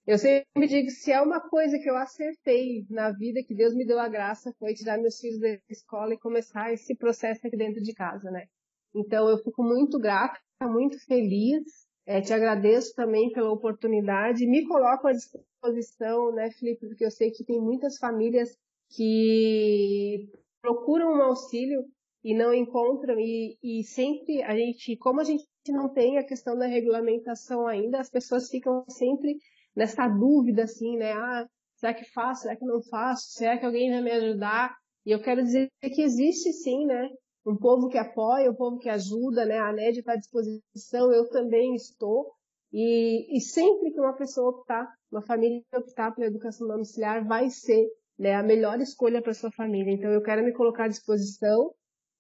Eu 0.07 0.17
sempre 0.17 0.67
digo, 0.67 0.89
se 0.91 1.13
é 1.13 1.21
uma 1.21 1.41
coisa 1.41 1.79
que 1.79 1.91
eu 1.91 1.97
acertei 1.97 2.87
na 2.89 3.11
vida, 3.13 3.43
que 3.47 3.55
Deus 3.55 3.75
me 3.75 3.87
deu 3.87 3.99
a 3.99 4.09
graça, 4.09 4.55
foi 4.59 4.73
tirar 4.73 4.99
meus 4.99 5.19
filhos 5.19 5.39
da 5.41 5.59
escola 5.69 6.15
e 6.15 6.19
começar 6.19 6.73
esse 6.73 6.95
processo 6.97 7.47
aqui 7.47 7.57
dentro 7.57 7.83
de 7.83 7.93
casa, 7.93 8.31
né. 8.31 8.47
Então 8.95 9.29
eu 9.29 9.39
fico 9.39 9.63
muito 9.63 9.99
grata, 9.99 10.39
muito 10.63 10.99
feliz, 11.07 11.63
é, 12.07 12.21
te 12.21 12.33
agradeço 12.33 12.95
também 12.95 13.31
pela 13.33 13.53
oportunidade, 13.53 14.47
me 14.47 14.67
coloco 14.67 15.09
à 15.09 15.13
disposição, 15.13 16.33
né, 16.33 16.51
Felipe, 16.53 16.87
porque 16.87 17.05
eu 17.05 17.11
sei 17.11 17.31
que 17.31 17.45
tem 17.45 17.61
muitas 17.61 17.99
famílias 17.99 18.57
que 18.91 20.31
procuram 20.61 21.13
um 21.13 21.23
auxílio 21.23 21.85
e 22.25 22.35
não 22.35 22.53
encontram 22.53 23.19
e, 23.19 23.57
e 23.63 23.85
sempre 23.85 24.43
a 24.43 24.55
gente, 24.57 24.97
como 24.97 25.21
a 25.21 25.25
gente 25.25 25.47
não 25.69 25.89
tem 25.93 26.19
a 26.19 26.27
questão 26.27 26.57
da 26.57 26.67
regulamentação 26.67 27.67
ainda, 27.67 28.01
as 28.01 28.11
pessoas 28.11 28.49
ficam 28.49 28.85
sempre 28.89 29.37
nessa 29.75 30.09
dúvida 30.09 30.65
assim, 30.65 30.97
né? 30.97 31.13
Ah, 31.13 31.47
será 31.77 31.95
que 31.95 32.05
faço? 32.13 32.43
Será 32.43 32.57
que 32.57 32.65
não 32.65 32.83
faço? 32.83 33.33
Será 33.33 33.59
que 33.59 33.67
alguém 33.67 33.91
vai 33.91 34.03
me 34.03 34.11
ajudar? 34.11 34.75
E 35.07 35.11
eu 35.11 35.23
quero 35.23 35.43
dizer 35.43 35.71
que 35.83 36.03
existe 36.03 36.53
sim, 36.53 36.85
né? 36.87 37.09
Um 37.47 37.57
povo 37.57 37.89
que 37.89 37.97
apoia, 37.97 38.51
um 38.51 38.55
povo 38.55 38.79
que 38.79 38.89
ajuda, 38.89 39.47
né? 39.47 39.59
A 39.59 39.73
NED 39.73 40.01
está 40.01 40.13
à 40.13 40.17
disposição, 40.17 41.13
eu 41.13 41.29
também 41.31 41.75
estou. 41.75 42.33
E, 42.73 43.35
e 43.35 43.41
sempre 43.41 43.91
que 43.93 44.01
uma 44.01 44.15
pessoa 44.15 44.51
optar, 44.51 44.87
uma 45.11 45.23
família 45.23 45.63
optar 45.75 46.15
pela 46.15 46.27
educação 46.27 46.69
domiciliar, 46.69 47.27
vai 47.27 47.49
ser 47.49 47.87
né, 48.19 48.35
a 48.35 48.43
melhor 48.43 48.81
escolha 48.81 49.23
para 49.23 49.35
sua 49.35 49.51
família. 49.53 49.93
Então 49.93 50.11
eu 50.11 50.23
quero 50.23 50.45
me 50.45 50.53
colocar 50.53 50.85
à 50.85 50.89
disposição 50.89 51.73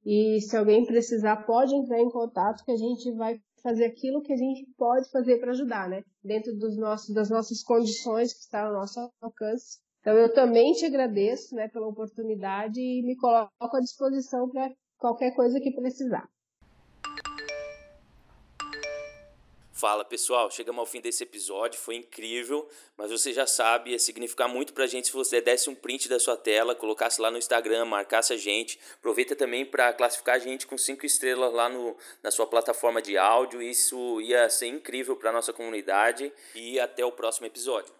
E 0.04 0.40
se 0.40 0.56
alguém 0.56 0.86
precisar, 0.86 1.44
pode 1.44 1.74
entrar 1.74 2.00
em 2.00 2.10
contato 2.10 2.64
que 2.64 2.72
a 2.72 2.76
gente 2.76 3.12
vai 3.16 3.40
fazer 3.62 3.86
aquilo 3.86 4.22
que 4.22 4.32
a 4.32 4.36
gente 4.36 4.66
pode 4.76 5.10
fazer 5.10 5.38
para 5.38 5.50
ajudar, 5.52 5.88
né? 5.88 6.02
Dentro 6.22 6.54
dos 6.56 6.76
nossos, 6.78 7.14
das 7.14 7.30
nossas 7.30 7.62
condições 7.62 8.32
que 8.32 8.40
está 8.40 8.66
ao 8.66 8.72
nosso 8.72 8.98
alcance. 9.20 9.78
Então 10.00 10.14
eu 10.14 10.32
também 10.32 10.72
te 10.72 10.86
agradeço, 10.86 11.54
né, 11.54 11.68
pela 11.68 11.88
oportunidade 11.88 12.80
e 12.80 13.02
me 13.02 13.16
coloco 13.16 13.76
à 13.76 13.80
disposição 13.80 14.48
para 14.48 14.72
qualquer 14.96 15.34
coisa 15.34 15.60
que 15.60 15.72
precisar. 15.72 16.26
Fala 19.78 20.04
pessoal, 20.04 20.50
chegamos 20.50 20.80
ao 20.80 20.86
fim 20.86 21.00
desse 21.00 21.22
episódio, 21.22 21.78
foi 21.78 21.94
incrível, 21.94 22.68
mas 22.96 23.12
você 23.12 23.32
já 23.32 23.46
sabe, 23.46 23.92
ia 23.92 23.98
significar 24.00 24.48
muito 24.48 24.72
pra 24.72 24.88
gente 24.88 25.06
se 25.06 25.12
você 25.12 25.40
desse 25.40 25.70
um 25.70 25.74
print 25.76 26.08
da 26.08 26.18
sua 26.18 26.36
tela, 26.36 26.74
colocasse 26.74 27.20
lá 27.20 27.30
no 27.30 27.38
Instagram, 27.38 27.84
marcasse 27.84 28.32
a 28.32 28.36
gente. 28.36 28.76
Aproveita 28.98 29.36
também 29.36 29.64
para 29.64 29.92
classificar 29.92 30.34
a 30.34 30.38
gente 30.40 30.66
com 30.66 30.76
cinco 30.76 31.06
estrelas 31.06 31.54
lá 31.54 31.68
no, 31.68 31.96
na 32.20 32.32
sua 32.32 32.44
plataforma 32.44 33.00
de 33.00 33.16
áudio, 33.16 33.62
isso 33.62 34.20
ia 34.20 34.50
ser 34.50 34.66
incrível 34.66 35.14
para 35.14 35.30
nossa 35.30 35.52
comunidade 35.52 36.32
e 36.56 36.80
até 36.80 37.04
o 37.04 37.12
próximo 37.12 37.46
episódio. 37.46 37.97